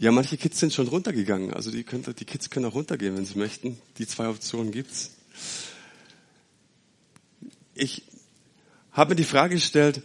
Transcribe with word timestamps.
Ja, 0.00 0.12
manche 0.12 0.36
Kids 0.36 0.60
sind 0.60 0.72
schon 0.72 0.86
runtergegangen. 0.86 1.52
Also 1.52 1.72
die, 1.72 1.82
können, 1.82 2.04
die 2.16 2.24
Kids 2.24 2.50
können 2.50 2.66
auch 2.66 2.74
runtergehen, 2.74 3.16
wenn 3.16 3.26
sie 3.26 3.36
möchten. 3.36 3.78
Die 3.98 4.06
zwei 4.06 4.28
Optionen 4.28 4.70
gibt's. 4.70 5.10
Ich 7.74 8.04
habe 8.92 9.10
mir 9.10 9.16
die 9.16 9.24
Frage 9.24 9.56
gestellt, 9.56 10.02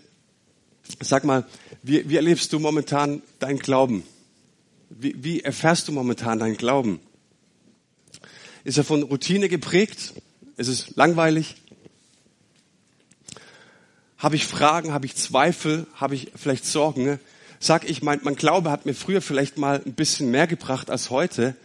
sag 1.00 1.26
mal, 1.26 1.46
wie, 1.84 2.10
wie 2.10 2.16
erlebst 2.16 2.52
du 2.54 2.60
momentan 2.60 3.22
deinen 3.38 3.60
Glauben? 3.60 4.04
Wie, 4.90 5.16
wie 5.24 5.42
erfährst 5.42 5.88
du 5.88 5.92
momentan 5.92 6.40
deinen 6.40 6.58
Glauben? 6.58 7.00
Ist 8.64 8.80
er 8.80 8.84
von 8.84 9.04
Routine 9.04 9.48
geprägt? 9.48 10.14
Ist 10.58 10.70
es 10.70 10.96
langweilig? 10.96 11.56
Habe 14.18 14.38
ich 14.38 14.48
Fragen? 14.48 14.92
Habe 14.92 15.06
ich 15.06 15.16
Zweifel? 15.16 15.86
Habe 15.94 16.16
ich 16.16 16.32
vielleicht 16.36 16.66
Sorgen? 16.66 17.20
Sag 17.64 17.90
ich, 17.90 18.02
mein, 18.02 18.20
mein 18.24 18.36
Glaube 18.36 18.72
hat 18.72 18.86
mir 18.86 18.94
früher 18.94 19.22
vielleicht 19.22 19.58
mal 19.58 19.82
ein 19.86 19.94
bisschen 19.94 20.30
mehr 20.30 20.48
gebracht 20.48 20.90
als 20.90 21.10
heute, 21.10 21.56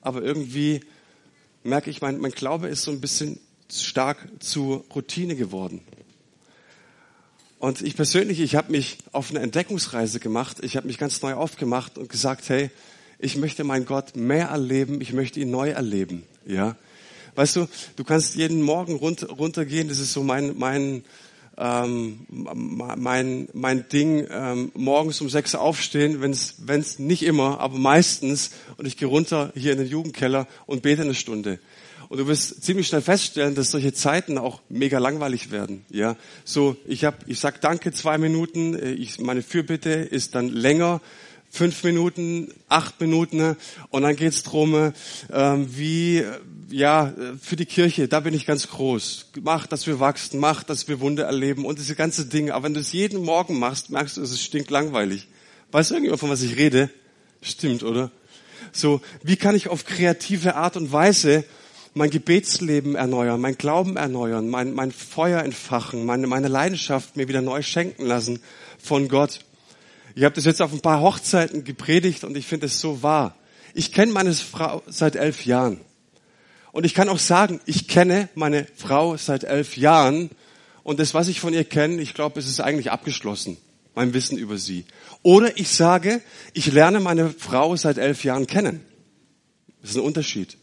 aber 0.00 0.22
irgendwie 0.22 0.80
merke 1.62 1.90
ich, 1.90 2.00
mein, 2.00 2.18
mein 2.20 2.30
Glaube 2.30 2.68
ist 2.68 2.84
so 2.84 2.90
ein 2.90 3.02
bisschen 3.02 3.38
stark 3.70 4.16
zur 4.38 4.82
Routine 4.94 5.36
geworden. 5.36 5.82
Und 7.58 7.82
ich 7.82 7.96
persönlich, 7.96 8.40
ich 8.40 8.54
habe 8.54 8.72
mich 8.72 8.96
auf 9.12 9.28
eine 9.28 9.40
Entdeckungsreise 9.40 10.20
gemacht. 10.20 10.56
Ich 10.62 10.78
habe 10.78 10.86
mich 10.86 10.96
ganz 10.96 11.20
neu 11.20 11.34
aufgemacht 11.34 11.98
und 11.98 12.08
gesagt, 12.08 12.48
hey, 12.48 12.70
ich 13.18 13.36
möchte 13.36 13.62
meinen 13.62 13.84
Gott 13.84 14.16
mehr 14.16 14.46
erleben, 14.46 15.02
ich 15.02 15.12
möchte 15.12 15.38
ihn 15.38 15.50
neu 15.50 15.68
erleben. 15.68 16.22
Ja, 16.46 16.76
weißt 17.34 17.56
du, 17.56 17.68
du 17.96 18.04
kannst 18.04 18.36
jeden 18.36 18.62
Morgen 18.62 18.94
runter, 18.94 19.28
runtergehen. 19.28 19.88
Das 19.88 19.98
ist 19.98 20.14
so 20.14 20.22
mein 20.22 20.56
mein 20.56 21.04
ähm, 21.56 22.26
mein 22.28 23.48
mein 23.52 23.88
Ding. 23.88 24.26
Ähm, 24.30 24.72
morgens 24.74 25.20
um 25.20 25.28
sechs 25.28 25.54
aufstehen, 25.54 26.20
wenn 26.20 26.30
es 26.80 26.98
nicht 26.98 27.22
immer, 27.22 27.60
aber 27.60 27.78
meistens. 27.78 28.50
Und 28.76 28.86
ich 28.86 28.96
gehe 28.96 29.08
runter 29.08 29.52
hier 29.54 29.72
in 29.72 29.78
den 29.78 29.88
Jugendkeller 29.88 30.46
und 30.66 30.82
bete 30.82 31.02
eine 31.02 31.14
Stunde. 31.14 31.58
Und 32.08 32.18
du 32.18 32.26
wirst 32.26 32.62
ziemlich 32.62 32.88
schnell 32.88 33.00
feststellen, 33.00 33.54
dass 33.54 33.70
solche 33.70 33.94
Zeiten 33.94 34.36
auch 34.36 34.60
mega 34.68 34.98
langweilig 34.98 35.50
werden. 35.50 35.86
Ja, 35.88 36.16
so 36.44 36.76
ich 36.86 37.04
habe, 37.06 37.16
ich 37.26 37.40
sag 37.40 37.62
Danke 37.62 37.90
zwei 37.92 38.18
Minuten, 38.18 38.74
äh, 38.74 38.90
ich, 38.92 39.18
meine 39.18 39.42
Fürbitte 39.42 39.90
ist 39.90 40.34
dann 40.34 40.48
länger, 40.48 41.00
fünf 41.48 41.84
Minuten, 41.84 42.52
acht 42.68 43.00
Minuten, 43.00 43.36
ne? 43.36 43.56
und 43.90 44.02
dann 44.02 44.16
geht's 44.16 44.42
drum, 44.42 44.92
ähm, 45.32 45.66
wie 45.70 46.24
ja 46.72 47.12
für 47.40 47.56
die 47.56 47.66
Kirche. 47.66 48.08
Da 48.08 48.20
bin 48.20 48.34
ich 48.34 48.46
ganz 48.46 48.68
groß. 48.68 49.26
Mach, 49.42 49.66
dass 49.66 49.86
wir 49.86 50.00
wachsen, 50.00 50.40
mach, 50.40 50.62
dass 50.62 50.88
wir 50.88 51.00
Wunder 51.00 51.24
erleben 51.24 51.64
und 51.64 51.78
diese 51.78 51.94
ganze 51.94 52.26
Dinge. 52.26 52.54
Aber 52.54 52.64
wenn 52.64 52.74
du 52.74 52.80
es 52.80 52.92
jeden 52.92 53.22
Morgen 53.22 53.58
machst, 53.58 53.90
merkst 53.90 54.16
du, 54.16 54.22
es 54.22 54.32
ist 54.32 54.42
stinklangweilig. 54.42 55.28
Weißt 55.70 55.90
du 55.90 55.94
irgendjemand, 55.94 56.20
von 56.20 56.30
was 56.30 56.42
ich 56.42 56.56
rede? 56.56 56.90
Stimmt, 57.40 57.82
oder? 57.82 58.10
So, 58.72 59.00
wie 59.22 59.36
kann 59.36 59.54
ich 59.54 59.68
auf 59.68 59.84
kreative 59.84 60.54
Art 60.54 60.76
und 60.76 60.92
Weise 60.92 61.44
mein 61.94 62.10
Gebetsleben 62.10 62.94
erneuern, 62.94 63.40
mein 63.40 63.58
Glauben 63.58 63.96
erneuern, 63.96 64.48
mein, 64.48 64.72
mein 64.72 64.92
Feuer 64.92 65.42
entfachen, 65.42 66.06
meine, 66.06 66.26
meine 66.26 66.48
Leidenschaft 66.48 67.16
mir 67.16 67.28
wieder 67.28 67.42
neu 67.42 67.62
schenken 67.62 68.06
lassen 68.06 68.40
von 68.78 69.08
Gott. 69.08 69.40
Ich 70.14 70.24
habe 70.24 70.34
das 70.34 70.44
jetzt 70.44 70.62
auf 70.62 70.72
ein 70.72 70.80
paar 70.80 71.00
Hochzeiten 71.00 71.64
gepredigt 71.64 72.24
und 72.24 72.36
ich 72.36 72.46
finde 72.46 72.66
es 72.66 72.80
so 72.80 73.02
wahr. 73.02 73.36
Ich 73.74 73.92
kenne 73.92 74.12
meine 74.12 74.32
Frau 74.32 74.82
seit 74.86 75.16
elf 75.16 75.44
Jahren. 75.44 75.80
Und 76.72 76.84
ich 76.84 76.94
kann 76.94 77.08
auch 77.08 77.18
sagen, 77.18 77.60
ich 77.66 77.86
kenne 77.86 78.28
meine 78.34 78.66
Frau 78.74 79.16
seit 79.16 79.44
elf 79.44 79.76
Jahren. 79.76 80.30
Und 80.82 80.98
das, 80.98 81.14
was 81.14 81.28
ich 81.28 81.38
von 81.38 81.52
ihr 81.52 81.64
kenne, 81.64 82.02
ich 82.02 82.14
glaube, 82.14 82.40
es 82.40 82.48
ist 82.48 82.60
eigentlich 82.60 82.90
abgeschlossen, 82.90 83.58
mein 83.94 84.14
Wissen 84.14 84.38
über 84.38 84.56
sie. 84.56 84.86
Oder 85.22 85.58
ich 85.58 85.68
sage, 85.68 86.22
ich 86.54 86.72
lerne 86.72 86.98
meine 86.98 87.30
Frau 87.30 87.76
seit 87.76 87.98
elf 87.98 88.24
Jahren 88.24 88.46
kennen. 88.46 88.80
Das 89.82 89.90
ist 89.90 89.96
ein 89.96 90.02
Unterschied. 90.02 90.56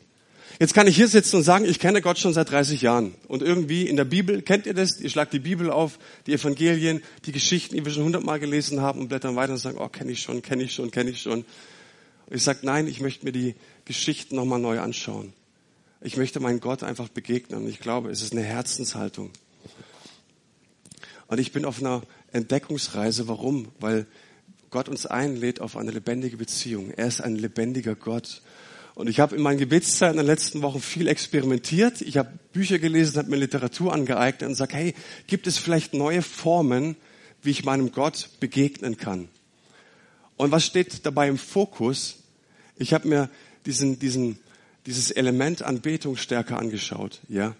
Jetzt 0.59 0.73
kann 0.73 0.87
ich 0.87 0.95
hier 0.97 1.07
sitzen 1.07 1.37
und 1.37 1.43
sagen, 1.43 1.63
ich 1.63 1.79
kenne 1.79 2.01
Gott 2.01 2.19
schon 2.19 2.33
seit 2.33 2.51
30 2.51 2.81
Jahren. 2.81 3.15
Und 3.29 3.41
irgendwie 3.41 3.87
in 3.87 3.95
der 3.95 4.03
Bibel, 4.03 4.41
kennt 4.41 4.65
ihr 4.65 4.73
das? 4.73 4.99
Ihr 4.99 5.09
schlagt 5.09 5.31
die 5.31 5.39
Bibel 5.39 5.69
auf, 5.69 5.99
die 6.27 6.33
Evangelien, 6.33 7.01
die 7.25 7.31
Geschichten, 7.31 7.75
die 7.75 7.85
wir 7.85 7.93
schon 7.93 8.03
hundertmal 8.03 8.41
gelesen 8.41 8.81
haben 8.81 8.99
und 8.99 9.07
blättern 9.07 9.37
weiter 9.37 9.53
und 9.53 9.59
sagen, 9.59 9.77
oh, 9.79 9.87
kenne 9.87 10.11
ich 10.11 10.21
schon, 10.21 10.41
kenne 10.41 10.63
ich 10.63 10.73
schon, 10.73 10.91
kenne 10.91 11.11
ich 11.11 11.21
schon. 11.21 11.45
Und 12.25 12.35
ich 12.35 12.43
sage, 12.43 12.59
nein, 12.63 12.87
ich 12.87 12.99
möchte 12.99 13.25
mir 13.25 13.31
die 13.31 13.55
Geschichten 13.85 14.35
nochmal 14.35 14.59
neu 14.59 14.81
anschauen. 14.81 15.33
Ich 16.01 16.15
möchte 16.15 16.39
meinen 16.39 16.61
Gott 16.61 16.83
einfach 16.83 17.09
begegnen. 17.09 17.63
Und 17.63 17.67
ich 17.67 17.79
glaube, 17.79 18.09
es 18.09 18.21
ist 18.21 18.31
eine 18.31 18.43
Herzenshaltung. 18.43 19.31
Und 21.27 21.39
ich 21.39 21.51
bin 21.51 21.65
auf 21.65 21.79
einer 21.79 22.03
Entdeckungsreise. 22.31 23.27
Warum? 23.27 23.67
Weil 23.79 24.05
Gott 24.69 24.87
uns 24.87 25.05
einlädt 25.05 25.59
auf 25.59 25.75
eine 25.75 25.91
lebendige 25.91 26.37
Beziehung. 26.37 26.91
Er 26.91 27.07
ist 27.07 27.21
ein 27.21 27.35
lebendiger 27.35 27.95
Gott. 27.95 28.41
Und 28.95 29.07
ich 29.07 29.19
habe 29.19 29.35
in 29.35 29.41
meinen 29.41 29.57
Gebetszeiten 29.57 30.19
in 30.19 30.25
den 30.25 30.27
letzten 30.27 30.61
Wochen 30.61 30.81
viel 30.81 31.07
experimentiert. 31.07 32.01
Ich 32.01 32.17
habe 32.17 32.31
Bücher 32.53 32.79
gelesen, 32.79 33.17
habe 33.17 33.29
mir 33.29 33.37
Literatur 33.37 33.93
angeeignet 33.93 34.49
und 34.49 34.55
sage, 34.55 34.75
hey, 34.75 34.95
gibt 35.27 35.47
es 35.47 35.57
vielleicht 35.57 35.93
neue 35.93 36.21
Formen, 36.21 36.95
wie 37.41 37.51
ich 37.51 37.65
meinem 37.65 37.91
Gott 37.91 38.29
begegnen 38.39 38.97
kann? 38.97 39.27
Und 40.37 40.51
was 40.51 40.65
steht 40.65 41.05
dabei 41.05 41.27
im 41.27 41.37
Fokus? 41.37 42.17
Ich 42.77 42.93
habe 42.93 43.07
mir 43.07 43.29
diesen, 43.65 43.99
diesen, 43.99 44.39
dieses 44.89 45.11
Element 45.11 45.61
Anbetung 45.61 46.17
stärker 46.17 46.57
angeschaut, 46.57 47.19
ja. 47.29 47.55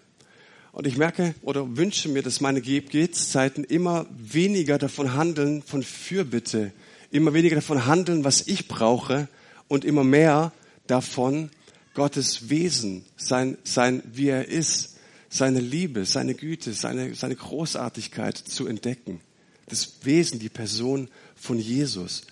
Und 0.71 0.87
ich 0.87 0.97
merke 0.97 1.35
oder 1.43 1.77
wünsche 1.77 2.09
mir, 2.09 2.23
dass 2.23 2.41
meine 2.41 2.61
Gebetszeiten 2.61 3.63
immer 3.63 4.07
weniger 4.09 4.79
davon 4.79 5.13
handeln, 5.13 5.61
von 5.61 5.83
Fürbitte, 5.83 6.71
immer 7.11 7.33
weniger 7.33 7.55
davon 7.55 7.85
handeln, 7.85 8.23
was 8.23 8.47
ich 8.47 8.67
brauche 8.67 9.27
und 9.67 9.85
immer 9.85 10.03
mehr 10.03 10.51
davon, 10.87 11.51
Gottes 11.93 12.49
Wesen, 12.49 13.05
sein, 13.15 13.57
sein, 13.63 14.01
wie 14.11 14.29
er 14.29 14.47
ist, 14.47 14.97
seine 15.29 15.59
Liebe, 15.59 16.05
seine 16.05 16.33
Güte, 16.33 16.73
seine, 16.73 17.13
seine 17.13 17.35
Großartigkeit 17.35 18.37
zu 18.37 18.65
entdecken. 18.65 19.21
Das 19.67 20.03
Wesen, 20.03 20.39
die 20.39 20.49
Person 20.49 21.09
von 21.35 21.59
Jesus. 21.59 22.23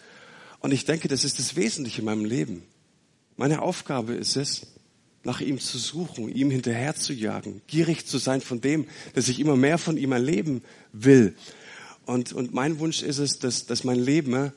Und 0.60 0.72
ich 0.72 0.86
denke, 0.86 1.08
das 1.08 1.24
ist 1.24 1.38
das 1.38 1.56
Wesentliche 1.56 2.02
in 2.02 2.06
meinem 2.06 2.26
Leben. 2.26 2.64
Meine 3.36 3.62
Aufgabe 3.62 4.14
ist 4.16 4.36
es, 4.36 4.66
nach 5.28 5.42
ihm 5.42 5.60
zu 5.60 5.78
suchen, 5.78 6.30
ihm 6.30 6.50
hinterher 6.50 6.96
zu 6.96 7.12
jagen, 7.12 7.62
gierig 7.68 8.08
zu 8.08 8.18
sein 8.18 8.40
von 8.40 8.62
dem, 8.62 8.88
dass 9.14 9.28
ich 9.28 9.42
immer 9.42 9.58
mehr 9.58 9.78
von 9.78 9.98
ihm 9.98 10.14
erleben 10.14 10.64
will. 10.94 11.36
Und, 12.06 12.32
und 12.32 12.54
mein 12.54 12.80
Wunsch 12.80 13.04
ist 13.04 13.18
es, 13.18 13.38
dass, 13.38 13.66
dass 13.66 13.84
mein 13.84 14.00
Leben 14.00 14.54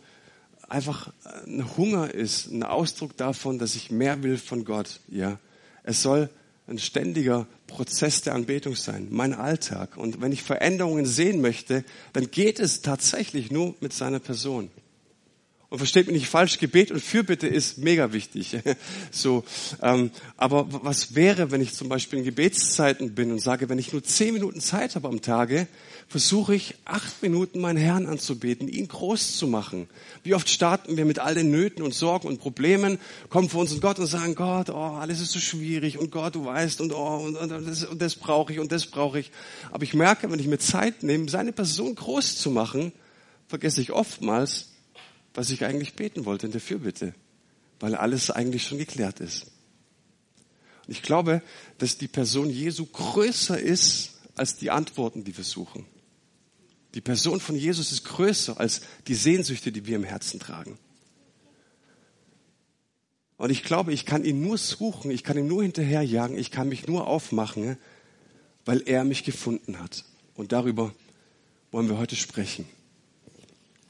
einfach 0.68 1.12
ein 1.44 1.76
Hunger 1.76 2.14
ist, 2.14 2.52
ein 2.52 2.62
Ausdruck 2.62 3.16
davon, 3.16 3.58
dass 3.58 3.74
ich 3.74 3.90
mehr 3.90 4.22
will 4.22 4.38
von 4.38 4.64
Gott. 4.64 5.00
Ja, 5.08 5.40
es 5.82 6.02
soll 6.02 6.30
ein 6.68 6.78
ständiger 6.78 7.48
Prozess 7.66 8.22
der 8.22 8.36
Anbetung 8.36 8.76
sein, 8.76 9.08
mein 9.10 9.34
Alltag. 9.34 9.96
Und 9.96 10.20
wenn 10.20 10.30
ich 10.30 10.44
Veränderungen 10.44 11.04
sehen 11.04 11.40
möchte, 11.40 11.84
dann 12.12 12.30
geht 12.30 12.60
es 12.60 12.80
tatsächlich 12.80 13.50
nur 13.50 13.74
mit 13.80 13.92
seiner 13.92 14.20
Person. 14.20 14.70
Und 15.70 15.78
versteht 15.78 16.08
mich 16.08 16.16
nicht 16.16 16.28
falsch, 16.28 16.58
Gebet 16.58 16.90
und 16.90 17.00
Fürbitte 17.00 17.46
ist 17.46 17.78
mega 17.78 18.12
wichtig. 18.12 18.58
so, 19.12 19.44
ähm, 19.80 20.10
aber 20.36 20.66
was 20.68 21.14
wäre, 21.14 21.52
wenn 21.52 21.60
ich 21.60 21.74
zum 21.74 21.88
Beispiel 21.88 22.18
in 22.18 22.24
Gebetszeiten 22.24 23.14
bin 23.14 23.30
und 23.30 23.38
sage, 23.38 23.68
wenn 23.68 23.78
ich 23.78 23.92
nur 23.92 24.02
zehn 24.02 24.34
Minuten 24.34 24.60
Zeit 24.60 24.96
habe 24.96 25.06
am 25.06 25.22
Tage, 25.22 25.68
versuche 26.08 26.56
ich 26.56 26.74
acht 26.86 27.22
Minuten 27.22 27.60
meinen 27.60 27.76
Herrn 27.76 28.06
anzubeten, 28.06 28.66
ihn 28.66 28.88
groß 28.88 29.36
zu 29.36 29.46
machen. 29.46 29.86
Wie 30.24 30.34
oft 30.34 30.48
starten 30.48 30.96
wir 30.96 31.04
mit 31.04 31.20
all 31.20 31.36
den 31.36 31.52
Nöten 31.52 31.84
und 31.84 31.94
Sorgen 31.94 32.26
und 32.26 32.40
Problemen, 32.40 32.98
kommen 33.28 33.48
vor 33.48 33.60
unseren 33.60 33.80
Gott 33.80 34.00
und 34.00 34.06
sagen, 34.06 34.34
Gott, 34.34 34.70
oh, 34.70 34.74
alles 34.74 35.20
ist 35.20 35.30
so 35.30 35.38
schwierig 35.38 35.98
und 35.98 36.10
Gott, 36.10 36.34
du 36.34 36.46
weißt 36.46 36.80
und 36.80 36.92
oh, 36.92 37.18
und, 37.18 37.36
und 37.36 37.68
das, 37.68 37.84
und 37.84 38.02
das 38.02 38.16
brauche 38.16 38.52
ich 38.52 38.58
und 38.58 38.72
das 38.72 38.86
brauche 38.86 39.20
ich. 39.20 39.30
Aber 39.70 39.84
ich 39.84 39.94
merke, 39.94 40.32
wenn 40.32 40.40
ich 40.40 40.48
mir 40.48 40.58
Zeit 40.58 41.04
nehme, 41.04 41.28
seine 41.28 41.52
Person 41.52 41.94
groß 41.94 42.38
zu 42.38 42.50
machen, 42.50 42.90
vergesse 43.46 43.80
ich 43.80 43.92
oftmals, 43.92 44.69
was 45.40 45.48
ich 45.48 45.64
eigentlich 45.64 45.94
beten 45.94 46.26
wollte 46.26 46.44
in 46.44 46.52
der 46.52 46.60
Fürbitte, 46.60 47.14
weil 47.78 47.94
alles 47.94 48.30
eigentlich 48.30 48.62
schon 48.62 48.76
geklärt 48.76 49.20
ist. 49.20 49.44
Und 50.86 50.92
ich 50.92 51.00
glaube, 51.00 51.40
dass 51.78 51.96
die 51.96 52.08
Person 52.08 52.50
Jesu 52.50 52.84
größer 52.84 53.58
ist 53.58 54.20
als 54.36 54.56
die 54.56 54.70
Antworten, 54.70 55.24
die 55.24 55.34
wir 55.34 55.44
suchen. 55.44 55.86
Die 56.92 57.00
Person 57.00 57.40
von 57.40 57.56
Jesus 57.56 57.90
ist 57.90 58.04
größer 58.04 58.60
als 58.60 58.82
die 59.06 59.14
Sehnsüchte, 59.14 59.72
die 59.72 59.86
wir 59.86 59.96
im 59.96 60.04
Herzen 60.04 60.40
tragen. 60.40 60.78
Und 63.38 63.48
ich 63.48 63.62
glaube, 63.62 63.94
ich 63.94 64.04
kann 64.04 64.26
ihn 64.26 64.42
nur 64.42 64.58
suchen, 64.58 65.10
ich 65.10 65.24
kann 65.24 65.38
ihm 65.38 65.48
nur 65.48 65.62
hinterherjagen, 65.62 66.36
ich 66.36 66.50
kann 66.50 66.68
mich 66.68 66.86
nur 66.86 67.06
aufmachen, 67.06 67.78
weil 68.66 68.82
er 68.84 69.04
mich 69.04 69.24
gefunden 69.24 69.78
hat. 69.78 70.04
Und 70.34 70.52
darüber 70.52 70.94
wollen 71.70 71.88
wir 71.88 71.96
heute 71.96 72.16
sprechen. 72.16 72.66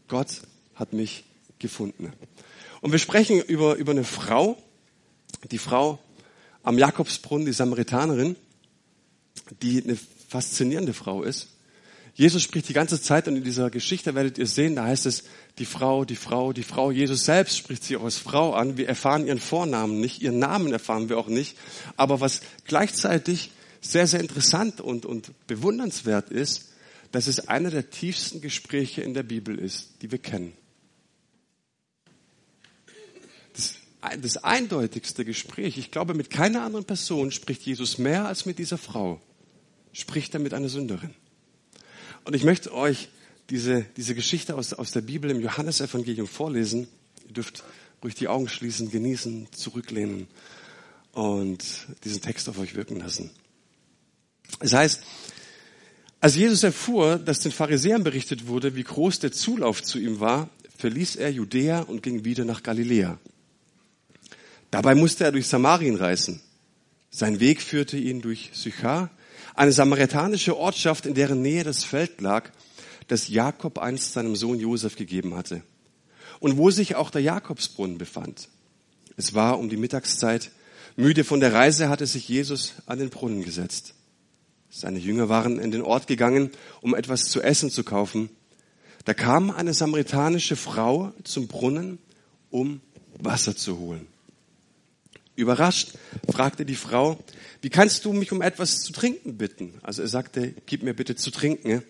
Gott 0.06 0.42
hat 0.76 0.92
mich 0.92 1.24
gefunden. 1.60 2.12
Und 2.80 2.92
wir 2.92 2.98
sprechen 2.98 3.40
über, 3.40 3.76
über 3.76 3.92
eine 3.92 4.04
Frau, 4.04 4.60
die 5.50 5.58
Frau 5.58 5.98
am 6.62 6.78
Jakobsbrunnen, 6.78 7.46
die 7.46 7.52
Samaritanerin, 7.52 8.36
die 9.62 9.82
eine 9.82 9.96
faszinierende 10.28 10.92
Frau 10.92 11.22
ist. 11.22 11.48
Jesus 12.14 12.42
spricht 12.42 12.68
die 12.68 12.74
ganze 12.74 13.00
Zeit 13.00 13.28
und 13.28 13.36
in 13.36 13.44
dieser 13.44 13.70
Geschichte 13.70 14.14
werdet 14.14 14.36
ihr 14.36 14.46
sehen, 14.46 14.76
da 14.76 14.84
heißt 14.84 15.06
es, 15.06 15.24
die 15.58 15.64
Frau, 15.64 16.04
die 16.04 16.16
Frau, 16.16 16.52
die 16.52 16.62
Frau. 16.62 16.90
Jesus 16.90 17.24
selbst 17.24 17.56
spricht 17.56 17.84
sie 17.84 17.96
auch 17.96 18.04
als 18.04 18.18
Frau 18.18 18.52
an. 18.52 18.76
Wir 18.76 18.88
erfahren 18.88 19.26
ihren 19.26 19.40
Vornamen 19.40 20.00
nicht, 20.00 20.20
ihren 20.20 20.38
Namen 20.38 20.72
erfahren 20.72 21.08
wir 21.08 21.18
auch 21.18 21.28
nicht. 21.28 21.56
Aber 21.96 22.20
was 22.20 22.40
gleichzeitig 22.66 23.52
sehr, 23.80 24.06
sehr 24.06 24.20
interessant 24.20 24.80
und, 24.80 25.06
und 25.06 25.30
bewundernswert 25.46 26.30
ist, 26.30 26.72
dass 27.12 27.26
es 27.26 27.48
einer 27.48 27.70
der 27.70 27.90
tiefsten 27.90 28.40
Gespräche 28.40 29.02
in 29.02 29.14
der 29.14 29.22
Bibel 29.22 29.58
ist, 29.58 30.02
die 30.02 30.10
wir 30.10 30.18
kennen. 30.18 30.52
Das, 34.22 34.38
eindeutigste 34.38 35.24
Gespräch, 35.24 35.76
ich 35.76 35.90
glaube, 35.90 36.14
mit 36.14 36.30
keiner 36.30 36.62
anderen 36.62 36.86
Person 36.86 37.32
spricht 37.32 37.62
Jesus 37.62 37.98
mehr 37.98 38.26
als 38.26 38.46
mit 38.46 38.58
dieser 38.58 38.78
Frau. 38.78 39.20
Spricht 39.92 40.32
er 40.34 40.40
mit 40.40 40.54
einer 40.54 40.68
Sünderin. 40.68 41.14
Und 42.24 42.34
ich 42.34 42.44
möchte 42.44 42.72
euch 42.72 43.08
diese, 43.50 43.84
diese 43.96 44.14
Geschichte 44.14 44.54
aus, 44.54 44.72
aus 44.72 44.92
der 44.92 45.02
Bibel 45.02 45.30
im 45.30 45.40
Johannesevangelium 45.40 46.26
vorlesen. 46.26 46.88
Ihr 47.26 47.34
dürft 47.34 47.64
ruhig 48.02 48.14
die 48.14 48.28
Augen 48.28 48.48
schließen, 48.48 48.90
genießen, 48.90 49.48
zurücklehnen 49.52 50.28
und 51.12 51.62
diesen 52.04 52.22
Text 52.22 52.48
auf 52.48 52.58
euch 52.58 52.74
wirken 52.74 53.00
lassen. 53.00 53.30
Es 54.60 54.72
heißt, 54.72 55.02
als 56.20 56.36
Jesus 56.36 56.62
erfuhr, 56.62 57.18
dass 57.18 57.40
den 57.40 57.52
Pharisäern 57.52 58.04
berichtet 58.04 58.46
wurde, 58.46 58.74
wie 58.76 58.84
groß 58.84 59.20
der 59.20 59.32
Zulauf 59.32 59.82
zu 59.82 59.98
ihm 59.98 60.20
war, 60.20 60.48
verließ 60.76 61.16
er 61.16 61.30
Judäa 61.30 61.80
und 61.80 62.02
ging 62.02 62.24
wieder 62.24 62.44
nach 62.44 62.62
Galiläa. 62.62 63.18
Dabei 64.70 64.94
musste 64.94 65.24
er 65.24 65.32
durch 65.32 65.46
Samarien 65.46 65.96
reisen. 65.96 66.40
Sein 67.10 67.40
Weg 67.40 67.60
führte 67.60 67.96
ihn 67.96 68.20
durch 68.20 68.50
Sychar, 68.52 69.10
eine 69.54 69.72
samaritanische 69.72 70.56
Ortschaft, 70.56 71.06
in 71.06 71.14
deren 71.14 71.42
Nähe 71.42 71.64
das 71.64 71.84
Feld 71.84 72.20
lag, 72.20 72.50
das 73.08 73.28
Jakob 73.28 73.78
einst 73.78 74.12
seinem 74.12 74.36
Sohn 74.36 74.60
Josef 74.60 74.96
gegeben 74.96 75.34
hatte. 75.34 75.62
Und 76.38 76.56
wo 76.56 76.70
sich 76.70 76.94
auch 76.94 77.10
der 77.10 77.22
Jakobsbrunnen 77.22 77.98
befand. 77.98 78.48
Es 79.16 79.34
war 79.34 79.58
um 79.58 79.68
die 79.68 79.76
Mittagszeit. 79.76 80.52
Müde 80.96 81.24
von 81.24 81.40
der 81.40 81.52
Reise 81.52 81.88
hatte 81.88 82.06
sich 82.06 82.28
Jesus 82.28 82.74
an 82.86 82.98
den 82.98 83.10
Brunnen 83.10 83.42
gesetzt. 83.42 83.94
Seine 84.70 85.00
Jünger 85.00 85.28
waren 85.28 85.58
in 85.58 85.72
den 85.72 85.82
Ort 85.82 86.06
gegangen, 86.06 86.50
um 86.80 86.94
etwas 86.94 87.24
zu 87.24 87.42
essen 87.42 87.70
zu 87.70 87.82
kaufen. 87.82 88.30
Da 89.04 89.14
kam 89.14 89.50
eine 89.50 89.74
samaritanische 89.74 90.54
Frau 90.54 91.12
zum 91.24 91.48
Brunnen, 91.48 91.98
um 92.50 92.80
Wasser 93.18 93.56
zu 93.56 93.78
holen. 93.78 94.06
Überrascht 95.40 95.92
fragte 96.30 96.64
die 96.64 96.74
Frau, 96.74 97.18
wie 97.62 97.70
kannst 97.70 98.04
du 98.04 98.12
mich 98.12 98.32
um 98.32 98.42
etwas 98.42 98.82
zu 98.82 98.92
trinken 98.92 99.36
bitten? 99.36 99.74
Also 99.82 100.02
er 100.02 100.08
sagte, 100.08 100.54
gib 100.66 100.82
mir 100.82 100.94
bitte 100.94 101.16
zu 101.16 101.30
trinken. 101.30 101.82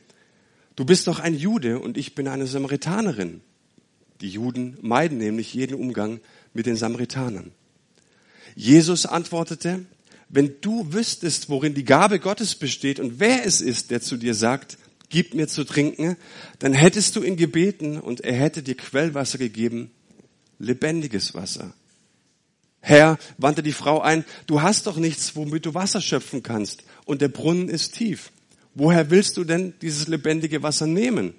Du 0.76 0.84
bist 0.84 1.06
doch 1.06 1.20
ein 1.20 1.34
Jude 1.34 1.78
und 1.78 1.98
ich 1.98 2.14
bin 2.14 2.28
eine 2.28 2.46
Samaritanerin. 2.46 3.40
Die 4.20 4.28
Juden 4.28 4.76
meiden 4.80 5.18
nämlich 5.18 5.54
jeden 5.54 5.74
Umgang 5.74 6.20
mit 6.54 6.66
den 6.66 6.76
Samaritanern. 6.76 7.52
Jesus 8.54 9.06
antwortete, 9.06 9.84
wenn 10.28 10.54
du 10.60 10.92
wüsstest, 10.92 11.48
worin 11.48 11.74
die 11.74 11.84
Gabe 11.84 12.20
Gottes 12.20 12.54
besteht 12.54 13.00
und 13.00 13.18
wer 13.18 13.44
es 13.44 13.60
ist, 13.60 13.90
der 13.90 14.00
zu 14.00 14.16
dir 14.16 14.34
sagt, 14.34 14.78
gib 15.08 15.34
mir 15.34 15.48
zu 15.48 15.64
trinken, 15.64 16.16
dann 16.60 16.72
hättest 16.72 17.16
du 17.16 17.22
ihn 17.22 17.36
gebeten 17.36 17.98
und 17.98 18.20
er 18.20 18.34
hätte 18.34 18.62
dir 18.62 18.76
Quellwasser 18.76 19.38
gegeben, 19.38 19.90
lebendiges 20.58 21.34
Wasser. 21.34 21.74
Herr, 22.80 23.18
wandte 23.38 23.62
die 23.62 23.72
Frau 23.72 24.00
ein, 24.00 24.24
du 24.46 24.62
hast 24.62 24.86
doch 24.86 24.96
nichts, 24.96 25.36
womit 25.36 25.66
du 25.66 25.74
Wasser 25.74 26.00
schöpfen 26.00 26.42
kannst, 26.42 26.82
und 27.04 27.20
der 27.20 27.28
Brunnen 27.28 27.68
ist 27.68 27.94
tief. 27.94 28.32
Woher 28.74 29.10
willst 29.10 29.36
du 29.36 29.44
denn 29.44 29.74
dieses 29.82 30.08
lebendige 30.08 30.62
Wasser 30.62 30.86
nehmen? 30.86 31.34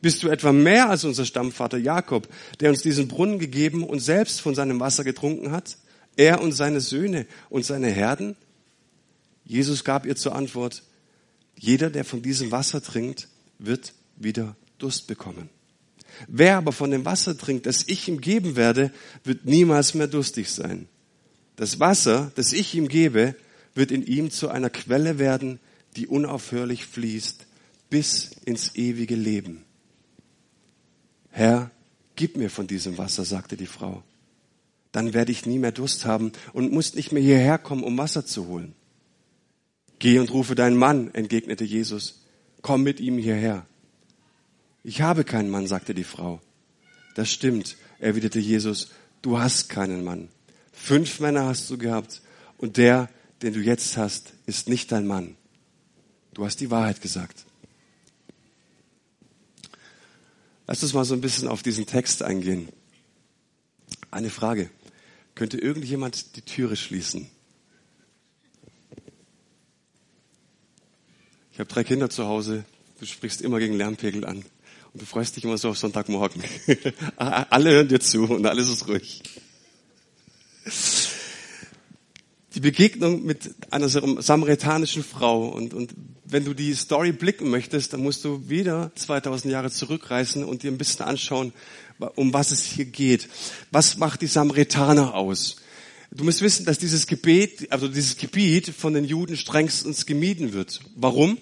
Bist 0.00 0.22
du 0.22 0.28
etwa 0.28 0.52
mehr 0.52 0.88
als 0.88 1.04
unser 1.04 1.24
Stammvater 1.24 1.78
Jakob, 1.78 2.28
der 2.60 2.70
uns 2.70 2.82
diesen 2.82 3.08
Brunnen 3.08 3.38
gegeben 3.38 3.84
und 3.84 4.00
selbst 4.00 4.40
von 4.40 4.54
seinem 4.54 4.80
Wasser 4.80 5.04
getrunken 5.04 5.50
hat? 5.50 5.76
Er 6.16 6.40
und 6.40 6.52
seine 6.52 6.80
Söhne 6.80 7.26
und 7.48 7.64
seine 7.64 7.88
Herden? 7.88 8.36
Jesus 9.44 9.84
gab 9.84 10.06
ihr 10.06 10.16
zur 10.16 10.34
Antwort, 10.34 10.82
jeder, 11.56 11.90
der 11.90 12.04
von 12.04 12.22
diesem 12.22 12.52
Wasser 12.52 12.82
trinkt, 12.82 13.28
wird 13.58 13.92
wieder 14.16 14.56
Durst 14.78 15.08
bekommen. 15.08 15.48
Wer 16.26 16.56
aber 16.56 16.72
von 16.72 16.90
dem 16.90 17.04
Wasser 17.04 17.36
trinkt, 17.36 17.66
das 17.66 17.84
ich 17.86 18.08
ihm 18.08 18.20
geben 18.20 18.56
werde, 18.56 18.90
wird 19.24 19.44
niemals 19.44 19.94
mehr 19.94 20.08
durstig 20.08 20.50
sein. 20.50 20.88
Das 21.56 21.80
Wasser, 21.80 22.32
das 22.34 22.52
ich 22.52 22.74
ihm 22.74 22.88
gebe, 22.88 23.34
wird 23.74 23.90
in 23.90 24.04
ihm 24.04 24.30
zu 24.30 24.48
einer 24.48 24.70
Quelle 24.70 25.18
werden, 25.18 25.60
die 25.96 26.06
unaufhörlich 26.06 26.86
fließt 26.86 27.46
bis 27.90 28.30
ins 28.44 28.74
ewige 28.74 29.14
Leben. 29.14 29.64
Herr, 31.30 31.70
gib 32.16 32.36
mir 32.36 32.50
von 32.50 32.66
diesem 32.66 32.98
Wasser, 32.98 33.24
sagte 33.24 33.56
die 33.56 33.66
Frau. 33.66 34.02
Dann 34.92 35.14
werde 35.14 35.32
ich 35.32 35.46
nie 35.46 35.58
mehr 35.58 35.72
Durst 35.72 36.04
haben 36.04 36.32
und 36.52 36.72
muss 36.72 36.94
nicht 36.94 37.12
mehr 37.12 37.22
hierher 37.22 37.58
kommen, 37.58 37.84
um 37.84 37.96
Wasser 37.98 38.26
zu 38.26 38.46
holen. 38.46 38.74
Geh 39.98 40.18
und 40.18 40.32
rufe 40.32 40.54
deinen 40.54 40.76
Mann, 40.76 41.12
entgegnete 41.14 41.64
Jesus. 41.64 42.22
Komm 42.62 42.82
mit 42.82 43.00
ihm 43.00 43.18
hierher. 43.18 43.66
Ich 44.82 45.00
habe 45.00 45.24
keinen 45.24 45.50
Mann, 45.50 45.66
sagte 45.66 45.94
die 45.94 46.04
Frau. 46.04 46.40
Das 47.14 47.30
stimmt, 47.30 47.76
erwiderte 47.98 48.38
Jesus. 48.38 48.90
Du 49.22 49.38
hast 49.38 49.68
keinen 49.68 50.04
Mann. 50.04 50.28
Fünf 50.72 51.20
Männer 51.20 51.46
hast 51.46 51.68
du 51.70 51.78
gehabt 51.78 52.22
und 52.56 52.76
der, 52.76 53.08
den 53.42 53.54
du 53.54 53.60
jetzt 53.60 53.96
hast, 53.96 54.32
ist 54.46 54.68
nicht 54.68 54.92
dein 54.92 55.06
Mann. 55.06 55.36
Du 56.34 56.44
hast 56.44 56.60
die 56.60 56.70
Wahrheit 56.70 57.00
gesagt. 57.00 57.44
Lass 60.68 60.82
uns 60.82 60.92
mal 60.92 61.04
so 61.04 61.14
ein 61.14 61.20
bisschen 61.20 61.48
auf 61.48 61.62
diesen 61.62 61.86
Text 61.86 62.22
eingehen. 62.22 62.68
Eine 64.10 64.30
Frage. 64.30 64.70
Könnte 65.34 65.58
irgendjemand 65.58 66.36
die 66.36 66.42
Türe 66.42 66.76
schließen? 66.76 67.28
Ich 71.52 71.58
habe 71.58 71.68
drei 71.68 71.82
Kinder 71.84 72.10
zu 72.10 72.26
Hause. 72.26 72.64
Du 73.00 73.06
sprichst 73.06 73.42
immer 73.42 73.58
gegen 73.58 73.74
Lärmpegel 73.74 74.24
an. 74.24 74.44
Du 74.98 75.04
freust 75.04 75.36
dich 75.36 75.44
immer 75.44 75.56
so 75.56 75.70
auf 75.70 75.78
Sonntagmorgen. 75.78 76.42
alle 77.16 77.70
hören 77.70 77.88
dir 77.88 78.00
zu 78.00 78.24
und 78.24 78.44
alles 78.46 78.68
ist 78.68 78.88
ruhig. 78.88 79.22
Die 82.54 82.60
Begegnung 82.60 83.24
mit 83.24 83.54
einer 83.70 83.88
samaritanischen 83.88 85.04
Frau 85.04 85.46
und, 85.48 85.72
und 85.72 85.94
wenn 86.24 86.44
du 86.44 86.52
die 86.52 86.74
Story 86.74 87.12
blicken 87.12 87.48
möchtest, 87.48 87.92
dann 87.92 88.02
musst 88.02 88.24
du 88.24 88.48
wieder 88.48 88.90
2000 88.96 89.52
Jahre 89.52 89.70
zurückreisen 89.70 90.42
und 90.42 90.64
dir 90.64 90.72
ein 90.72 90.78
bisschen 90.78 91.04
anschauen, 91.04 91.52
um 92.16 92.32
was 92.34 92.50
es 92.50 92.64
hier 92.64 92.86
geht. 92.86 93.28
Was 93.70 93.98
macht 93.98 94.22
die 94.22 94.26
Samaritaner 94.26 95.14
aus? 95.14 95.56
Du 96.10 96.24
musst 96.24 96.42
wissen, 96.42 96.64
dass 96.64 96.78
dieses 96.78 97.06
Gebet, 97.06 97.70
also 97.70 97.86
dieses 97.86 98.16
Gebiet 98.16 98.68
von 98.70 98.94
den 98.94 99.04
Juden 99.04 99.36
strengstens 99.36 100.06
gemieden 100.06 100.52
wird. 100.52 100.80
Warum? 100.96 101.38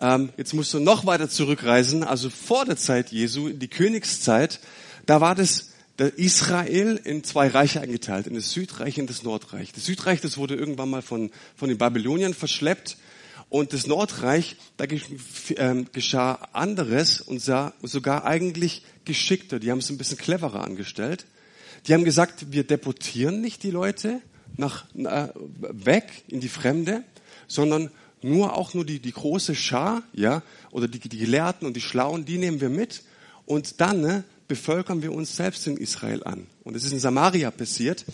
Ähm, 0.00 0.30
jetzt 0.36 0.54
musst 0.54 0.72
du 0.72 0.80
noch 0.80 1.04
weiter 1.06 1.28
zurückreisen, 1.28 2.04
also 2.04 2.30
vor 2.30 2.64
der 2.64 2.76
Zeit 2.76 3.12
Jesu, 3.12 3.48
in 3.48 3.58
die 3.58 3.68
Königszeit. 3.68 4.60
Da 5.06 5.20
war 5.20 5.34
das 5.34 5.70
Israel 6.16 6.98
in 7.04 7.24
zwei 7.24 7.48
Reiche 7.48 7.80
eingeteilt, 7.82 8.26
in 8.26 8.34
das 8.34 8.52
Südreich 8.52 8.98
und 8.98 9.10
das 9.10 9.22
Nordreich. 9.22 9.72
Das 9.72 9.84
Südreich, 9.84 10.22
das 10.22 10.38
wurde 10.38 10.54
irgendwann 10.54 10.88
mal 10.88 11.02
von, 11.02 11.30
von 11.54 11.68
den 11.68 11.76
Babyloniern 11.76 12.32
verschleppt 12.32 12.96
und 13.50 13.74
das 13.74 13.86
Nordreich, 13.86 14.56
da 14.78 14.86
ähm, 15.56 15.86
geschah 15.92 16.48
anderes 16.52 17.20
und 17.20 17.42
sogar 17.42 18.24
eigentlich 18.24 18.82
geschickter. 19.04 19.58
Die 19.58 19.70
haben 19.70 19.80
es 19.80 19.90
ein 19.90 19.98
bisschen 19.98 20.16
cleverer 20.16 20.64
angestellt. 20.64 21.26
Die 21.86 21.92
haben 21.94 22.04
gesagt, 22.04 22.52
wir 22.52 22.64
deportieren 22.64 23.40
nicht 23.40 23.62
die 23.62 23.70
Leute 23.70 24.22
nach, 24.56 24.86
äh, 24.94 25.28
weg 25.34 26.24
in 26.28 26.40
die 26.40 26.48
Fremde, 26.48 27.04
sondern 27.46 27.90
nur 28.22 28.56
auch 28.56 28.74
nur 28.74 28.84
die, 28.84 28.98
die 28.98 29.12
große 29.12 29.54
Schar, 29.54 30.02
ja, 30.12 30.42
oder 30.70 30.88
die, 30.88 30.98
die 30.98 31.18
Gelehrten 31.18 31.66
und 31.66 31.74
die 31.74 31.80
Schlauen, 31.80 32.24
die 32.24 32.38
nehmen 32.38 32.60
wir 32.60 32.68
mit 32.68 33.02
und 33.46 33.80
dann 33.80 34.00
ne, 34.00 34.24
bevölkern 34.48 35.02
wir 35.02 35.12
uns 35.12 35.36
selbst 35.36 35.66
in 35.66 35.76
Israel 35.76 36.22
an. 36.24 36.46
Und 36.64 36.74
es 36.76 36.84
ist 36.84 36.92
in 36.92 36.98
Samaria 36.98 37.50
passiert. 37.50 38.04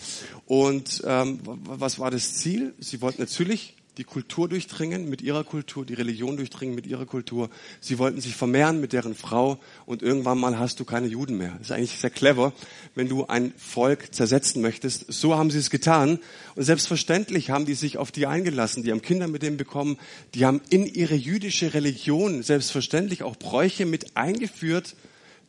Und 0.45 1.01
ähm, 1.05 1.39
was 1.43 1.99
war 1.99 2.11
das 2.11 2.35
Ziel? 2.35 2.73
Sie 2.79 3.01
wollten 3.01 3.21
natürlich 3.21 3.75
die 3.97 4.03
Kultur 4.03 4.47
durchdringen 4.47 5.09
mit 5.09 5.21
ihrer 5.21 5.43
Kultur, 5.43 5.85
die 5.85 5.95
Religion 5.95 6.37
durchdringen 6.37 6.75
mit 6.75 6.85
ihrer 6.85 7.05
Kultur. 7.05 7.49
Sie 7.81 7.97
wollten 7.97 8.21
sich 8.21 8.35
vermehren 8.35 8.79
mit 8.79 8.93
deren 8.93 9.15
Frau 9.15 9.59
und 9.85 10.01
irgendwann 10.01 10.37
mal 10.37 10.59
hast 10.59 10.79
du 10.79 10.85
keine 10.85 11.07
Juden 11.07 11.37
mehr. 11.37 11.53
Das 11.57 11.67
ist 11.67 11.71
eigentlich 11.71 11.97
sehr 11.97 12.09
clever, 12.09 12.53
wenn 12.95 13.09
du 13.09 13.25
ein 13.25 13.53
Volk 13.57 14.13
zersetzen 14.13 14.61
möchtest. 14.61 15.11
So 15.11 15.35
haben 15.35 15.51
sie 15.51 15.59
es 15.59 15.69
getan 15.69 16.19
und 16.55 16.63
selbstverständlich 16.63 17.49
haben 17.49 17.65
die 17.65 17.73
sich 17.73 17.97
auf 17.97 18.11
die 18.11 18.27
eingelassen. 18.27 18.83
Die 18.83 18.91
haben 18.91 19.01
Kinder 19.01 19.27
mit 19.27 19.41
denen 19.41 19.57
bekommen. 19.57 19.97
Die 20.35 20.45
haben 20.45 20.61
in 20.69 20.85
ihre 20.85 21.15
jüdische 21.15 21.73
Religion 21.73 22.43
selbstverständlich 22.43 23.23
auch 23.23 23.35
Bräuche 23.35 23.85
mit 23.85 24.15
eingeführt, 24.15 24.95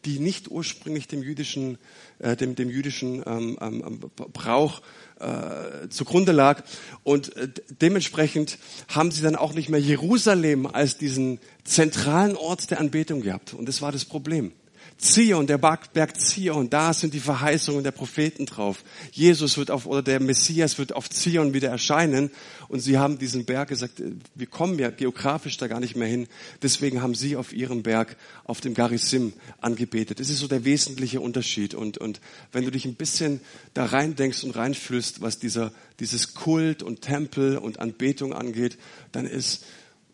die 0.04 0.18
nicht 0.18 0.50
ursprünglich 0.50 1.08
dem 1.08 1.22
jüdischen, 1.22 1.78
äh, 2.18 2.36
dem, 2.36 2.54
dem 2.54 2.70
jüdischen 2.70 3.22
ähm, 3.26 3.58
ähm, 3.60 4.00
Brauch 4.32 4.82
äh, 5.20 5.88
zugrunde 5.88 6.32
lag. 6.32 6.62
Und 7.02 7.36
äh, 7.36 7.48
dementsprechend 7.80 8.58
haben 8.88 9.10
sie 9.10 9.22
dann 9.22 9.36
auch 9.36 9.52
nicht 9.52 9.68
mehr 9.68 9.80
Jerusalem 9.80 10.66
als 10.66 10.96
diesen 10.98 11.40
zentralen 11.64 12.36
Ort 12.36 12.70
der 12.70 12.80
Anbetung 12.80 13.22
gehabt. 13.22 13.54
Und 13.54 13.66
das 13.68 13.82
war 13.82 13.92
das 13.92 14.04
Problem. 14.04 14.52
Zion, 14.98 15.46
der 15.46 15.58
Berg 15.58 16.20
Zion, 16.20 16.68
da 16.68 16.92
sind 16.92 17.14
die 17.14 17.20
Verheißungen 17.20 17.84
der 17.84 17.92
Propheten 17.92 18.46
drauf. 18.46 18.82
Jesus 19.12 19.56
wird 19.56 19.70
auf, 19.70 19.86
oder 19.86 20.02
der 20.02 20.18
Messias 20.18 20.76
wird 20.76 20.92
auf 20.92 21.08
Zion 21.08 21.54
wieder 21.54 21.68
erscheinen. 21.68 22.32
Und 22.66 22.80
sie 22.80 22.98
haben 22.98 23.16
diesen 23.16 23.44
Berg 23.44 23.68
gesagt, 23.68 24.02
wir 24.34 24.46
kommen 24.48 24.76
ja 24.76 24.90
geografisch 24.90 25.56
da 25.56 25.68
gar 25.68 25.78
nicht 25.78 25.94
mehr 25.94 26.08
hin. 26.08 26.26
Deswegen 26.62 27.00
haben 27.00 27.14
sie 27.14 27.36
auf 27.36 27.52
ihrem 27.52 27.84
Berg, 27.84 28.16
auf 28.42 28.60
dem 28.60 28.74
Garizim 28.74 29.34
angebetet. 29.60 30.18
Das 30.18 30.30
ist 30.30 30.40
so 30.40 30.48
der 30.48 30.64
wesentliche 30.64 31.20
Unterschied. 31.20 31.74
Und, 31.74 31.98
und 31.98 32.20
wenn 32.50 32.64
du 32.64 32.72
dich 32.72 32.84
ein 32.84 32.96
bisschen 32.96 33.40
da 33.74 33.84
rein 33.84 34.16
denkst 34.16 34.42
und 34.42 34.56
reinfühlst, 34.56 35.20
was 35.20 35.38
dieser, 35.38 35.72
dieses 36.00 36.34
Kult 36.34 36.82
und 36.82 37.02
Tempel 37.02 37.56
und 37.56 37.78
Anbetung 37.78 38.32
angeht, 38.32 38.76
dann 39.12 39.26
ist, 39.26 39.64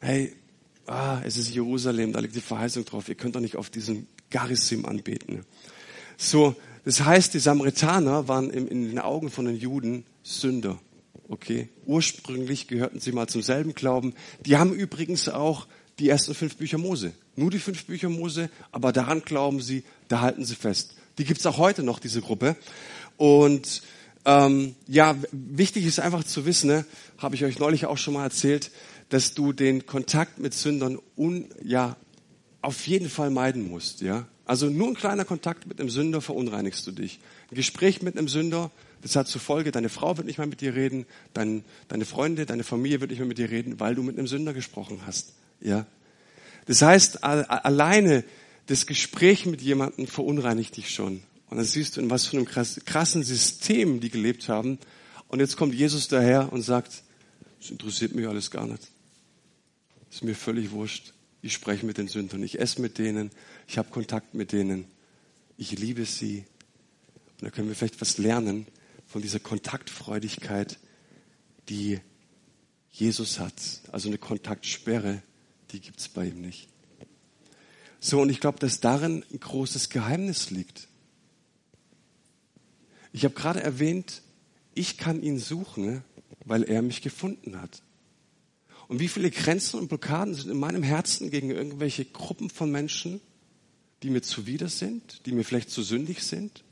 hey, 0.01 0.35
ah, 0.87 1.23
es 1.25 1.39
ist 1.39 1.55
Jerusalem, 1.55 2.13
da 2.13 2.21
liegt 2.21 2.37
die 2.37 2.43
Verheißung 2.43 2.85
drauf. 2.85 3.09
Ihr 3.09 3.15
könnt 3.15 3.35
doch 3.35 3.41
nicht 3.41 3.57
auf 3.57 3.71
diesem 3.71 4.07
Garissim 4.35 4.85
anbeten. 4.85 5.45
So, 6.17 6.57
das 6.85 7.05
heißt, 7.05 7.35
die 7.35 7.39
Samaritaner 7.39 8.27
waren 8.27 8.51
in, 8.51 8.89
den 8.89 8.99
Augen 8.99 9.31
von 9.31 9.45
den 9.45 9.57
Juden 9.57 10.05
Sünder. 10.25 10.77
Okay, 11.29 11.69
ursprünglich 11.87 12.67
gehörten 12.67 12.99
sie 12.99 13.13
mal 13.13 13.29
zum 13.29 13.43
selben 13.43 13.75
Glauben. 13.75 14.13
Die 14.45 14.57
haben 14.57 14.73
übrigens 14.75 15.29
auch 15.29 15.69
die 16.01 16.09
ersten 16.09 16.35
fünf 16.35 16.57
Bücher 16.57 16.79
Mose. 16.79 17.13
Nur 17.37 17.53
die 17.53 17.61
fünf 17.61 17.85
Bücher 17.85 18.09
Mose, 18.09 18.51
aber 18.73 18.93
daran 18.93 19.23
glauben 19.23 19.61
sie, 19.61 19.85
da 20.09 20.21
halten 20.21 20.45
sie 20.45 20.57
fest. 20.57 20.97
Die 21.19 21.25
gibt's 21.25 21.47
auch 21.47 21.59
heute 21.59 21.85
noch, 21.85 22.01
diese 22.01 22.21
Gruppe. 22.21 22.57
Und 23.17 23.83
ähm, 24.25 24.75
ja, 24.89 25.15
wichtig 25.31 25.87
ist 25.87 26.01
einfach 26.01 26.25
zu 26.25 26.45
wissen, 26.45 26.67
ne, 26.71 26.85
habe 27.19 27.37
ich 27.37 27.45
euch 27.45 27.61
neulich 27.61 27.87
auch 27.87 27.99
schon 27.99 28.15
mal 28.15 28.25
erzählt, 28.25 28.73
dass 29.11 29.35
du 29.35 29.53
den 29.53 29.87
Kontakt 29.87 30.41
mit 30.41 30.55
Sündern 30.55 30.99
un, 31.17 31.47
ja, 31.63 31.97
auf 32.65 32.87
jeden 32.87 33.09
Fall 33.09 33.31
meiden 33.31 33.69
musst. 33.69 34.01
Ja? 34.01 34.27
Also 34.47 34.69
nur 34.69 34.89
ein 34.89 34.95
kleiner 34.95 35.25
Kontakt 35.25 35.67
mit 35.67 35.81
einem 35.81 35.91
Sünder 35.91 36.21
verunreinigst 36.21 36.87
du 36.87 36.93
dich. 36.93 37.21
Ein 37.51 37.57
Gespräch 37.57 38.03
mit 38.03 38.17
einem 38.17 38.29
Sünder, 38.29 38.71
das 39.03 39.17
hat 39.17 39.29
zur 39.29 39.41
Folge, 39.41 39.71
deine 39.71 39.89
Frau 39.89 40.17
wird 40.17 40.27
nicht 40.27 40.39
mehr 40.39 40.47
mit 40.47 40.61
dir 40.61 40.75
reden, 40.75 41.07
dein, 41.35 41.65
deine 41.89 42.05
Freunde, 42.05 42.47
deine 42.47 42.65
Familie 42.65 43.01
wird 43.01 43.11
nicht 43.11 43.21
mehr 43.21 43.29
mit 43.29 43.39
dir 43.39 43.51
reden, 43.51 43.81
weil 43.81 43.95
du 43.95 44.03
mit 44.03 44.19
einem 44.19 44.27
Sünder 44.27 44.55
gesprochen 44.55 45.03
hast. 45.07 45.35
Ja? 45.61 45.87
Das 46.67 46.83
heißt, 46.83 47.23
alleine 47.23 48.25
das 48.67 48.87
Gespräch 48.87 49.45
mit 49.47 49.61
jemandem 49.61 50.07
verunreinigt 50.07 50.77
dich 50.77 50.91
schon. 50.91 51.23
Und 51.51 51.59
dann 51.59 51.67
siehst 51.67 51.97
du, 51.97 52.01
in 52.01 52.11
was 52.11 52.27
für 52.27 52.37
einem 52.37 52.47
krassen 52.47 53.23
System 53.23 54.01
die 54.01 54.11
gelebt 54.11 54.49
haben. 54.49 54.79
Und 55.29 55.41
jetzt 55.41 55.57
kommt 55.57 55.75
Jesus 55.75 56.09
daher 56.09 56.53
und 56.53 56.63
sagt, 56.63 57.03
das 57.61 57.71
interessiert 57.71 58.15
mich 58.15 58.27
alles 58.27 58.51
gar 58.51 58.67
nicht. 58.67 58.89
Das 60.09 60.17
ist 60.17 60.25
mir 60.25 60.35
völlig 60.35 60.71
wurscht. 60.71 61.14
Ich 61.45 61.53
spreche 61.53 61.85
mit 61.85 61.99
den 61.99 62.09
Sündern, 62.09 62.43
ich 62.43 62.59
esse 62.59 62.81
mit 62.81 62.97
denen, 62.97 63.31
ich 63.69 63.77
habe 63.77 63.91
Kontakt 63.91 64.33
mit 64.33 64.53
denen, 64.53 64.87
ich 65.59 65.79
liebe 65.79 66.07
sie. 66.07 66.47
Und 67.39 67.43
da 67.43 67.51
können 67.51 67.69
wir 67.69 67.75
vielleicht 67.75 68.01
was 68.01 68.17
lernen 68.17 68.67
von 69.07 69.21
dieser 69.21 69.41
Kontaktfreudigkeit, 69.41 70.79
die 71.69 72.01
Jesus 72.93 73.41
hat. 73.41 73.53
Also 73.93 74.09
eine 74.09 74.17
Kontaktsperre, 74.17 75.23
die 75.73 75.81
gibt 75.81 76.01
es 76.01 76.09
bei 76.09 76.29
ihm 76.29 76.41
nicht. 76.41 76.67
So, 78.01 78.23
und 78.23 78.31
ich 78.31 78.41
glaube, 78.41 78.59
dass 78.59 78.81
darin 78.81 79.23
ein 79.31 79.41
großes 79.41 79.91
Geheimnis 79.91 80.49
liegt. 80.49 80.89
Ich 83.13 83.27
habe 83.27 83.35
gerade 83.35 83.63
erwähnt, 83.63 84.23
ich 84.75 84.97
kann 84.97 85.23
ihn 85.23 85.39
suchen, 85.39 86.05
weil 86.47 86.63
er 86.63 86.81
mich 86.81 87.03
gefunden 87.03 87.61
hat. 87.61 87.83
Und 88.89 89.01
wie 89.01 89.09
viele 89.09 89.31
Grenzen 89.31 89.79
und 89.81 89.89
Blockaden 89.89 90.35
sind 90.35 90.51
in 90.51 90.59
meinem 90.59 90.83
Herzen 90.83 91.31
gegen 91.31 91.51
irgendwelche 91.51 92.05
Gruppen 92.05 92.51
von 92.51 92.71
Menschen, 92.71 93.21
die 94.03 94.11
mir 94.11 94.23
zuwider 94.23 94.69
sind, 94.69 95.25
die 95.27 95.33
mir 95.33 95.45
vielleicht 95.45 95.71
zu 95.71 95.83
sündig 95.83 96.23
sind, 96.23 96.63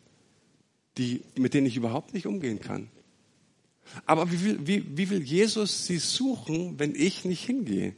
die, 0.99 1.23
mit 1.37 1.55
denen 1.55 1.67
ich 1.67 1.77
überhaupt 1.77 2.13
nicht 2.13 2.27
umgehen 2.27 2.61
kann. 2.61 2.89
Aber 4.07 4.31
wie 4.31 4.45
will, 4.45 4.59
wie, 4.67 4.97
wie 4.97 5.11
will 5.11 5.23
Jesus 5.23 5.87
sie 5.87 5.99
suchen, 5.99 6.79
wenn 6.79 6.95
ich 6.95 7.25
nicht 7.25 7.45
hingehe? 7.45 7.95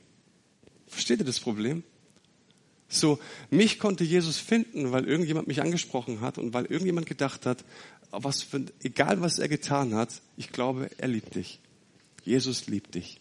Versteht 0.87 1.19
ihr 1.21 1.25
das 1.25 1.41
Problem? 1.41 1.83
So, 2.89 3.19
mich 3.51 3.79
konnte 3.79 4.05
Jesus 4.05 4.39
finden, 4.39 4.93
weil 4.93 5.07
irgendjemand 5.07 5.49
mich 5.49 5.61
angesprochen 5.61 6.21
hat 6.21 6.39
und 6.39 6.55
weil 6.55 6.67
irgendjemand 6.67 7.07
gedacht 7.07 7.47
hat, 7.47 7.65
was 8.11 8.43
für, 8.43 8.65
egal 8.83 9.21
was 9.21 9.39
er 9.39 9.49
getan 9.49 9.95
hat, 9.95 10.23
ich 10.37 10.53
glaube, 10.53 10.91
er 10.99 11.09
liebt 11.09 11.35
dich. 11.35 11.61
Jesus 12.23 12.67
liebt 12.69 12.95
dich. 12.95 13.21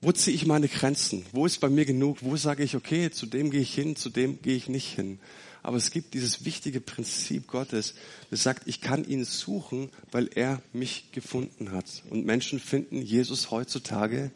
Wo 0.00 0.12
ziehe 0.12 0.34
ich 0.34 0.46
meine 0.46 0.68
Grenzen? 0.68 1.26
Wo 1.32 1.44
ist 1.44 1.58
bei 1.58 1.68
mir 1.68 1.84
genug? 1.84 2.18
Wo 2.20 2.36
sage 2.36 2.62
ich, 2.62 2.76
okay, 2.76 3.10
zu 3.10 3.26
dem 3.26 3.50
gehe 3.50 3.60
ich 3.60 3.74
hin, 3.74 3.96
zu 3.96 4.10
dem 4.10 4.40
gehe 4.42 4.56
ich 4.56 4.68
nicht 4.68 4.94
hin? 4.94 5.18
Aber 5.62 5.76
es 5.76 5.90
gibt 5.90 6.14
dieses 6.14 6.44
wichtige 6.44 6.80
Prinzip 6.80 7.48
Gottes, 7.48 7.94
das 8.30 8.44
sagt, 8.44 8.68
ich 8.68 8.80
kann 8.80 9.04
ihn 9.04 9.24
suchen, 9.24 9.90
weil 10.12 10.30
er 10.34 10.62
mich 10.72 11.10
gefunden 11.10 11.72
hat. 11.72 12.04
Und 12.10 12.24
Menschen 12.24 12.60
finden 12.60 13.02
Jesus 13.02 13.50
heutzutage 13.50 14.30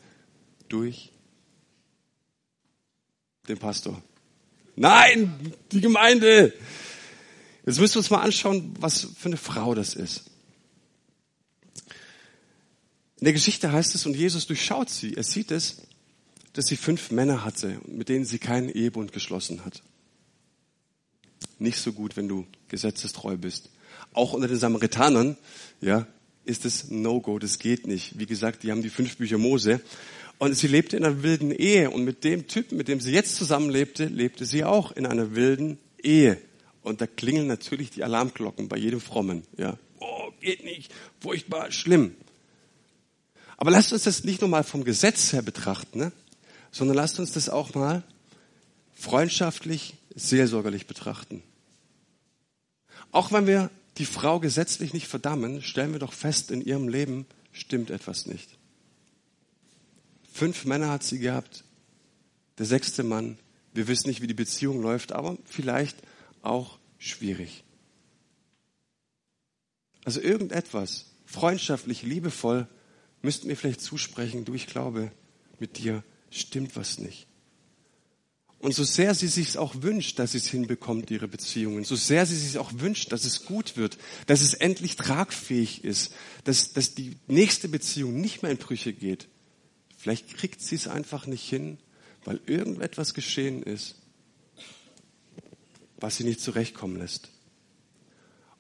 durch 0.69 1.13
den 3.49 3.59
Pastor. 3.59 4.03
Nein, 4.75 5.55
die 5.71 5.81
Gemeinde. 5.81 6.53
Jetzt 7.65 7.79
müssen 7.79 7.95
wir 7.95 7.99
uns 7.99 8.11
mal 8.11 8.23
anschauen, 8.23 8.75
was 8.81 9.07
für 9.17 9.29
eine 9.29 9.37
Frau 9.37 9.75
das 9.75 9.95
ist. 9.95 10.32
In 13.23 13.27
der 13.27 13.35
Geschichte 13.35 13.71
heißt 13.71 13.95
es, 13.95 14.05
und 14.05 14.17
Jesus 14.17 14.49
durchschaut 14.49 14.91
sie. 14.91 15.15
Er 15.15 15.23
sieht 15.23 15.53
es, 15.53 15.83
dass 16.55 16.67
sie 16.67 16.75
fünf 16.75 17.13
Männer 17.13 17.45
hatte, 17.45 17.81
mit 17.87 18.09
denen 18.09 18.25
sie 18.25 18.41
keinen 18.41 18.69
Ehebund 18.69 19.13
geschlossen 19.13 19.65
hat. 19.65 19.81
Nicht 21.61 21.79
so 21.79 21.93
gut, 21.93 22.17
wenn 22.17 22.27
du 22.27 22.49
gesetzestreu 22.67 23.37
bist. 23.37 23.71
Auch 24.13 24.33
unter 24.33 24.49
den 24.49 24.59
Samaritanern, 24.59 25.37
ja, 25.81 26.09
ist 26.47 26.65
es 26.65 26.91
No-Go, 26.91 27.39
das 27.39 27.61
geht 27.61 27.87
nicht. 27.87 28.19
Wie 28.19 28.27
gesagt, 28.27 28.65
die 28.65 28.73
haben 28.73 28.83
die 28.83 28.91
fünf 28.91 29.19
Bücher 29.19 29.39
Mose. 29.39 29.81
Und 30.39 30.57
sie 30.57 30.67
lebte 30.67 30.97
in 30.97 31.05
einer 31.05 31.23
wilden 31.23 31.53
Ehe. 31.53 31.93
Und 31.93 32.03
mit 32.03 32.25
dem 32.25 32.49
Typen, 32.49 32.77
mit 32.77 32.89
dem 32.89 32.99
sie 32.99 33.13
jetzt 33.13 33.37
zusammenlebte, 33.37 34.07
lebte 34.07 34.47
sie 34.47 34.65
auch 34.65 34.91
in 34.91 35.07
einer 35.07 35.37
wilden 35.37 35.79
Ehe. 36.03 36.39
Und 36.83 37.01
da 37.01 37.07
klingeln 37.07 37.47
natürlich 37.47 37.91
die 37.91 38.03
Alarmglocken 38.03 38.67
bei 38.67 38.79
jedem 38.79 39.01
Frommen, 39.01 39.45
ja. 39.57 39.79
Oh, 40.01 40.33
geht 40.41 40.65
nicht, 40.65 40.93
furchtbar, 41.21 41.71
schlimm. 41.71 42.17
Aber 43.63 43.71
lasst 43.71 43.93
uns 43.93 44.03
das 44.03 44.25
nicht 44.25 44.41
nur 44.41 44.51
mal 44.51 44.65
vom 44.65 44.83
Gesetz 44.83 45.33
her 45.33 45.41
betrachten, 45.41 45.97
ne? 45.97 46.11
sondern 46.73 46.97
lasst 46.97 47.21
uns 47.21 47.31
das 47.31 47.49
auch 47.49 47.77
mal 47.77 48.03
freundschaftlich, 48.93 49.95
seelsorgerlich 50.17 50.89
betrachten. 50.89 51.45
Auch 53.13 53.31
wenn 53.31 53.47
wir 53.47 53.71
die 53.99 54.05
Frau 54.05 54.41
gesetzlich 54.41 54.93
nicht 54.93 55.07
verdammen, 55.07 55.63
stellen 55.63 55.93
wir 55.93 56.01
doch 56.01 56.13
fest, 56.13 56.51
in 56.51 56.61
ihrem 56.61 56.89
Leben 56.89 57.25
stimmt 57.53 57.91
etwas 57.91 58.27
nicht. 58.27 58.49
Fünf 60.33 60.65
Männer 60.65 60.91
hat 60.91 61.05
sie 61.05 61.21
gehabt, 61.21 61.63
der 62.59 62.67
sechste 62.67 63.05
Mann. 63.05 63.39
Wir 63.75 63.87
wissen 63.87 64.09
nicht, 64.09 64.23
wie 64.23 64.27
die 64.27 64.35
Beziehung 64.35 64.83
läuft, 64.83 65.13
aber 65.13 65.39
vielleicht 65.45 65.99
auch 66.43 66.81
schwierig. 66.99 67.63
Also 70.05 70.21
irgendetwas, 70.21 71.05
freundschaftlich, 71.27 72.03
liebevoll, 72.03 72.67
müssten 73.23 73.49
wir 73.49 73.57
vielleicht 73.57 73.81
zusprechen, 73.81 74.45
du, 74.45 74.55
ich 74.55 74.67
glaube, 74.67 75.13
mit 75.59 75.79
dir 75.79 76.03
stimmt 76.31 76.77
was 76.77 76.99
nicht. 76.99 77.27
Und 78.59 78.75
so 78.75 78.85
sehr 78.85 79.13
sie 79.15 79.27
sich 79.27 79.59
auch 79.59 79.83
wünscht, 79.83 80.21
dass 80.21 80.33
sie 80.33 80.39
es 80.39 80.47
hinbekommt, 80.47 81.11
ihre 81.11 81.27
Beziehungen, 81.27 81.83
so 81.83 81.97
sehr 81.97 82.27
sie 82.27 82.37
sich 82.37 82.59
auch 82.59 82.71
wünscht, 82.75 83.11
dass 83.11 83.25
es 83.25 83.45
gut 83.45 83.77
wird, 83.77 83.99
dass 84.27 84.41
es 84.41 84.55
endlich 84.55 84.95
tragfähig 84.95 85.83
ist, 85.83 86.15
dass, 86.45 86.73
dass 86.73 86.95
die 86.95 87.17
nächste 87.27 87.69
Beziehung 87.69 88.21
nicht 88.21 88.43
mehr 88.43 88.53
in 88.53 88.59
Brüche 88.59 88.93
geht, 88.93 89.27
vielleicht 89.97 90.37
kriegt 90.37 90.61
sie 90.61 90.77
es 90.77 90.87
einfach 90.87 91.27
nicht 91.27 91.49
hin, 91.49 91.79
weil 92.25 92.41
irgendetwas 92.47 93.15
geschehen 93.15 93.65
ist, 93.65 93.97
was 95.97 96.17
sie 96.17 96.25
nicht 96.25 96.41
zurechtkommen 96.41 96.97
lässt. 96.97 97.31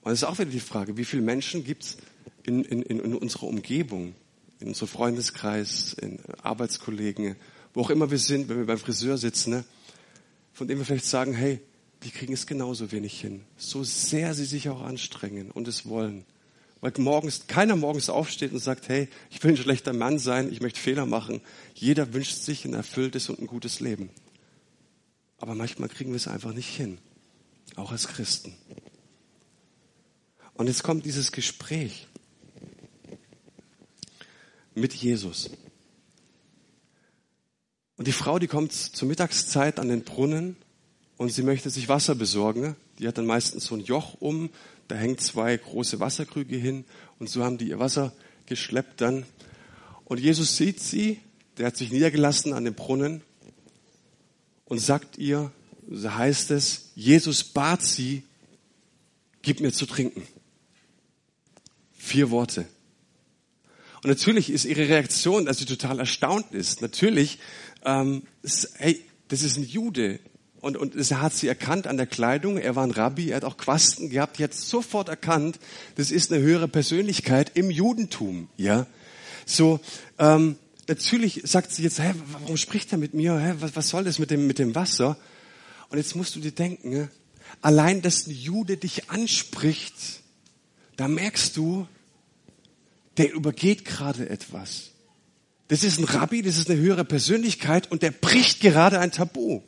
Und 0.00 0.10
es 0.10 0.22
ist 0.22 0.24
auch 0.24 0.38
wieder 0.40 0.50
die 0.50 0.58
Frage, 0.58 0.96
wie 0.96 1.04
viele 1.04 1.22
Menschen 1.22 1.62
gibt 1.62 1.84
es 1.84 1.96
in, 2.42 2.64
in, 2.64 2.82
in 2.82 3.14
unserer 3.14 3.44
Umgebung, 3.44 4.16
in 4.62 4.68
unserem 4.68 4.88
Freundeskreis, 4.88 5.94
in 6.00 6.18
Arbeitskollegen, 6.42 7.36
wo 7.74 7.82
auch 7.82 7.90
immer 7.90 8.10
wir 8.10 8.18
sind, 8.18 8.48
wenn 8.48 8.58
wir 8.58 8.66
beim 8.66 8.78
Friseur 8.78 9.18
sitzen, 9.18 9.50
ne, 9.50 9.64
von 10.52 10.68
dem 10.68 10.78
wir 10.78 10.84
vielleicht 10.84 11.06
sagen, 11.06 11.34
hey, 11.34 11.60
die 12.04 12.10
kriegen 12.10 12.32
es 12.32 12.46
genauso 12.46 12.92
wenig 12.92 13.20
hin. 13.20 13.42
So 13.56 13.84
sehr 13.84 14.34
sie 14.34 14.44
sich 14.44 14.68
auch 14.68 14.82
anstrengen 14.82 15.50
und 15.50 15.68
es 15.68 15.86
wollen. 15.86 16.24
Weil 16.80 16.92
morgens, 16.98 17.46
keiner 17.46 17.76
morgens 17.76 18.08
aufsteht 18.08 18.52
und 18.52 18.58
sagt, 18.58 18.88
hey, 18.88 19.08
ich 19.30 19.42
will 19.42 19.52
ein 19.52 19.56
schlechter 19.56 19.92
Mann 19.92 20.18
sein, 20.18 20.50
ich 20.50 20.60
möchte 20.60 20.80
Fehler 20.80 21.06
machen. 21.06 21.40
Jeder 21.74 22.12
wünscht 22.12 22.38
sich 22.38 22.64
ein 22.64 22.74
erfülltes 22.74 23.28
und 23.28 23.40
ein 23.40 23.46
gutes 23.46 23.80
Leben. 23.80 24.10
Aber 25.38 25.54
manchmal 25.54 25.88
kriegen 25.88 26.10
wir 26.10 26.16
es 26.16 26.28
einfach 26.28 26.52
nicht 26.52 26.68
hin. 26.68 26.98
Auch 27.76 27.92
als 27.92 28.08
Christen. 28.08 28.54
Und 30.54 30.66
jetzt 30.66 30.82
kommt 30.82 31.04
dieses 31.04 31.32
Gespräch 31.32 32.08
mit 34.74 34.94
Jesus. 34.94 35.50
Und 37.96 38.08
die 38.08 38.12
Frau, 38.12 38.38
die 38.38 38.46
kommt 38.46 38.72
zur 38.72 39.08
Mittagszeit 39.08 39.78
an 39.78 39.88
den 39.88 40.02
Brunnen 40.02 40.56
und 41.18 41.30
sie 41.30 41.42
möchte 41.42 41.70
sich 41.70 41.88
Wasser 41.88 42.14
besorgen. 42.14 42.76
Die 42.98 43.06
hat 43.06 43.18
dann 43.18 43.26
meistens 43.26 43.66
so 43.66 43.76
ein 43.76 43.84
Joch 43.84 44.14
um, 44.20 44.50
da 44.88 44.96
hängen 44.96 45.18
zwei 45.18 45.56
große 45.56 46.00
Wasserkrüge 46.00 46.56
hin 46.56 46.84
und 47.18 47.28
so 47.28 47.44
haben 47.44 47.58
die 47.58 47.68
ihr 47.68 47.78
Wasser 47.78 48.12
geschleppt 48.46 49.00
dann. 49.00 49.24
Und 50.04 50.20
Jesus 50.20 50.56
sieht 50.56 50.80
sie, 50.80 51.20
der 51.58 51.66
hat 51.66 51.76
sich 51.76 51.92
niedergelassen 51.92 52.52
an 52.52 52.64
den 52.64 52.74
Brunnen 52.74 53.22
und 54.64 54.78
sagt 54.78 55.18
ihr, 55.18 55.52
so 55.90 56.14
heißt 56.14 56.50
es, 56.50 56.90
Jesus 56.94 57.44
bat 57.44 57.82
sie, 57.82 58.22
gib 59.42 59.60
mir 59.60 59.72
zu 59.72 59.86
trinken. 59.86 60.22
Vier 61.92 62.30
Worte. 62.30 62.66
Und 64.04 64.10
natürlich 64.10 64.50
ist 64.50 64.64
ihre 64.64 64.88
Reaktion, 64.88 65.46
dass 65.46 65.58
sie 65.58 65.64
total 65.64 66.00
erstaunt 66.00 66.52
ist. 66.52 66.82
Natürlich, 66.82 67.38
ähm, 67.84 68.22
ist, 68.42 68.70
hey, 68.78 69.00
das 69.28 69.42
ist 69.42 69.56
ein 69.56 69.64
Jude. 69.64 70.18
Und, 70.60 70.76
und 70.76 70.94
das 70.94 71.12
hat 71.12 71.34
sie 71.34 71.48
erkannt 71.48 71.86
an 71.86 71.96
der 71.96 72.06
Kleidung. 72.06 72.58
Er 72.58 72.76
war 72.76 72.84
ein 72.84 72.90
Rabbi, 72.90 73.30
er 73.30 73.36
hat 73.36 73.44
auch 73.44 73.56
Quasten 73.56 74.10
gehabt. 74.10 74.38
Die 74.38 74.44
hat 74.44 74.54
sofort 74.54 75.08
erkannt, 75.08 75.58
das 75.96 76.10
ist 76.10 76.32
eine 76.32 76.42
höhere 76.42 76.68
Persönlichkeit 76.68 77.52
im 77.54 77.70
Judentum. 77.70 78.48
Ja, 78.56 78.86
so 79.44 79.80
ähm, 80.18 80.56
natürlich 80.88 81.42
sagt 81.44 81.72
sie 81.72 81.82
jetzt, 81.82 82.00
hä, 82.00 82.12
warum 82.32 82.56
spricht 82.56 82.92
er 82.92 82.98
mit 82.98 83.14
mir? 83.14 83.38
Hä, 83.38 83.54
was, 83.60 83.76
was 83.76 83.88
soll 83.88 84.04
das 84.04 84.18
mit 84.18 84.30
dem 84.30 84.46
mit 84.46 84.58
dem 84.58 84.74
Wasser? 84.74 85.16
Und 85.88 85.98
jetzt 85.98 86.16
musst 86.16 86.36
du 86.36 86.40
dir 86.40 86.52
denken, 86.52 87.10
allein, 87.60 88.02
dass 88.02 88.26
ein 88.26 88.34
Jude 88.34 88.76
dich 88.76 89.10
anspricht, 89.10 89.94
da 90.96 91.08
merkst 91.08 91.56
du, 91.56 91.86
der 93.22 93.32
übergeht 93.32 93.84
gerade 93.84 94.28
etwas. 94.28 94.90
Das 95.68 95.84
ist 95.84 95.98
ein 95.98 96.04
Rabbi, 96.04 96.42
das 96.42 96.58
ist 96.58 96.68
eine 96.68 96.80
höhere 96.80 97.04
Persönlichkeit 97.04 97.90
und 97.90 98.02
der 98.02 98.10
bricht 98.10 98.60
gerade 98.60 98.98
ein 98.98 99.12
Tabu. 99.12 99.62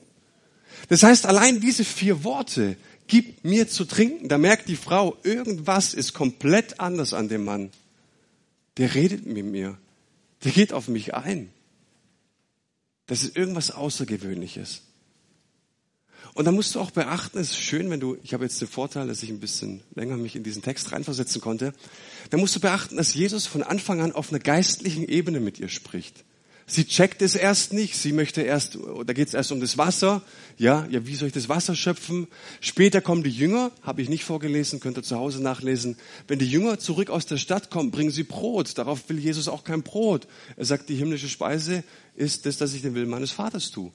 Das 0.88 1.04
heißt, 1.04 1.24
allein 1.24 1.60
diese 1.60 1.84
vier 1.84 2.24
Worte, 2.24 2.76
gib 3.06 3.44
mir 3.44 3.68
zu 3.68 3.84
trinken, 3.84 4.28
da 4.28 4.38
merkt 4.38 4.68
die 4.68 4.76
Frau, 4.76 5.16
irgendwas 5.22 5.94
ist 5.94 6.14
komplett 6.14 6.80
anders 6.80 7.14
an 7.14 7.28
dem 7.28 7.44
Mann. 7.44 7.70
Der 8.76 8.94
redet 8.94 9.24
mit 9.24 9.46
mir. 9.46 9.78
Der 10.42 10.50
geht 10.50 10.72
auf 10.72 10.88
mich 10.88 11.14
ein. 11.14 11.50
Das 13.06 13.22
ist 13.22 13.36
irgendwas 13.36 13.70
Außergewöhnliches. 13.70 14.82
Und 16.32 16.46
da 16.46 16.52
musst 16.52 16.74
du 16.74 16.80
auch 16.80 16.90
beachten, 16.90 17.38
es 17.38 17.50
ist 17.50 17.60
schön, 17.60 17.90
wenn 17.90 18.00
du, 18.00 18.16
ich 18.24 18.34
habe 18.34 18.44
jetzt 18.44 18.60
den 18.60 18.68
Vorteil, 18.68 19.06
dass 19.06 19.22
ich 19.22 19.30
ein 19.30 19.40
bisschen 19.40 19.82
länger 19.94 20.16
mich 20.16 20.34
in 20.34 20.42
diesen 20.42 20.62
Text 20.62 20.90
reinversetzen 20.90 21.40
konnte, 21.40 21.72
da 22.30 22.38
musst 22.38 22.56
du 22.56 22.60
beachten, 22.60 22.96
dass 22.96 23.14
Jesus 23.14 23.46
von 23.46 23.62
Anfang 23.62 24.00
an 24.00 24.12
auf 24.12 24.30
einer 24.30 24.40
geistlichen 24.40 25.06
Ebene 25.06 25.38
mit 25.38 25.60
ihr 25.60 25.68
spricht. 25.68 26.24
Sie 26.66 26.86
checkt 26.86 27.20
es 27.20 27.34
erst 27.34 27.74
nicht, 27.74 27.94
sie 27.94 28.12
möchte 28.12 28.40
erst, 28.40 28.78
da 29.04 29.12
geht 29.12 29.28
es 29.28 29.34
erst 29.34 29.52
um 29.52 29.60
das 29.60 29.76
Wasser, 29.76 30.22
ja, 30.56 30.86
ja, 30.90 31.06
wie 31.06 31.14
soll 31.14 31.28
ich 31.28 31.34
das 31.34 31.50
Wasser 31.50 31.74
schöpfen? 31.74 32.26
Später 32.60 33.02
kommen 33.02 33.22
die 33.22 33.30
Jünger, 33.30 33.70
habe 33.82 34.00
ich 34.00 34.08
nicht 34.08 34.24
vorgelesen, 34.24 34.80
könnt 34.80 34.96
ihr 34.96 35.02
zu 35.02 35.16
Hause 35.16 35.42
nachlesen. 35.42 35.96
Wenn 36.26 36.38
die 36.38 36.48
Jünger 36.48 36.78
zurück 36.78 37.10
aus 37.10 37.26
der 37.26 37.36
Stadt 37.36 37.70
kommen, 37.70 37.90
bringen 37.90 38.10
sie 38.10 38.22
Brot. 38.22 38.78
Darauf 38.78 39.08
will 39.10 39.18
Jesus 39.18 39.46
auch 39.46 39.62
kein 39.62 39.82
Brot. 39.82 40.26
Er 40.56 40.64
sagt, 40.64 40.88
die 40.88 40.94
himmlische 40.94 41.28
Speise 41.28 41.84
ist 42.16 42.46
das, 42.46 42.56
dass 42.56 42.72
ich 42.72 42.80
den 42.80 42.94
Willen 42.94 43.10
meines 43.10 43.30
Vaters 43.30 43.70
tue. 43.70 43.92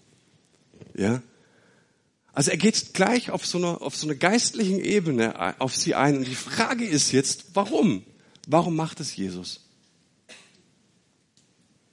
Ja, 0.96 1.24
also 2.34 2.52
er 2.52 2.58
geht 2.58 2.94
gleich 2.94 3.32
auf 3.32 3.46
so 3.46 3.58
einer, 3.58 3.82
auf 3.82 3.96
so 3.96 4.08
einer 4.08 4.16
geistlichen 4.16 4.80
Ebene 4.80 5.60
auf 5.60 5.76
sie 5.76 5.96
ein. 5.96 6.18
Und 6.18 6.28
die 6.28 6.36
Frage 6.36 6.86
ist 6.86 7.12
jetzt, 7.12 7.56
warum? 7.56 8.04
Warum 8.48 8.76
macht 8.76 9.00
es 9.00 9.16
Jesus? 9.16 9.66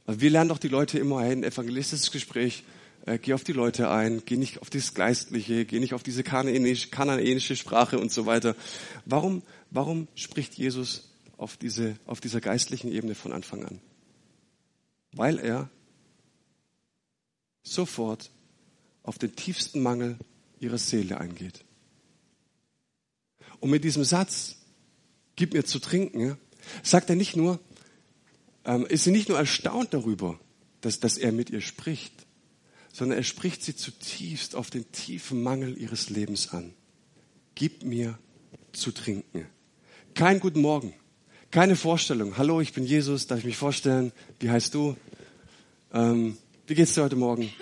Wir 0.06 0.30
lernen 0.30 0.48
doch 0.48 0.58
die 0.58 0.68
Leute 0.68 0.98
immer 0.98 1.18
ein, 1.18 1.42
evangelistisches 1.42 2.12
Gespräch, 2.12 2.62
äh, 3.06 3.18
geh 3.18 3.32
auf 3.32 3.42
die 3.42 3.52
Leute 3.52 3.90
ein, 3.90 4.22
geh 4.24 4.36
nicht 4.36 4.62
auf 4.62 4.70
das 4.70 4.94
Geistliche, 4.94 5.64
geh 5.64 5.80
nicht 5.80 5.94
auf 5.94 6.04
diese 6.04 6.22
kanaänische 6.22 7.56
Sprache 7.56 7.98
und 7.98 8.12
so 8.12 8.26
weiter. 8.26 8.54
Warum, 9.04 9.42
warum 9.70 10.06
spricht 10.14 10.54
Jesus 10.54 11.10
auf, 11.38 11.56
diese, 11.56 11.96
auf 12.06 12.20
dieser 12.20 12.40
geistlichen 12.40 12.92
Ebene 12.92 13.14
von 13.14 13.32
Anfang 13.32 13.64
an? 13.64 13.80
Weil 15.12 15.38
er 15.38 15.70
sofort 17.62 18.30
auf 19.02 19.18
den 19.18 19.34
tiefsten 19.34 19.82
Mangel 19.82 20.18
ihrer 20.58 20.78
Seele 20.78 21.20
eingeht. 21.20 21.64
Und 23.60 23.70
mit 23.70 23.84
diesem 23.84 24.04
Satz, 24.04 24.56
gib 25.36 25.54
mir 25.54 25.64
zu 25.64 25.78
trinken, 25.78 26.36
sagt 26.82 27.10
er 27.10 27.16
nicht 27.16 27.36
nur, 27.36 27.60
ähm, 28.64 28.86
ist 28.86 29.04
sie 29.04 29.10
nicht 29.10 29.28
nur 29.28 29.38
erstaunt 29.38 29.94
darüber, 29.94 30.38
dass, 30.80 31.00
dass 31.00 31.18
er 31.18 31.32
mit 31.32 31.50
ihr 31.50 31.60
spricht, 31.60 32.26
sondern 32.92 33.18
er 33.18 33.24
spricht 33.24 33.62
sie 33.62 33.76
zutiefst 33.76 34.54
auf 34.54 34.70
den 34.70 34.90
tiefen 34.92 35.42
Mangel 35.42 35.76
ihres 35.78 36.10
Lebens 36.10 36.52
an. 36.52 36.74
Gib 37.54 37.84
mir 37.84 38.18
zu 38.72 38.92
trinken. 38.92 39.46
Kein 40.14 40.40
Guten 40.40 40.60
Morgen, 40.60 40.94
keine 41.50 41.76
Vorstellung. 41.76 42.36
Hallo, 42.36 42.60
ich 42.60 42.72
bin 42.72 42.84
Jesus, 42.84 43.26
darf 43.26 43.38
ich 43.38 43.44
mich 43.44 43.56
vorstellen? 43.56 44.12
Wie 44.40 44.50
heißt 44.50 44.74
du? 44.74 44.96
Ähm, 45.92 46.36
wie 46.66 46.74
geht's 46.74 46.94
dir 46.94 47.02
heute 47.02 47.16
Morgen? 47.16 47.52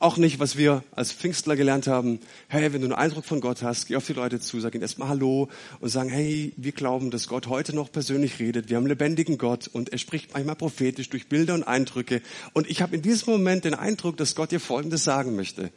Auch 0.00 0.16
nicht, 0.16 0.38
was 0.38 0.56
wir 0.56 0.82
als 0.92 1.12
Pfingstler 1.12 1.56
gelernt 1.56 1.86
haben. 1.86 2.20
Hey, 2.48 2.72
wenn 2.72 2.80
du 2.80 2.86
einen 2.86 2.94
Eindruck 2.94 3.26
von 3.26 3.42
Gott 3.42 3.62
hast, 3.62 3.86
geh 3.86 3.96
auf 3.96 4.06
die 4.06 4.14
Leute 4.14 4.40
zu, 4.40 4.58
sag 4.58 4.74
ihnen 4.74 4.80
erstmal 4.80 5.10
Hallo 5.10 5.50
und 5.78 5.90
sagen, 5.90 6.08
hey, 6.08 6.54
wir 6.56 6.72
glauben, 6.72 7.10
dass 7.10 7.28
Gott 7.28 7.48
heute 7.48 7.74
noch 7.76 7.92
persönlich 7.92 8.38
redet. 8.38 8.70
Wir 8.70 8.78
haben 8.78 8.84
einen 8.84 8.92
lebendigen 8.92 9.36
Gott 9.36 9.68
und 9.68 9.90
er 9.90 9.98
spricht 9.98 10.32
manchmal 10.32 10.56
prophetisch 10.56 11.10
durch 11.10 11.28
Bilder 11.28 11.52
und 11.52 11.64
Eindrücke. 11.64 12.22
Und 12.54 12.70
ich 12.70 12.80
habe 12.80 12.96
in 12.96 13.02
diesem 13.02 13.30
Moment 13.30 13.66
den 13.66 13.74
Eindruck, 13.74 14.16
dass 14.16 14.34
Gott 14.34 14.52
dir 14.52 14.58
Folgendes 14.58 15.04
sagen 15.04 15.36
möchte. 15.36 15.70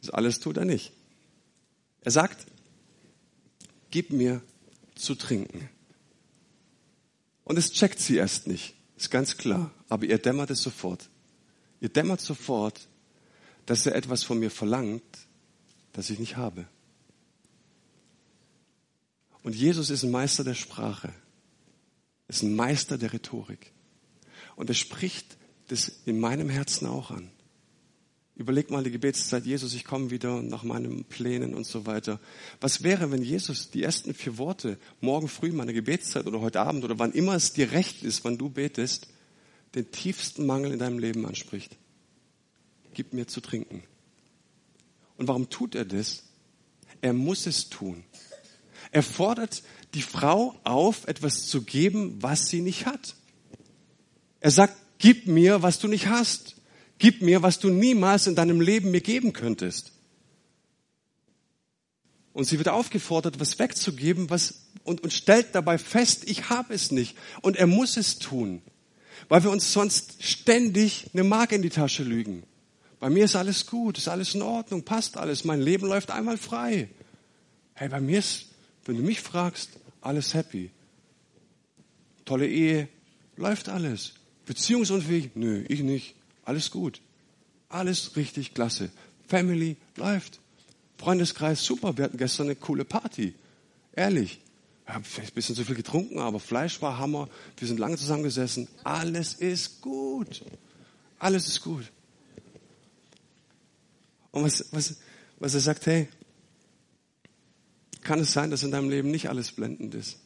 Das 0.00 0.10
alles 0.10 0.40
tut 0.40 0.56
er 0.56 0.64
nicht. 0.64 0.90
Er 2.00 2.10
sagt, 2.10 2.44
gib 3.92 4.10
mir 4.10 4.42
zu 4.96 5.14
trinken. 5.14 5.70
Und 7.44 7.56
es 7.56 7.70
checkt 7.70 8.00
sie 8.00 8.16
erst 8.16 8.48
nicht, 8.48 8.74
ist 8.96 9.12
ganz 9.12 9.36
klar. 9.36 9.70
Aber 9.88 10.06
ihr 10.06 10.18
dämmert 10.18 10.50
es 10.50 10.60
sofort. 10.60 11.08
Ihr 11.80 11.88
dämmert 11.88 12.20
sofort, 12.20 12.88
dass 13.66 13.84
er 13.84 13.94
etwas 13.94 14.22
von 14.22 14.38
mir 14.38 14.50
verlangt, 14.50 15.02
das 15.92 16.10
ich 16.10 16.18
nicht 16.18 16.36
habe. 16.36 16.66
Und 19.42 19.54
Jesus 19.54 19.90
ist 19.90 20.02
ein 20.02 20.10
Meister 20.10 20.44
der 20.44 20.54
Sprache, 20.54 21.12
ist 22.28 22.42
ein 22.42 22.56
Meister 22.56 22.98
der 22.98 23.12
Rhetorik. 23.12 23.72
Und 24.56 24.70
er 24.70 24.74
spricht 24.74 25.36
das 25.68 25.88
in 26.04 26.18
meinem 26.18 26.48
Herzen 26.48 26.86
auch 26.86 27.10
an. 27.10 27.30
Überleg 28.36 28.70
mal 28.70 28.84
die 28.84 28.90
Gebetszeit, 28.90 29.46
Jesus, 29.46 29.72
ich 29.74 29.84
komme 29.84 30.10
wieder 30.10 30.42
nach 30.42 30.62
meinen 30.62 31.04
Plänen 31.04 31.54
und 31.54 31.64
so 31.64 31.86
weiter. 31.86 32.20
Was 32.60 32.82
wäre, 32.82 33.10
wenn 33.10 33.22
Jesus 33.22 33.70
die 33.70 33.82
ersten 33.82 34.12
vier 34.12 34.36
Worte 34.36 34.78
morgen 35.00 35.28
früh 35.28 35.52
meine 35.52 35.72
Gebetszeit 35.72 36.26
oder 36.26 36.40
heute 36.40 36.60
Abend 36.60 36.84
oder 36.84 36.98
wann 36.98 37.12
immer 37.12 37.34
es 37.34 37.54
dir 37.54 37.72
recht 37.72 38.02
ist, 38.02 38.24
wann 38.24 38.36
du 38.36 38.50
betest, 38.50 39.08
den 39.74 39.90
tiefsten 39.90 40.44
Mangel 40.44 40.72
in 40.72 40.78
deinem 40.78 40.98
Leben 40.98 41.24
anspricht? 41.24 41.78
Gib 42.96 43.12
mir 43.12 43.26
zu 43.26 43.42
trinken. 43.42 43.82
Und 45.18 45.28
warum 45.28 45.50
tut 45.50 45.74
er 45.74 45.84
das? 45.84 46.24
Er 47.02 47.12
muss 47.12 47.46
es 47.46 47.68
tun. 47.68 48.04
Er 48.90 49.02
fordert 49.02 49.62
die 49.92 50.00
Frau 50.00 50.58
auf, 50.64 51.06
etwas 51.06 51.46
zu 51.46 51.62
geben, 51.62 52.16
was 52.22 52.48
sie 52.48 52.62
nicht 52.62 52.86
hat. 52.86 53.14
Er 54.40 54.50
sagt, 54.50 54.76
gib 54.96 55.26
mir, 55.26 55.62
was 55.62 55.78
du 55.78 55.88
nicht 55.88 56.06
hast. 56.06 56.56
Gib 56.98 57.20
mir, 57.20 57.42
was 57.42 57.58
du 57.58 57.68
niemals 57.68 58.26
in 58.26 58.34
deinem 58.34 58.62
Leben 58.62 58.90
mir 58.90 59.02
geben 59.02 59.34
könntest. 59.34 59.92
Und 62.32 62.44
sie 62.44 62.56
wird 62.56 62.68
aufgefordert, 62.68 63.38
was 63.40 63.58
wegzugeben, 63.58 64.30
was, 64.30 64.68
und, 64.84 65.02
und 65.02 65.12
stellt 65.12 65.54
dabei 65.54 65.76
fest, 65.76 66.22
ich 66.26 66.48
habe 66.48 66.72
es 66.72 66.90
nicht. 66.92 67.14
Und 67.42 67.56
er 67.56 67.66
muss 67.66 67.98
es 67.98 68.18
tun, 68.18 68.62
weil 69.28 69.42
wir 69.42 69.50
uns 69.50 69.74
sonst 69.74 70.22
ständig 70.22 71.10
eine 71.12 71.24
Mark 71.24 71.52
in 71.52 71.60
die 71.60 71.68
Tasche 71.68 72.02
lügen. 72.02 72.44
Bei 72.98 73.10
mir 73.10 73.24
ist 73.24 73.36
alles 73.36 73.66
gut, 73.66 73.98
ist 73.98 74.08
alles 74.08 74.34
in 74.34 74.42
Ordnung, 74.42 74.82
passt 74.82 75.16
alles, 75.16 75.44
mein 75.44 75.60
Leben 75.60 75.86
läuft 75.86 76.10
einmal 76.10 76.38
frei. 76.38 76.88
Hey, 77.74 77.88
bei 77.88 78.00
mir 78.00 78.18
ist, 78.18 78.46
wenn 78.84 78.96
du 78.96 79.02
mich 79.02 79.20
fragst, 79.20 79.70
alles 80.00 80.32
happy. 80.32 80.70
Tolle 82.24 82.48
Ehe, 82.48 82.88
läuft 83.36 83.68
alles. 83.68 84.14
Beziehungsunfähig? 84.46 85.30
Nö, 85.34 85.64
ich 85.68 85.80
nicht. 85.80 86.14
Alles 86.44 86.70
gut. 86.70 87.00
Alles 87.68 88.16
richtig 88.16 88.54
klasse. 88.54 88.90
Family 89.28 89.76
läuft. 89.96 90.40
Freundeskreis, 90.96 91.62
super. 91.64 91.96
Wir 91.96 92.04
hatten 92.04 92.16
gestern 92.16 92.46
eine 92.46 92.56
coole 92.56 92.84
Party. 92.84 93.34
Ehrlich. 93.92 94.40
Ich 94.86 94.94
habe 94.94 95.04
vielleicht 95.04 95.32
ein 95.32 95.34
bisschen 95.34 95.56
zu 95.56 95.64
viel 95.64 95.74
getrunken, 95.74 96.20
aber 96.20 96.38
Fleisch 96.38 96.80
war 96.80 96.98
Hammer. 96.98 97.28
Wir 97.56 97.66
sind 97.66 97.80
lange 97.80 97.96
zusammengesessen. 97.96 98.68
Alles 98.84 99.34
ist 99.34 99.80
gut. 99.80 100.44
Alles 101.18 101.48
ist 101.48 101.60
gut. 101.62 101.90
Und 104.36 104.44
was, 104.44 104.66
was, 104.70 104.96
was 105.38 105.54
er 105.54 105.60
sagt, 105.60 105.86
hey, 105.86 106.08
kann 108.02 108.20
es 108.20 108.34
sein, 108.34 108.50
dass 108.50 108.62
in 108.64 108.70
deinem 108.70 108.90
Leben 108.90 109.10
nicht 109.10 109.30
alles 109.30 109.50
blendend 109.50 109.94
ist? 109.94 110.18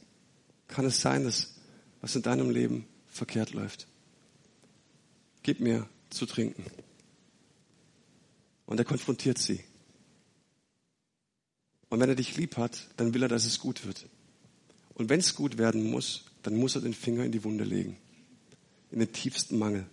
Kann 0.67 0.85
es 0.85 1.01
sein, 1.01 1.23
dass 1.23 1.55
was 2.01 2.17
in 2.17 2.23
deinem 2.23 2.51
Leben 2.51 2.87
verkehrt 3.07 3.53
läuft? 3.53 3.87
Gib 5.45 5.61
mir 5.61 5.89
zu 6.11 6.27
trinken. 6.27 6.65
Und 8.67 8.81
er 8.81 8.85
konfrontiert 8.85 9.39
sie. 9.39 9.61
Und 11.89 12.01
wenn 12.01 12.09
er 12.09 12.17
dich 12.17 12.37
lieb 12.37 12.57
hat, 12.57 12.89
dann 12.97 13.15
will 13.15 13.23
er, 13.23 13.29
dass 13.29 13.45
es 13.45 13.61
gut 13.61 13.87
wird. 13.87 14.09
Und 14.95 15.09
wenn 15.09 15.21
es 15.21 15.37
gut 15.37 15.57
werden 15.57 15.89
muss, 15.89 16.25
dann 16.43 16.57
muss 16.57 16.75
er 16.75 16.81
den 16.81 16.95
Finger 16.95 17.23
in 17.23 17.31
die 17.31 17.45
Wunde 17.45 17.63
legen. 17.63 17.97
In 18.91 18.99
den 18.99 19.13
tiefsten 19.13 19.57
Mangel. 19.57 19.87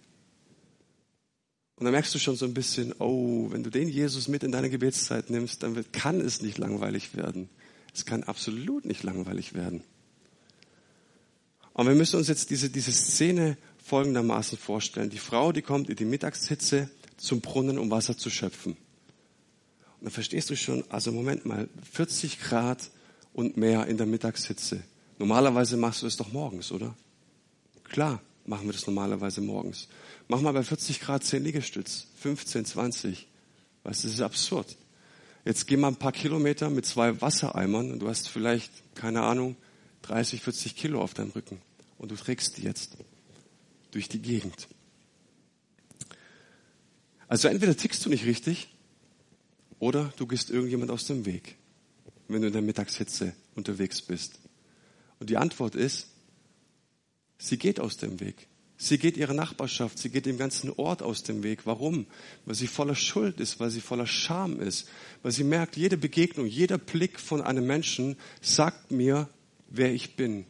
Und 1.78 1.86
dann 1.86 1.94
merkst 1.94 2.14
du 2.14 2.20
schon 2.20 2.36
so 2.36 2.46
ein 2.46 2.56
bisschen, 2.56 2.94
oh, 2.98 3.52
wenn 3.52 3.64
du 3.64 3.70
den 3.70 3.88
Jesus 3.88 4.28
mit 4.28 4.44
in 4.44 4.52
deine 4.52 4.70
Gebetszeit 4.70 5.30
nimmst, 5.30 5.62
dann 5.62 5.86
kann 5.92 6.20
es 6.20 6.42
nicht 6.42 6.58
langweilig 6.58 7.16
werden. 7.16 7.50
Es 7.94 8.06
kann 8.06 8.24
absolut 8.24 8.86
nicht 8.86 9.04
langweilig 9.04 9.54
werden. 9.54 9.84
Und 11.74 11.88
wir 11.88 11.94
müssen 11.94 12.16
uns 12.18 12.28
jetzt 12.28 12.50
diese, 12.50 12.72
diese 12.72 12.92
Szene 12.92 13.58
folgendermaßen 13.86 14.58
vorstellen. 14.58 15.12
Die 15.12 15.20
Frau, 15.20 15.52
die 15.52 15.62
kommt 15.62 15.90
in 15.90 15.96
die 15.96 16.06
Mittagshitze 16.06 16.90
zum 17.18 17.42
Brunnen, 17.42 17.78
um 17.78 17.92
Wasser 17.92 18.18
zu 18.18 18.32
schöpfen. 18.32 18.74
Und 18.74 20.06
dann 20.06 20.12
verstehst 20.12 20.50
du 20.50 20.56
schon, 20.56 20.84
also 20.90 21.12
Moment 21.12 21.46
mal, 21.46 21.70
40 21.92 22.40
Grad 22.40 22.90
und 23.34 23.56
mehr 23.56 23.86
in 23.86 23.98
der 23.98 24.08
Mittagshitze. 24.08 24.82
Normalerweise 25.20 25.78
machst 25.78 26.02
du 26.02 26.08
das 26.08 26.18
doch 26.18 26.32
morgens, 26.32 26.72
oder? 26.72 26.96
Klar, 27.84 28.22
machen 28.48 28.66
wir 28.66 28.74
das 28.74 28.88
normalerweise 28.88 29.42
morgens. 29.42 29.88
Mach 30.28 30.42
mal 30.42 30.54
bei 30.54 30.64
40 30.64 31.00
Grad 31.02 31.24
10 31.24 31.44
Liegestütz, 31.44 32.08
15, 32.18 32.66
20. 32.66 33.28
Weißt 33.84 34.04
du, 34.04 34.08
das 34.08 34.16
ist 34.16 34.22
absurd. 34.22 34.76
Jetzt 35.46 35.68
geh 35.68 35.78
mal 35.78 35.90
ein 35.90 35.96
paar 35.96 36.12
Kilometer 36.12 36.70
mit 36.70 36.86
zwei 36.86 37.22
Wassereimern 37.22 37.92
und 37.92 38.00
du 38.00 38.08
hast 38.08 38.28
vielleicht, 38.30 38.72
keine 38.96 39.22
Ahnung, 39.22 39.56
30, 40.02 40.42
40 40.42 40.76
Kilo 40.76 41.02
auf 41.02 41.14
deinem 41.14 41.32
Rücken. 41.32 41.62
Und 41.98 42.12
du 42.12 42.16
trägst 42.16 42.58
die 42.58 42.64
jetzt 42.64 42.98
durch 43.92 44.10
die 44.10 44.22
Gegend. 44.22 44.68
Also 47.28 47.48
entweder 47.48 47.76
tickst 47.76 48.06
du 48.06 48.10
nicht 48.10 48.26
richtig 48.26 48.70
oder 49.80 50.14
du 50.18 50.28
gehst 50.28 50.50
irgendjemand 50.50 50.92
aus 50.92 51.06
dem 51.06 51.26
Weg, 51.26 51.56
wenn 52.28 52.42
du 52.42 52.48
in 52.48 52.54
der 52.54 52.62
Mittagshitze 52.62 53.34
unterwegs 53.56 54.02
bist. 54.02 54.40
Und 55.20 55.30
die 55.30 55.38
Antwort 55.38 55.76
ist, 55.76 56.08
sie 57.38 57.58
geht 57.58 57.80
aus 57.80 57.98
dem 57.98 58.20
Weg. 58.20 58.48
Sie 58.80 59.00
geht 59.00 59.18
ihrer 59.18 59.34
Nachbarschaft, 59.34 59.98
sie 59.98 60.10
geht 60.10 60.28
dem 60.28 60.38
ganzen 60.38 60.72
Ort 60.72 61.02
aus 61.02 61.24
dem 61.24 61.42
Weg. 61.42 61.66
Warum? 61.66 62.06
Weil 62.46 62.54
sie 62.54 62.68
voller 62.68 62.94
Schuld 62.94 63.40
ist, 63.40 63.60
weil 63.60 63.72
sie 63.72 63.82
voller 63.82 64.06
Scham 64.06 64.60
ist, 64.60 64.88
weil 65.24 65.32
sie 65.32 65.44
merkt, 65.44 65.78
jede 65.78 65.98
Begegnung, 65.98 66.46
jeder 66.46 66.78
Blick 66.78 67.20
von 67.20 67.42
einem 67.42 67.66
Menschen 67.66 68.18
sagt 68.40 68.92
mir, 68.92 69.30
wer 69.70 69.92
ich 69.92 70.16
bin. 70.16 70.46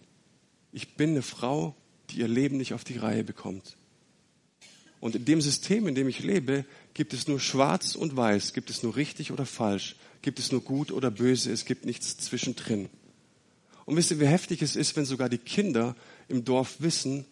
Ich 0.74 0.96
bin 0.96 1.12
eine 1.12 1.22
Frau, 1.22 1.74
die 2.10 2.20
ihr 2.20 2.28
Leben 2.28 2.58
nicht 2.58 2.74
auf 2.74 2.84
die 2.84 2.98
Reihe 2.98 3.24
bekommt. 3.24 3.78
Und 5.00 5.16
in 5.16 5.26
dem 5.26 5.42
System, 5.42 5.88
in 5.88 5.96
dem 5.96 6.10
ich 6.10 6.20
lebe, 6.20 6.66
gibt 6.94 7.14
es 7.14 7.28
nur 7.28 7.40
schwarz 7.40 7.96
und 7.96 8.18
weiß, 8.18 8.54
gibt 8.54 8.70
es 8.70 8.84
nur 8.84 8.96
richtig 8.96 9.32
oder 9.32 9.46
falsch, 9.46 9.96
gibt 10.22 10.40
es 10.40 10.52
nur 10.52 10.62
gut 10.62 10.92
oder 10.92 11.12
böse, 11.12 11.52
es 11.52 11.66
gibt 11.66 11.86
nichts 11.86 12.18
zwischendrin. 12.18 12.90
Und 13.86 13.96
wisst 13.96 14.12
ihr, 14.12 14.20
wie 14.20 14.28
heftig 14.28 14.62
es 14.62 14.76
ist, 14.76 14.98
wenn 14.98 15.06
sogar 15.06 15.30
die 15.30 15.38
Kinder 15.38 15.96
im 16.28 16.44
Dorf 16.44 16.82
wissen, 16.82 17.26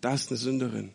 da 0.00 0.14
ist 0.14 0.30
eine 0.30 0.38
Sünderin. 0.38 0.92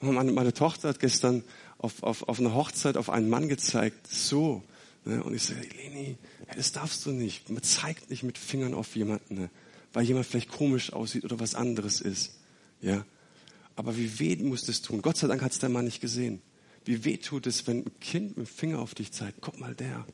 Meine, 0.00 0.32
meine 0.32 0.54
Tochter 0.54 0.88
hat 0.88 1.00
gestern 1.00 1.44
auf, 1.78 2.02
auf, 2.02 2.28
auf 2.28 2.40
einer 2.40 2.54
Hochzeit 2.54 2.96
auf 2.96 3.10
einen 3.10 3.28
Mann 3.28 3.48
gezeigt, 3.48 4.06
so. 4.06 4.62
Ne? 5.04 5.22
Und 5.22 5.34
ich 5.34 5.42
sage, 5.42 5.68
Leni, 5.76 6.16
das 6.56 6.72
darfst 6.72 7.04
du 7.04 7.10
nicht. 7.10 7.50
Man 7.50 7.62
zeigt 7.62 8.10
nicht 8.10 8.22
mit 8.22 8.38
Fingern 8.38 8.74
auf 8.74 8.96
jemanden, 8.96 9.34
ne? 9.34 9.50
weil 9.92 10.04
jemand 10.04 10.26
vielleicht 10.26 10.48
komisch 10.48 10.92
aussieht 10.92 11.24
oder 11.24 11.38
was 11.38 11.54
anderes 11.54 12.00
ist. 12.00 12.38
Ja. 12.80 13.04
Aber 13.76 13.96
wie 13.96 14.18
weh 14.18 14.36
muss 14.36 14.64
das 14.64 14.82
tun? 14.82 15.02
Gott 15.02 15.16
sei 15.16 15.26
Dank 15.26 15.42
hat 15.42 15.52
es 15.52 15.58
der 15.58 15.68
Mann 15.68 15.84
nicht 15.84 16.00
gesehen. 16.00 16.40
Wie 16.84 17.04
weh 17.04 17.18
tut 17.18 17.46
es, 17.46 17.66
wenn 17.66 17.80
ein 17.80 18.00
Kind 18.00 18.36
mit 18.36 18.46
dem 18.46 18.50
Finger 18.50 18.78
auf 18.78 18.94
dich 18.94 19.12
zeigt? 19.12 19.38
Guck 19.42 19.60
mal 19.60 19.74
der. 19.74 20.06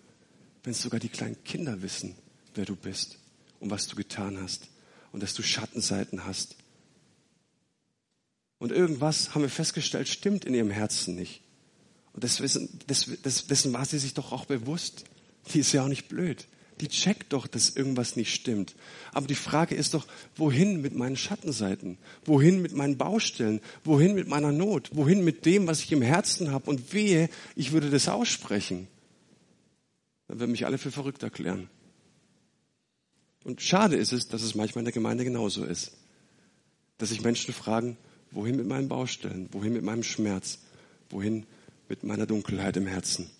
Wenn 0.64 0.74
sogar 0.74 0.98
die 0.98 1.08
kleinen 1.08 1.42
Kinder 1.44 1.80
wissen 1.82 2.16
wer 2.56 2.64
du 2.64 2.74
bist 2.74 3.18
und 3.60 3.70
was 3.70 3.86
du 3.86 3.96
getan 3.96 4.38
hast 4.42 4.68
und 5.16 5.22
dass 5.22 5.32
du 5.32 5.42
Schattenseiten 5.42 6.26
hast. 6.26 6.56
Und 8.58 8.70
irgendwas 8.70 9.34
haben 9.34 9.40
wir 9.40 9.48
festgestellt, 9.48 10.08
stimmt 10.08 10.44
in 10.44 10.52
ihrem 10.52 10.70
Herzen 10.70 11.14
nicht. 11.14 11.40
Und 12.12 12.22
dessen, 12.22 12.68
dessen 12.86 13.72
war 13.72 13.86
sie 13.86 13.98
sich 13.98 14.12
doch 14.12 14.30
auch 14.30 14.44
bewusst. 14.44 15.04
Die 15.54 15.60
ist 15.60 15.72
ja 15.72 15.84
auch 15.84 15.88
nicht 15.88 16.08
blöd. 16.08 16.46
Die 16.82 16.88
checkt 16.88 17.32
doch, 17.32 17.46
dass 17.46 17.74
irgendwas 17.76 18.16
nicht 18.16 18.34
stimmt. 18.34 18.74
Aber 19.14 19.26
die 19.26 19.34
Frage 19.34 19.74
ist 19.74 19.94
doch, 19.94 20.06
wohin 20.34 20.82
mit 20.82 20.94
meinen 20.94 21.16
Schattenseiten? 21.16 21.96
Wohin 22.26 22.60
mit 22.60 22.74
meinen 22.74 22.98
Baustellen? 22.98 23.62
Wohin 23.84 24.14
mit 24.14 24.28
meiner 24.28 24.52
Not? 24.52 24.90
Wohin 24.92 25.24
mit 25.24 25.46
dem, 25.46 25.66
was 25.66 25.80
ich 25.80 25.92
im 25.92 26.02
Herzen 26.02 26.50
habe? 26.50 26.68
Und 26.68 26.92
wehe, 26.92 27.30
ich 27.54 27.72
würde 27.72 27.88
das 27.88 28.06
aussprechen. 28.10 28.86
Dann 30.28 30.40
würden 30.40 30.50
mich 30.50 30.66
alle 30.66 30.76
für 30.76 30.90
verrückt 30.90 31.22
erklären. 31.22 31.70
Und 33.46 33.62
schade 33.62 33.94
ist 33.94 34.12
es, 34.12 34.26
dass 34.26 34.42
es 34.42 34.56
manchmal 34.56 34.80
in 34.80 34.86
der 34.86 34.92
Gemeinde 34.92 35.22
genauso 35.22 35.64
ist. 35.64 35.92
Dass 36.98 37.10
sich 37.10 37.22
Menschen 37.22 37.54
fragen, 37.54 37.96
wohin 38.32 38.56
mit 38.56 38.66
meinen 38.66 38.88
Baustellen, 38.88 39.48
wohin 39.52 39.72
mit 39.72 39.84
meinem 39.84 40.02
Schmerz, 40.02 40.58
wohin 41.10 41.46
mit 41.88 42.02
meiner 42.02 42.26
Dunkelheit 42.26 42.76
im 42.76 42.88
Herzen. 42.88 43.30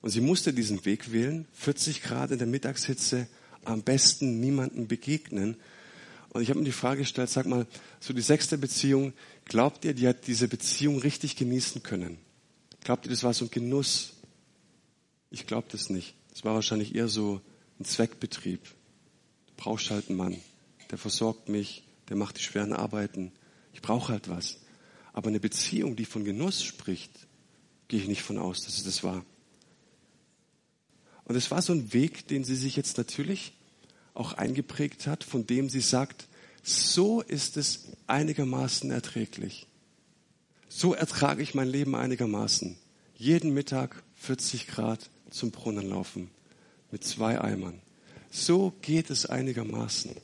Und 0.00 0.08
sie 0.08 0.22
musste 0.22 0.54
diesen 0.54 0.86
Weg 0.86 1.12
wählen, 1.12 1.46
40 1.52 2.02
Grad 2.02 2.30
in 2.30 2.38
der 2.38 2.46
Mittagshitze, 2.46 3.28
am 3.62 3.82
besten 3.82 4.40
niemanden 4.40 4.88
begegnen. 4.88 5.58
Und 6.30 6.40
ich 6.40 6.48
habe 6.48 6.60
mir 6.60 6.64
die 6.64 6.72
Frage 6.72 7.00
gestellt, 7.00 7.28
sag 7.28 7.44
mal, 7.44 7.66
so 8.00 8.14
die 8.14 8.22
sechste 8.22 8.56
Beziehung, 8.56 9.12
glaubt 9.44 9.84
ihr, 9.84 9.92
die 9.92 10.08
hat 10.08 10.26
diese 10.28 10.48
Beziehung 10.48 10.98
richtig 10.98 11.36
genießen 11.36 11.82
können? 11.82 12.16
Glaubt 12.84 13.04
ihr, 13.04 13.10
das 13.10 13.22
war 13.22 13.34
so 13.34 13.44
ein 13.44 13.50
Genuss? 13.50 14.14
Ich 15.30 15.46
glaube 15.46 15.68
das 15.70 15.90
nicht. 15.90 16.17
Es 16.38 16.44
war 16.44 16.54
wahrscheinlich 16.54 16.94
eher 16.94 17.08
so 17.08 17.40
ein 17.80 17.84
Zweckbetrieb. 17.84 18.62
Du 18.62 19.52
brauchst 19.56 19.90
halt 19.90 20.08
einen 20.08 20.18
Mann, 20.18 20.36
der 20.88 20.96
versorgt 20.96 21.48
mich, 21.48 21.82
der 22.08 22.16
macht 22.16 22.38
die 22.38 22.42
schweren 22.44 22.72
Arbeiten. 22.72 23.32
Ich 23.72 23.82
brauche 23.82 24.12
halt 24.12 24.28
was. 24.28 24.60
Aber 25.12 25.30
eine 25.30 25.40
Beziehung, 25.40 25.96
die 25.96 26.04
von 26.04 26.22
Genuss 26.22 26.62
spricht, 26.62 27.10
gehe 27.88 27.98
ich 27.98 28.06
nicht 28.06 28.22
von 28.22 28.38
aus, 28.38 28.62
dass 28.62 28.76
es 28.76 28.84
das 28.84 29.02
war. 29.02 29.24
Und 31.24 31.34
es 31.34 31.50
war 31.50 31.60
so 31.60 31.72
ein 31.72 31.92
Weg, 31.92 32.28
den 32.28 32.44
sie 32.44 32.54
sich 32.54 32.76
jetzt 32.76 32.98
natürlich 32.98 33.54
auch 34.14 34.34
eingeprägt 34.34 35.08
hat, 35.08 35.24
von 35.24 35.44
dem 35.44 35.68
sie 35.68 35.80
sagt, 35.80 36.28
so 36.62 37.20
ist 37.20 37.56
es 37.56 37.88
einigermaßen 38.06 38.92
erträglich. 38.92 39.66
So 40.68 40.94
ertrage 40.94 41.42
ich 41.42 41.54
mein 41.54 41.68
Leben 41.68 41.96
einigermaßen. 41.96 42.78
Jeden 43.16 43.52
Mittag 43.54 44.04
40 44.14 44.68
Grad, 44.68 45.10
zum 45.30 45.50
Brunnen 45.50 45.88
laufen 45.88 46.30
mit 46.90 47.04
zwei 47.04 47.40
Eimern. 47.40 47.80
So 48.30 48.72
geht 48.82 49.10
es 49.10 49.26
einigermaßen. 49.26 50.14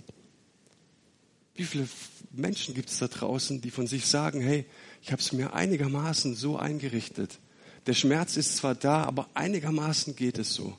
Wie 1.54 1.64
viele 1.64 1.88
Menschen 2.32 2.74
gibt 2.74 2.90
es 2.90 2.98
da 2.98 3.08
draußen, 3.08 3.60
die 3.60 3.70
von 3.70 3.86
sich 3.86 4.06
sagen, 4.06 4.40
hey, 4.40 4.66
ich 5.02 5.12
habe 5.12 5.22
es 5.22 5.32
mir 5.32 5.54
einigermaßen 5.54 6.34
so 6.34 6.58
eingerichtet. 6.58 7.38
Der 7.86 7.94
Schmerz 7.94 8.36
ist 8.36 8.56
zwar 8.56 8.74
da, 8.74 9.04
aber 9.04 9.28
einigermaßen 9.34 10.16
geht 10.16 10.38
es 10.38 10.54
so. 10.54 10.76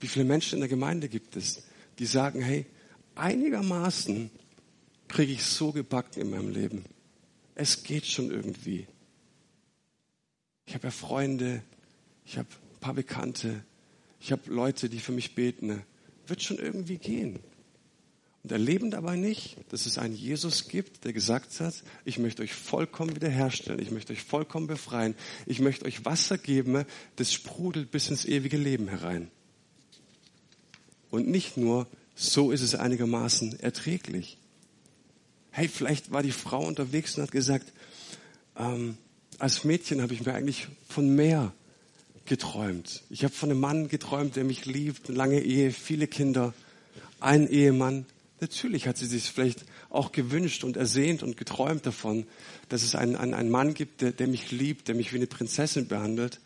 Wie 0.00 0.08
viele 0.08 0.24
Menschen 0.24 0.54
in 0.56 0.60
der 0.60 0.68
Gemeinde 0.68 1.08
gibt 1.08 1.36
es, 1.36 1.62
die 1.98 2.06
sagen, 2.06 2.42
hey, 2.42 2.66
einigermaßen 3.14 4.30
kriege 5.08 5.32
ich 5.32 5.44
so 5.44 5.72
gebacken 5.72 6.20
in 6.22 6.30
meinem 6.30 6.50
Leben. 6.50 6.84
Es 7.54 7.84
geht 7.84 8.04
schon 8.06 8.30
irgendwie. 8.30 8.86
Ich 10.66 10.74
habe 10.74 10.84
ja 10.84 10.90
Freunde, 10.90 11.62
ich 12.24 12.38
habe 12.38 12.48
ein 12.48 12.80
paar 12.80 12.94
Bekannte, 12.94 13.64
ich 14.20 14.32
habe 14.32 14.50
Leute, 14.50 14.88
die 14.88 15.00
für 15.00 15.12
mich 15.12 15.34
beten. 15.34 15.82
Wird 16.26 16.42
schon 16.42 16.58
irgendwie 16.58 16.96
gehen. 16.96 17.40
Und 18.42 18.52
erleben 18.52 18.90
dabei 18.90 19.16
nicht, 19.16 19.56
dass 19.70 19.86
es 19.86 19.96
einen 19.98 20.14
Jesus 20.14 20.68
gibt, 20.68 21.04
der 21.04 21.12
gesagt 21.12 21.60
hat, 21.60 21.82
ich 22.04 22.18
möchte 22.18 22.42
euch 22.42 22.52
vollkommen 22.52 23.14
wiederherstellen, 23.16 23.80
ich 23.80 23.90
möchte 23.90 24.12
euch 24.12 24.22
vollkommen 24.22 24.66
befreien, 24.66 25.14
ich 25.46 25.60
möchte 25.60 25.86
euch 25.86 26.04
Wasser 26.04 26.36
geben, 26.36 26.84
das 27.16 27.32
sprudelt 27.32 27.90
bis 27.90 28.08
ins 28.08 28.26
ewige 28.26 28.58
Leben 28.58 28.88
herein. 28.88 29.30
Und 31.10 31.28
nicht 31.28 31.56
nur, 31.56 31.86
so 32.14 32.50
ist 32.50 32.60
es 32.60 32.74
einigermaßen 32.74 33.60
erträglich. 33.60 34.38
Hey, 35.50 35.68
vielleicht 35.68 36.10
war 36.10 36.22
die 36.22 36.32
Frau 36.32 36.66
unterwegs 36.66 37.16
und 37.16 37.22
hat 37.22 37.32
gesagt, 37.32 37.72
ähm, 38.56 38.98
als 39.38 39.64
Mädchen 39.64 40.02
habe 40.02 40.14
ich 40.14 40.24
mir 40.24 40.34
eigentlich 40.34 40.68
von 40.88 41.14
mehr 41.14 41.52
geträumt. 42.24 43.02
Ich 43.10 43.24
habe 43.24 43.34
von 43.34 43.50
einem 43.50 43.60
Mann 43.60 43.88
geträumt, 43.88 44.36
der 44.36 44.44
mich 44.44 44.64
liebt, 44.64 45.08
eine 45.08 45.18
lange 45.18 45.40
Ehe, 45.40 45.70
viele 45.70 46.06
Kinder, 46.06 46.54
ein 47.20 47.48
Ehemann. 47.48 48.06
Natürlich 48.40 48.86
hat 48.86 48.96
sie 48.96 49.06
sich 49.06 49.24
vielleicht 49.24 49.64
auch 49.90 50.12
gewünscht 50.12 50.64
und 50.64 50.76
ersehnt 50.76 51.22
und 51.22 51.36
geträumt 51.36 51.86
davon, 51.86 52.26
dass 52.68 52.82
es 52.82 52.94
einen, 52.94 53.16
einen, 53.16 53.34
einen 53.34 53.50
Mann 53.50 53.74
gibt, 53.74 54.00
der, 54.00 54.12
der 54.12 54.26
mich 54.26 54.50
liebt, 54.50 54.88
der 54.88 54.94
mich 54.94 55.12
wie 55.12 55.16
eine 55.16 55.26
Prinzessin 55.26 55.86
behandelt. 55.86 56.40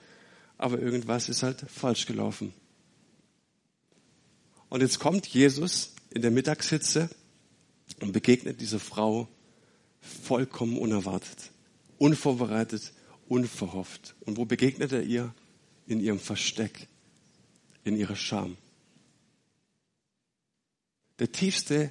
Aber 0.58 0.78
irgendwas 0.78 1.28
ist 1.28 1.42
halt 1.42 1.64
falsch 1.68 2.06
gelaufen. 2.06 2.52
Und 4.68 4.82
jetzt 4.82 4.98
kommt 4.98 5.26
Jesus 5.26 5.94
in 6.10 6.22
der 6.22 6.30
Mittagshitze 6.30 7.08
und 8.00 8.12
begegnet 8.12 8.60
dieser 8.60 8.80
Frau 8.80 9.28
vollkommen 10.00 10.76
unerwartet, 10.78 11.50
unvorbereitet, 11.98 12.92
unverhofft. 13.28 14.14
Und 14.20 14.36
wo 14.36 14.44
begegnet 14.44 14.92
er 14.92 15.02
ihr? 15.02 15.34
In 15.86 16.00
ihrem 16.00 16.18
Versteck, 16.18 16.86
in 17.84 17.96
ihrer 17.96 18.16
Scham. 18.16 18.56
Der 21.18 21.32
tiefste 21.32 21.90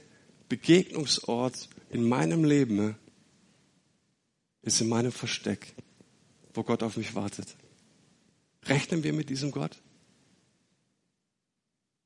Begegnungsort 0.49 1.67
in 1.89 2.07
meinem 2.07 2.43
Leben 2.43 2.95
ist 4.61 4.81
in 4.81 4.89
meinem 4.89 5.11
Versteck, 5.11 5.73
wo 6.53 6.63
Gott 6.63 6.83
auf 6.83 6.97
mich 6.97 7.15
wartet. 7.15 7.55
Rechnen 8.65 9.03
wir 9.03 9.13
mit 9.13 9.29
diesem 9.29 9.51
Gott? 9.51 9.81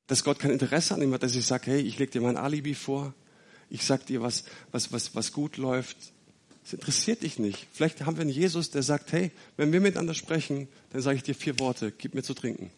Dass 0.08 0.24
Gott 0.24 0.40
kein 0.40 0.52
Interesse 0.52 0.94
an 0.94 1.02
ihm 1.02 1.14
hat, 1.14 1.24
dass 1.24 1.36
ich 1.36 1.46
sage, 1.46 1.72
hey, 1.72 1.82
ich 1.82 1.98
lege 2.00 2.12
dir 2.12 2.22
mein 2.22 2.38
Alibi 2.38 2.76
vor, 2.76 3.14
ich 3.70 3.86
sag 3.86 4.06
dir, 4.06 4.22
was, 4.22 4.44
was, 4.72 4.92
was, 4.92 5.16
was 5.16 5.32
gut 5.32 5.58
läuft. 5.58 5.98
Es 6.64 6.74
interessiert 6.74 7.24
dich 7.24 7.40
nicht. 7.40 7.68
Vielleicht 7.72 8.06
haben 8.06 8.18
wir 8.18 8.22
einen 8.22 8.30
Jesus, 8.30 8.70
der 8.70 8.84
sagt, 8.84 9.12
hey, 9.12 9.32
wenn 9.58 9.72
wir 9.72 9.82
miteinander 9.82 10.14
sprechen, 10.14 10.68
dann 10.92 11.02
sage 11.02 11.18
ich 11.18 11.24
dir 11.24 11.36
vier 11.36 11.60
Worte, 11.60 11.92
gib 11.92 12.14
mir 12.14 12.24
zu 12.24 12.34
trinken. 12.34 12.72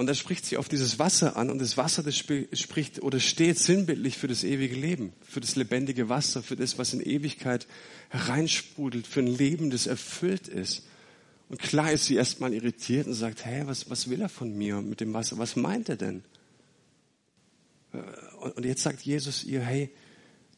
Und 0.00 0.08
er 0.08 0.14
spricht 0.14 0.46
sie 0.46 0.56
auf 0.56 0.70
dieses 0.70 0.98
Wasser 0.98 1.36
an 1.36 1.50
und 1.50 1.58
das 1.58 1.76
Wasser, 1.76 2.02
das 2.02 2.16
spricht 2.16 3.02
oder 3.02 3.20
steht 3.20 3.58
sinnbildlich 3.58 4.16
für 4.16 4.28
das 4.28 4.44
ewige 4.44 4.74
Leben, 4.74 5.12
für 5.20 5.40
das 5.40 5.56
lebendige 5.56 6.08
Wasser, 6.08 6.42
für 6.42 6.56
das, 6.56 6.78
was 6.78 6.94
in 6.94 7.02
Ewigkeit 7.02 7.66
hereinsprudelt, 8.08 9.06
für 9.06 9.20
ein 9.20 9.26
Leben, 9.26 9.68
das 9.68 9.86
erfüllt 9.86 10.48
ist. 10.48 10.86
Und 11.50 11.58
klar 11.58 11.92
ist 11.92 12.06
sie 12.06 12.14
erstmal 12.14 12.54
irritiert 12.54 13.08
und 13.08 13.12
sagt, 13.12 13.44
hey, 13.44 13.66
was, 13.66 13.90
was 13.90 14.08
will 14.08 14.22
er 14.22 14.30
von 14.30 14.56
mir 14.56 14.80
mit 14.80 15.00
dem 15.00 15.12
Wasser? 15.12 15.36
Was 15.36 15.54
meint 15.54 15.90
er 15.90 15.96
denn? 15.96 16.24
Und 18.54 18.64
jetzt 18.64 18.82
sagt 18.82 19.02
Jesus 19.02 19.44
ihr, 19.44 19.60
hey, 19.60 19.90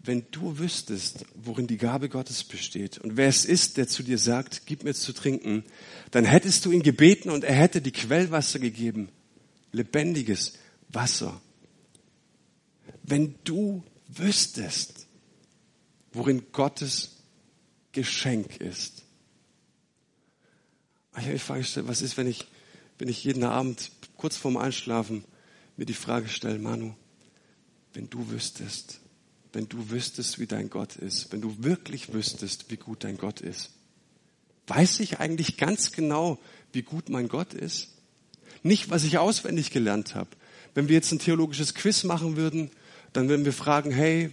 wenn 0.05 0.27
du 0.33 0.59
wüsstest, 0.59 1.25
worin 1.35 1.67
die 1.67 1.77
Gabe 1.77 2.09
Gottes 2.09 2.43
besteht 2.45 2.99
und 2.99 3.17
wer 3.17 3.29
es 3.29 3.45
ist, 3.45 3.77
der 3.77 3.87
zu 3.87 4.03
dir 4.03 4.19
sagt, 4.19 4.67
gib 4.67 4.83
mir 4.83 4.95
zu 4.95 5.13
trinken, 5.13 5.65
dann 6.11 6.25
hättest 6.25 6.65
du 6.65 6.73
ihn 6.73 6.83
gebeten 6.83 7.31
und 7.31 7.45
er 7.45 7.55
hätte 7.55 7.81
die 7.81 7.93
Quellwasser 7.93 8.59
gegeben 8.59 9.09
lebendiges 9.73 10.55
Wasser. 10.89 11.41
Wenn 13.03 13.35
du 13.45 13.83
wüsstest, 14.09 15.07
worin 16.13 16.53
Gottes 16.53 17.17
Geschenk 17.93 18.59
ist. 18.59 19.03
Ich 21.17 21.23
habe 21.23 21.33
mich 21.33 21.43
Frage 21.43 21.61
gestellt, 21.61 21.89
was 21.89 22.03
ist, 22.03 22.17
wenn 22.17 22.27
ich, 22.27 22.47
wenn 22.99 23.09
ich 23.09 23.25
jeden 23.25 23.45
Abend 23.45 23.91
kurz 24.17 24.37
vorm 24.37 24.57
Einschlafen 24.57 25.25
mir 25.77 25.85
die 25.85 25.95
Frage 25.95 26.29
stelle, 26.29 26.59
Manu, 26.59 26.95
wenn 27.95 28.09
du 28.11 28.31
wüsstest, 28.31 29.01
wenn 29.53 29.69
du 29.69 29.91
wüsstest, 29.91 30.39
wie 30.39 30.47
dein 30.47 30.71
Gott 30.71 30.97
ist, 30.97 31.33
wenn 31.33 31.41
du 31.41 31.55
wirklich 31.59 32.13
wüsstest, 32.13 32.71
wie 32.71 32.77
gut 32.77 33.05
dein 33.05 33.19
Gott 33.19 33.41
ist. 33.41 33.71
Weiß 34.67 35.01
ich 35.01 35.19
eigentlich 35.21 35.57
ganz 35.57 35.93
genau, 35.93 36.39
wie 36.73 36.83
gut 36.83 37.09
mein 37.09 37.29
Gott 37.29 37.53
ist? 37.53 37.89
Nicht, 38.63 38.91
was 38.91 39.05
ich 39.05 39.19
auswendig 39.19 39.71
gelernt 39.71 40.15
habe. 40.15 40.31
Wenn 40.75 40.89
wir 40.89 40.95
jetzt 40.95 41.13
ein 41.13 41.19
theologisches 41.19 41.75
Quiz 41.75 42.05
machen 42.05 42.37
würden, 42.37 42.71
dann 43.13 43.29
würden 43.29 43.45
wir 43.45 43.53
fragen, 43.53 43.91
hey, 43.91 44.31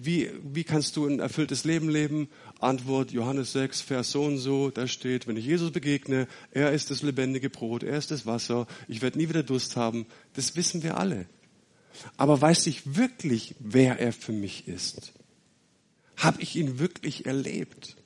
wie, 0.00 0.30
wie 0.42 0.64
kannst 0.64 0.96
du 0.96 1.06
ein 1.06 1.20
erfülltes 1.20 1.64
Leben 1.64 1.90
leben? 1.90 2.28
Antwort 2.60 3.10
Johannes 3.12 3.52
6, 3.52 3.82
Vers 3.82 4.12
so 4.12 4.24
und 4.24 4.38
so, 4.38 4.70
da 4.70 4.86
steht, 4.86 5.26
wenn 5.26 5.36
ich 5.36 5.44
Jesus 5.44 5.70
begegne, 5.70 6.26
er 6.52 6.72
ist 6.72 6.90
das 6.90 7.02
lebendige 7.02 7.50
Brot, 7.50 7.82
er 7.82 7.98
ist 7.98 8.10
das 8.10 8.24
Wasser, 8.24 8.66
ich 8.88 9.02
werde 9.02 9.18
nie 9.18 9.28
wieder 9.28 9.42
Durst 9.42 9.76
haben. 9.76 10.06
Das 10.32 10.56
wissen 10.56 10.82
wir 10.82 10.96
alle. 10.96 11.26
Aber 12.16 12.40
weiß 12.40 12.66
ich 12.66 12.96
wirklich, 12.96 13.54
wer 13.58 13.98
er 13.98 14.12
für 14.12 14.32
mich 14.32 14.68
ist? 14.68 15.12
Habe 16.16 16.42
ich 16.42 16.56
ihn 16.56 16.78
wirklich 16.78 17.26
erlebt? 17.26 17.96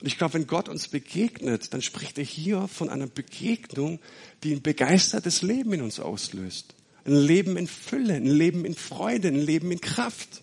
Und 0.00 0.08
ich 0.08 0.18
glaube, 0.18 0.34
wenn 0.34 0.46
Gott 0.46 0.68
uns 0.68 0.88
begegnet, 0.88 1.72
dann 1.72 1.80
spricht 1.80 2.18
er 2.18 2.24
hier 2.24 2.68
von 2.68 2.90
einer 2.90 3.06
Begegnung, 3.06 4.00
die 4.42 4.52
ein 4.52 4.62
begeistertes 4.62 5.42
Leben 5.42 5.72
in 5.72 5.82
uns 5.82 6.00
auslöst. 6.00 6.74
Ein 7.04 7.16
Leben 7.16 7.56
in 7.56 7.66
Fülle, 7.66 8.14
ein 8.14 8.26
Leben 8.26 8.64
in 8.64 8.74
Freude, 8.74 9.28
ein 9.28 9.40
Leben 9.40 9.70
in 9.70 9.80
Kraft. 9.80 10.42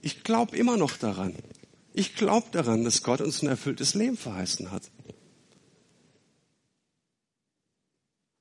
Ich 0.00 0.22
glaube 0.24 0.56
immer 0.56 0.76
noch 0.76 0.96
daran. 0.96 1.34
Ich 1.94 2.14
glaube 2.14 2.48
daran, 2.52 2.84
dass 2.84 3.02
Gott 3.02 3.20
uns 3.20 3.42
ein 3.42 3.48
erfülltes 3.48 3.94
Leben 3.94 4.16
verheißen 4.16 4.70
hat. 4.70 4.90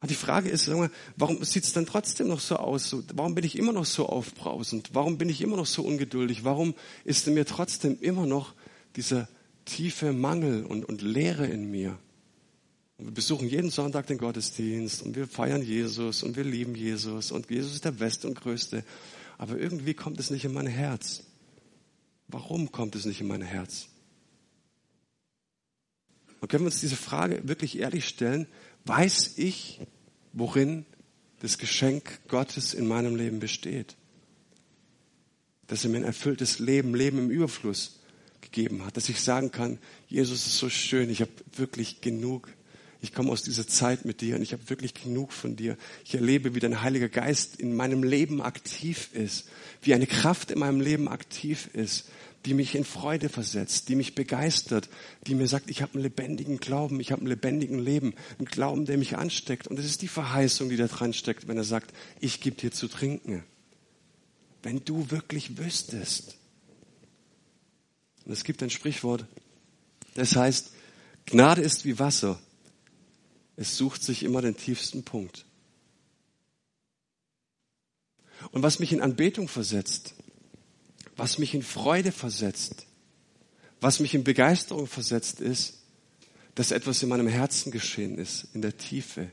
Und 0.01 0.11
die 0.11 0.15
Frage 0.15 0.49
ist, 0.49 0.69
warum 1.15 1.43
sieht 1.43 1.63
es 1.63 1.73
dann 1.73 1.85
trotzdem 1.85 2.27
noch 2.27 2.39
so 2.39 2.57
aus? 2.57 2.95
Warum 3.13 3.33
bin 3.33 3.43
ich 3.43 3.57
immer 3.57 3.73
noch 3.73 3.85
so 3.85 4.07
aufbrausend? 4.07 4.89
Warum 4.93 5.17
bin 5.17 5.29
ich 5.29 5.41
immer 5.41 5.57
noch 5.57 5.65
so 5.65 5.83
ungeduldig? 5.83 6.43
Warum 6.43 6.75
ist 7.05 7.27
in 7.27 7.33
mir 7.33 7.45
trotzdem 7.45 7.97
immer 7.99 8.25
noch 8.25 8.53
dieser 8.95 9.27
tiefe 9.65 10.13
Mangel 10.13 10.65
und, 10.65 10.85
und 10.85 11.01
Leere 11.01 11.47
in 11.47 11.69
mir. 11.69 11.97
Und 12.97 13.07
wir 13.07 13.13
besuchen 13.13 13.49
jeden 13.49 13.71
Sonntag 13.71 14.07
den 14.07 14.17
Gottesdienst 14.17 15.01
und 15.01 15.15
wir 15.15 15.27
feiern 15.27 15.61
Jesus 15.61 16.23
und 16.23 16.37
wir 16.37 16.45
lieben 16.45 16.75
Jesus 16.75 17.31
und 17.31 17.49
Jesus 17.49 17.73
ist 17.73 17.85
der 17.85 17.91
Beste 17.91 18.27
und 18.27 18.35
Größte. 18.35 18.85
Aber 19.37 19.57
irgendwie 19.57 19.93
kommt 19.93 20.19
es 20.19 20.29
nicht 20.29 20.45
in 20.45 20.53
mein 20.53 20.67
Herz. 20.67 21.23
Warum 22.27 22.71
kommt 22.71 22.95
es 22.95 23.05
nicht 23.05 23.19
in 23.19 23.27
mein 23.27 23.41
Herz? 23.41 23.87
Und 26.39 26.47
können 26.49 26.63
wir 26.63 26.67
uns 26.67 26.79
diese 26.79 26.95
Frage 26.95 27.47
wirklich 27.47 27.79
ehrlich 27.79 28.07
stellen? 28.07 28.47
Weiß 28.85 29.33
ich, 29.37 29.81
worin 30.33 30.85
das 31.39 31.57
Geschenk 31.57 32.19
Gottes 32.27 32.73
in 32.73 32.87
meinem 32.87 33.15
Leben 33.15 33.39
besteht? 33.39 33.95
Dass 35.67 35.83
er 35.83 35.89
mir 35.89 35.97
ein 35.97 36.03
erfülltes 36.03 36.59
Leben, 36.59 36.93
Leben 36.93 37.17
im 37.17 37.29
Überfluss 37.31 37.99
gegeben 38.41 38.85
hat, 38.85 38.95
dass 38.95 39.09
ich 39.09 39.19
sagen 39.19 39.51
kann, 39.51 39.79
Jesus 40.07 40.45
ist 40.45 40.57
so 40.57 40.69
schön, 40.69 41.09
ich 41.09 41.21
habe 41.21 41.31
wirklich 41.55 42.01
genug. 42.01 42.49
Ich 43.01 43.13
komme 43.13 43.31
aus 43.31 43.43
dieser 43.43 43.67
Zeit 43.67 44.05
mit 44.05 44.21
dir 44.21 44.35
und 44.35 44.41
ich 44.41 44.53
habe 44.53 44.69
wirklich 44.69 44.93
genug 44.93 45.31
von 45.31 45.55
dir. 45.55 45.77
Ich 46.05 46.15
erlebe, 46.15 46.55
wie 46.55 46.59
dein 46.59 46.81
Heiliger 46.81 47.09
Geist 47.09 47.59
in 47.59 47.75
meinem 47.75 48.03
Leben 48.03 48.41
aktiv 48.41 49.09
ist, 49.13 49.49
wie 49.81 49.93
eine 49.93 50.07
Kraft 50.07 50.51
in 50.51 50.59
meinem 50.59 50.79
Leben 50.79 51.07
aktiv 51.07 51.69
ist, 51.73 52.05
die 52.45 52.53
mich 52.53 52.75
in 52.75 52.85
Freude 52.85 53.29
versetzt, 53.29 53.89
die 53.89 53.95
mich 53.95 54.13
begeistert, 54.15 54.89
die 55.25 55.35
mir 55.35 55.47
sagt, 55.47 55.69
ich 55.69 55.81
habe 55.81 55.95
einen 55.95 56.03
lebendigen 56.03 56.59
Glauben, 56.59 56.99
ich 56.99 57.11
habe 57.11 57.21
einen 57.21 57.29
lebendigen 57.29 57.79
Leben, 57.79 58.13
einen 58.37 58.45
Glauben, 58.45 58.85
der 58.85 58.97
mich 58.97 59.17
ansteckt. 59.17 59.67
Und 59.67 59.79
es 59.79 59.85
ist 59.85 60.01
die 60.01 60.07
Verheißung, 60.07 60.69
die 60.69 60.77
da 60.77 60.87
dran 60.87 61.13
steckt, 61.13 61.47
wenn 61.47 61.57
er 61.57 61.63
sagt, 61.63 61.93
ich 62.19 62.41
gebe 62.41 62.55
dir 62.55 62.71
zu 62.71 62.87
trinken. 62.87 63.43
Wenn 64.61 64.85
du 64.85 65.09
wirklich 65.11 65.57
wüsstest, 65.57 66.37
und 68.25 68.31
es 68.31 68.43
gibt 68.43 68.61
ein 68.63 68.69
Sprichwort, 68.69 69.25
das 70.13 70.35
heißt, 70.35 70.71
Gnade 71.25 71.61
ist 71.61 71.85
wie 71.85 71.99
Wasser. 71.99 72.39
Es 73.55 73.77
sucht 73.77 74.03
sich 74.03 74.23
immer 74.23 74.41
den 74.41 74.57
tiefsten 74.57 75.03
Punkt. 75.03 75.45
Und 78.51 78.63
was 78.63 78.79
mich 78.79 78.91
in 78.91 79.01
Anbetung 79.01 79.47
versetzt, 79.47 80.15
was 81.17 81.37
mich 81.37 81.53
in 81.53 81.63
Freude 81.63 82.11
versetzt, 82.11 82.85
was 83.81 83.99
mich 83.99 84.13
in 84.13 84.23
Begeisterung 84.23 84.87
versetzt, 84.87 85.39
ist, 85.41 85.79
dass 86.55 86.71
etwas 86.71 87.03
in 87.03 87.09
meinem 87.09 87.27
Herzen 87.27 87.71
geschehen 87.71 88.17
ist, 88.17 88.47
in 88.53 88.61
der 88.61 88.77
Tiefe. 88.77 89.31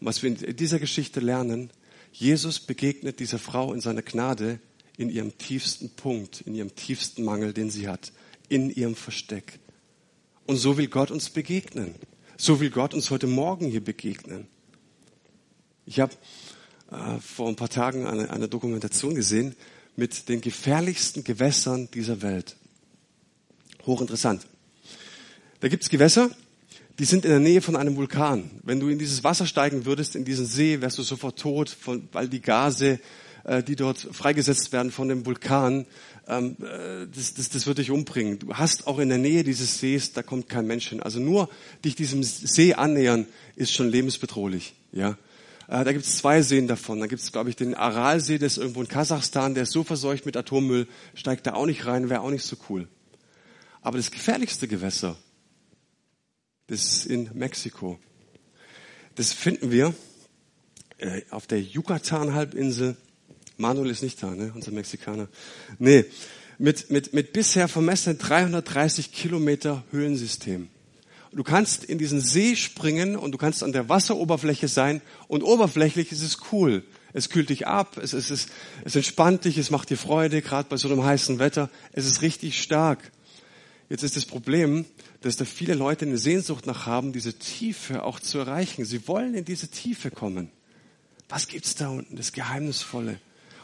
Und 0.00 0.06
was 0.06 0.22
wir 0.22 0.30
in 0.30 0.56
dieser 0.56 0.78
Geschichte 0.78 1.20
lernen, 1.20 1.70
Jesus 2.12 2.60
begegnet 2.60 3.20
dieser 3.20 3.38
Frau 3.38 3.72
in 3.72 3.80
seiner 3.80 4.02
Gnade 4.02 4.60
in 4.96 5.10
ihrem 5.10 5.36
tiefsten 5.38 5.90
Punkt, 5.90 6.42
in 6.42 6.54
ihrem 6.54 6.74
tiefsten 6.74 7.24
Mangel, 7.24 7.52
den 7.52 7.70
sie 7.70 7.88
hat 7.88 8.12
in 8.48 8.70
ihrem 8.70 8.94
Versteck. 8.94 9.58
Und 10.46 10.56
so 10.56 10.76
will 10.76 10.88
Gott 10.88 11.10
uns 11.10 11.30
begegnen. 11.30 11.94
So 12.36 12.60
will 12.60 12.70
Gott 12.70 12.94
uns 12.94 13.10
heute 13.10 13.26
Morgen 13.26 13.66
hier 13.66 13.82
begegnen. 13.82 14.46
Ich 15.86 16.00
habe 16.00 16.12
äh, 16.90 17.18
vor 17.20 17.48
ein 17.48 17.56
paar 17.56 17.68
Tagen 17.68 18.06
eine, 18.06 18.30
eine 18.30 18.48
Dokumentation 18.48 19.14
gesehen 19.14 19.54
mit 19.96 20.28
den 20.28 20.40
gefährlichsten 20.40 21.24
Gewässern 21.24 21.88
dieser 21.92 22.22
Welt. 22.22 22.56
Hochinteressant. 23.86 24.46
Da 25.60 25.68
gibt's 25.68 25.88
Gewässer, 25.88 26.30
die 26.98 27.04
sind 27.04 27.24
in 27.24 27.30
der 27.30 27.40
Nähe 27.40 27.60
von 27.60 27.76
einem 27.76 27.96
Vulkan. 27.96 28.50
Wenn 28.62 28.80
du 28.80 28.88
in 28.88 28.98
dieses 28.98 29.24
Wasser 29.24 29.46
steigen 29.46 29.84
würdest, 29.84 30.14
in 30.16 30.24
diesen 30.24 30.46
See, 30.46 30.80
wärst 30.80 30.98
du 30.98 31.02
sofort 31.02 31.38
tot, 31.38 31.68
von, 31.70 32.08
weil 32.12 32.28
die 32.28 32.40
Gase 32.40 33.00
äh, 33.44 33.62
die 33.62 33.76
dort 33.76 33.98
freigesetzt 33.98 34.72
werden 34.72 34.90
von 34.90 35.08
dem 35.08 35.26
Vulkan, 35.26 35.86
ähm, 36.26 36.56
äh, 36.60 37.06
das, 37.14 37.34
das, 37.34 37.50
das 37.50 37.66
wird 37.66 37.78
dich 37.78 37.90
umbringen. 37.90 38.38
Du 38.38 38.54
hast 38.54 38.86
auch 38.86 38.98
in 38.98 39.10
der 39.10 39.18
Nähe 39.18 39.44
dieses 39.44 39.78
Sees, 39.78 40.12
da 40.12 40.22
kommt 40.22 40.48
kein 40.48 40.66
Mensch 40.66 40.88
hin. 40.88 41.02
Also 41.02 41.20
nur 41.20 41.50
dich 41.84 41.94
diesem 41.94 42.22
See 42.22 42.72
annähern, 42.74 43.26
ist 43.54 43.72
schon 43.72 43.90
lebensbedrohlich. 43.90 44.74
Ja, 44.92 45.18
da 45.66 45.92
gibt 45.92 46.04
es 46.04 46.18
zwei 46.18 46.42
Seen 46.42 46.68
davon. 46.68 47.00
Da 47.00 47.06
gibt 47.06 47.22
es, 47.22 47.32
glaube 47.32 47.50
ich, 47.50 47.56
den 47.56 47.74
Aralsee, 47.74 48.38
der 48.38 48.46
ist 48.46 48.58
irgendwo 48.58 48.80
in 48.80 48.88
Kasachstan, 48.88 49.54
der 49.54 49.64
ist 49.64 49.72
so 49.72 49.84
verseucht 49.84 50.26
mit 50.26 50.36
Atommüll, 50.36 50.86
steigt 51.14 51.46
da 51.46 51.54
auch 51.54 51.66
nicht 51.66 51.86
rein, 51.86 52.10
wäre 52.10 52.20
auch 52.20 52.30
nicht 52.30 52.44
so 52.44 52.56
cool. 52.68 52.88
Aber 53.82 53.98
das 53.98 54.10
gefährlichste 54.10 54.68
Gewässer, 54.68 55.16
das 56.66 56.84
ist 56.84 57.06
in 57.06 57.30
Mexiko. 57.34 57.98
Das 59.14 59.32
finden 59.32 59.70
wir 59.70 59.94
äh, 60.98 61.22
auf 61.30 61.46
der 61.46 61.60
Yucatan-Halbinsel. 61.60 62.96
Manuel 63.56 63.90
ist 63.90 64.02
nicht 64.02 64.22
da, 64.22 64.34
ne? 64.34 64.52
unser 64.54 64.72
Mexikaner. 64.72 65.28
Nee, 65.78 66.06
mit, 66.58 66.90
mit, 66.90 67.12
mit 67.12 67.32
bisher 67.32 67.68
vermessenen 67.68 68.18
330 68.18 69.12
Kilometer 69.12 69.84
Höhlensystem. 69.90 70.68
Du 71.34 71.42
kannst 71.42 71.82
in 71.84 71.98
diesen 71.98 72.20
See 72.20 72.54
springen 72.54 73.16
und 73.16 73.32
du 73.32 73.38
kannst 73.38 73.64
an 73.64 73.72
der 73.72 73.88
Wasseroberfläche 73.88 74.68
sein 74.68 75.00
und 75.26 75.42
oberflächlich 75.42 76.12
ist 76.12 76.22
es 76.22 76.38
cool. 76.52 76.84
Es 77.12 77.28
kühlt 77.28 77.48
dich 77.48 77.66
ab, 77.66 77.96
es, 77.96 78.12
es, 78.12 78.30
es, 78.30 78.46
es 78.84 78.96
entspannt 78.96 79.44
dich, 79.44 79.58
es 79.58 79.70
macht 79.70 79.90
dir 79.90 79.96
Freude, 79.96 80.42
gerade 80.42 80.68
bei 80.68 80.76
so 80.76 80.88
einem 80.88 81.04
heißen 81.04 81.38
Wetter. 81.40 81.70
Es 81.92 82.06
ist 82.06 82.22
richtig 82.22 82.60
stark. 82.60 83.10
Jetzt 83.88 84.04
ist 84.04 84.16
das 84.16 84.26
Problem, 84.26 84.84
dass 85.22 85.36
da 85.36 85.44
viele 85.44 85.74
Leute 85.74 86.06
eine 86.06 86.18
Sehnsucht 86.18 86.66
nach 86.66 86.86
haben, 86.86 87.12
diese 87.12 87.34
Tiefe 87.34 88.04
auch 88.04 88.20
zu 88.20 88.38
erreichen. 88.38 88.84
Sie 88.84 89.06
wollen 89.08 89.34
in 89.34 89.44
diese 89.44 89.68
Tiefe 89.68 90.10
kommen. 90.10 90.50
Was 91.28 91.48
gibt's 91.48 91.74
da 91.74 91.88
unten? 91.88 92.16
Das 92.16 92.32
Geheimnisvolle. 92.32 93.18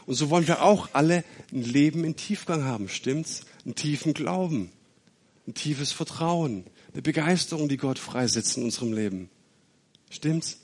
Und 0.05 0.15
so 0.15 0.29
wollen 0.29 0.47
wir 0.47 0.61
auch 0.63 0.89
alle 0.93 1.23
ein 1.53 1.63
Leben 1.63 2.03
in 2.03 2.15
Tiefgang 2.15 2.63
haben, 2.63 2.89
stimmt's? 2.89 3.41
Einen 3.63 3.75
tiefen 3.75 4.13
Glauben, 4.13 4.71
ein 5.47 5.53
tiefes 5.53 5.91
Vertrauen, 5.91 6.65
eine 6.93 7.01
Begeisterung, 7.01 7.69
die 7.69 7.77
Gott 7.77 7.99
freisetzt 7.99 8.57
in 8.57 8.63
unserem 8.63 8.93
Leben. 8.93 9.29
Stimmt's? 10.09 10.59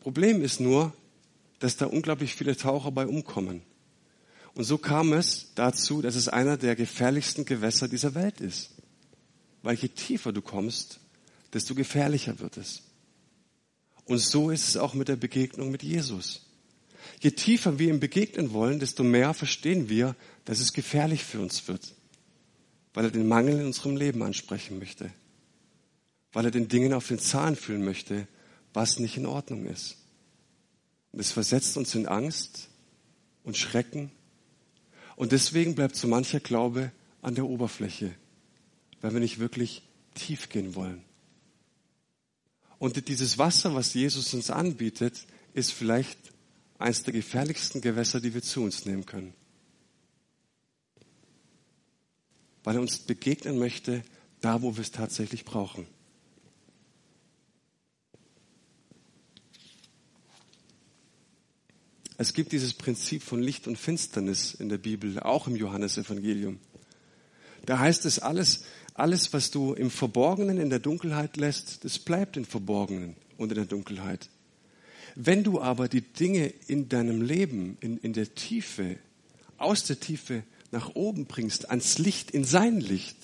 Problem 0.00 0.42
ist 0.42 0.60
nur, 0.60 0.94
dass 1.58 1.76
da 1.76 1.86
unglaublich 1.86 2.34
viele 2.34 2.56
Taucher 2.56 2.90
bei 2.90 3.06
umkommen. 3.06 3.62
Und 4.54 4.64
so 4.64 4.78
kam 4.78 5.12
es 5.12 5.52
dazu, 5.54 6.02
dass 6.02 6.16
es 6.16 6.28
einer 6.28 6.56
der 6.56 6.74
gefährlichsten 6.74 7.44
Gewässer 7.44 7.86
dieser 7.86 8.14
Welt 8.14 8.40
ist. 8.40 8.70
Weil 9.62 9.76
je 9.76 9.88
tiefer 9.88 10.32
du 10.32 10.40
kommst, 10.40 11.00
desto 11.52 11.74
gefährlicher 11.74 12.40
wird 12.40 12.56
es. 12.56 12.82
Und 14.06 14.18
so 14.18 14.50
ist 14.50 14.68
es 14.68 14.76
auch 14.76 14.94
mit 14.94 15.08
der 15.08 15.16
Begegnung 15.16 15.70
mit 15.70 15.82
Jesus. 15.82 16.46
Je 17.20 17.30
tiefer 17.30 17.78
wir 17.78 17.90
ihm 17.90 18.00
begegnen 18.00 18.52
wollen, 18.52 18.80
desto 18.80 19.04
mehr 19.04 19.34
verstehen 19.34 19.88
wir, 19.88 20.16
dass 20.46 20.60
es 20.60 20.72
gefährlich 20.72 21.24
für 21.24 21.40
uns 21.40 21.68
wird. 21.68 21.94
Weil 22.94 23.04
er 23.04 23.10
den 23.10 23.28
Mangel 23.28 23.60
in 23.60 23.66
unserem 23.66 23.96
Leben 23.96 24.22
ansprechen 24.22 24.78
möchte. 24.78 25.10
Weil 26.32 26.46
er 26.46 26.50
den 26.50 26.68
Dingen 26.68 26.92
auf 26.92 27.08
den 27.08 27.18
Zahn 27.18 27.56
fühlen 27.56 27.84
möchte, 27.84 28.26
was 28.72 28.98
nicht 28.98 29.16
in 29.16 29.26
Ordnung 29.26 29.66
ist. 29.66 29.96
Und 31.12 31.20
es 31.20 31.32
versetzt 31.32 31.76
uns 31.76 31.94
in 31.94 32.06
Angst 32.06 32.68
und 33.42 33.56
Schrecken 33.56 34.10
und 35.20 35.32
deswegen 35.32 35.74
bleibt 35.74 35.96
so 35.96 36.08
mancher 36.08 36.40
Glaube 36.40 36.92
an 37.20 37.34
der 37.34 37.44
Oberfläche, 37.44 38.14
weil 39.02 39.12
wir 39.12 39.20
nicht 39.20 39.38
wirklich 39.38 39.82
tief 40.14 40.48
gehen 40.48 40.74
wollen. 40.74 41.04
Und 42.78 43.06
dieses 43.06 43.36
Wasser, 43.36 43.74
was 43.74 43.92
Jesus 43.92 44.32
uns 44.32 44.48
anbietet, 44.48 45.26
ist 45.52 45.72
vielleicht 45.72 46.18
eines 46.78 47.02
der 47.02 47.12
gefährlichsten 47.12 47.82
Gewässer, 47.82 48.22
die 48.22 48.32
wir 48.32 48.40
zu 48.40 48.62
uns 48.62 48.86
nehmen 48.86 49.04
können. 49.04 49.34
Weil 52.64 52.76
er 52.76 52.80
uns 52.80 52.98
begegnen 52.98 53.58
möchte, 53.58 54.02
da 54.40 54.62
wo 54.62 54.76
wir 54.76 54.82
es 54.82 54.90
tatsächlich 54.90 55.44
brauchen. 55.44 55.86
Es 62.20 62.34
gibt 62.34 62.52
dieses 62.52 62.74
Prinzip 62.74 63.22
von 63.22 63.40
Licht 63.40 63.66
und 63.66 63.78
Finsternis 63.78 64.52
in 64.52 64.68
der 64.68 64.76
Bibel, 64.76 65.18
auch 65.20 65.46
im 65.46 65.56
Johannesevangelium. 65.56 66.58
Da 67.64 67.78
heißt 67.78 68.04
es, 68.04 68.18
alles, 68.18 68.64
alles, 68.92 69.32
was 69.32 69.50
du 69.50 69.72
im 69.72 69.90
Verborgenen 69.90 70.58
in 70.58 70.68
der 70.68 70.80
Dunkelheit 70.80 71.38
lässt, 71.38 71.82
das 71.82 71.98
bleibt 71.98 72.36
im 72.36 72.44
Verborgenen 72.44 73.16
und 73.38 73.52
in 73.52 73.54
der 73.54 73.64
Dunkelheit. 73.64 74.28
Wenn 75.14 75.44
du 75.44 75.62
aber 75.62 75.88
die 75.88 76.02
Dinge 76.02 76.48
in 76.66 76.90
deinem 76.90 77.22
Leben, 77.22 77.78
in, 77.80 77.96
in 77.96 78.12
der 78.12 78.34
Tiefe, 78.34 78.98
aus 79.56 79.84
der 79.84 79.98
Tiefe 79.98 80.42
nach 80.70 80.94
oben 80.94 81.26
bringst, 81.26 81.70
ans 81.70 81.98
Licht, 81.98 82.30
in 82.30 82.44
sein 82.44 82.80
Licht, 82.80 83.16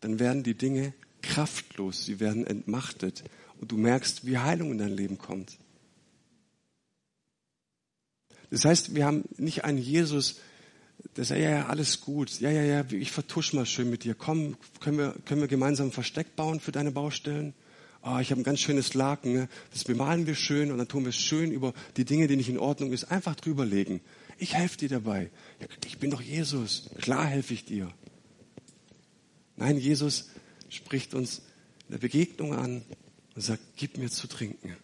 dann 0.00 0.18
werden 0.18 0.42
die 0.42 0.54
Dinge 0.54 0.94
kraftlos, 1.22 2.04
sie 2.04 2.20
werden 2.20 2.46
entmachtet 2.46 3.24
und 3.60 3.72
du 3.72 3.76
merkst, 3.76 4.26
wie 4.26 4.38
Heilung 4.38 4.72
in 4.72 4.78
dein 4.78 4.96
Leben 4.96 5.18
kommt. 5.18 5.58
Das 8.50 8.64
heißt, 8.64 8.94
wir 8.94 9.06
haben 9.06 9.24
nicht 9.38 9.64
einen 9.64 9.78
Jesus, 9.78 10.40
der 11.16 11.24
sagt, 11.24 11.40
ja, 11.40 11.50
ja, 11.50 11.66
alles 11.66 12.00
gut, 12.00 12.40
ja, 12.40 12.50
ja, 12.50 12.62
ja, 12.62 12.84
ich 12.90 13.10
vertusch 13.10 13.54
mal 13.54 13.64
schön 13.64 13.88
mit 13.88 14.04
dir. 14.04 14.14
Komm, 14.14 14.56
können 14.80 14.98
wir, 14.98 15.14
können 15.24 15.40
wir 15.40 15.48
gemeinsam 15.48 15.88
ein 15.88 15.92
Versteck 15.92 16.36
bauen 16.36 16.60
für 16.60 16.72
deine 16.72 16.90
Baustellen? 16.90 17.54
Oh, 18.04 18.18
ich 18.18 18.32
habe 18.32 18.40
ein 18.40 18.44
ganz 18.44 18.60
schönes 18.60 18.94
Laken, 18.94 19.32
ne? 19.32 19.48
das 19.72 19.84
bemalen 19.84 20.26
wir 20.26 20.34
schön 20.34 20.72
und 20.72 20.78
dann 20.78 20.88
tun 20.88 21.04
wir 21.04 21.10
es 21.10 21.16
schön 21.16 21.52
über 21.52 21.72
die 21.96 22.04
Dinge, 22.04 22.26
die 22.26 22.36
nicht 22.36 22.48
in 22.48 22.58
Ordnung 22.58 22.92
ist, 22.92 23.04
einfach 23.04 23.36
drüberlegen. 23.36 24.00
Ich 24.38 24.54
helfe 24.54 24.76
dir 24.76 24.88
dabei. 24.88 25.30
Ich 25.86 25.98
bin 25.98 26.10
doch 26.10 26.20
Jesus, 26.20 26.90
klar 27.00 27.26
helfe 27.26 27.54
ich 27.54 27.64
dir. 27.64 27.92
Nein, 29.56 29.78
Jesus 29.78 30.30
spricht 30.68 31.14
uns 31.14 31.42
in 31.86 31.92
der 31.92 31.98
Begegnung 31.98 32.54
an 32.54 32.82
und 33.36 33.42
sagt, 33.42 33.62
gib 33.76 33.98
mir 33.98 34.10
zu 34.10 34.26
trinken. 34.26 34.76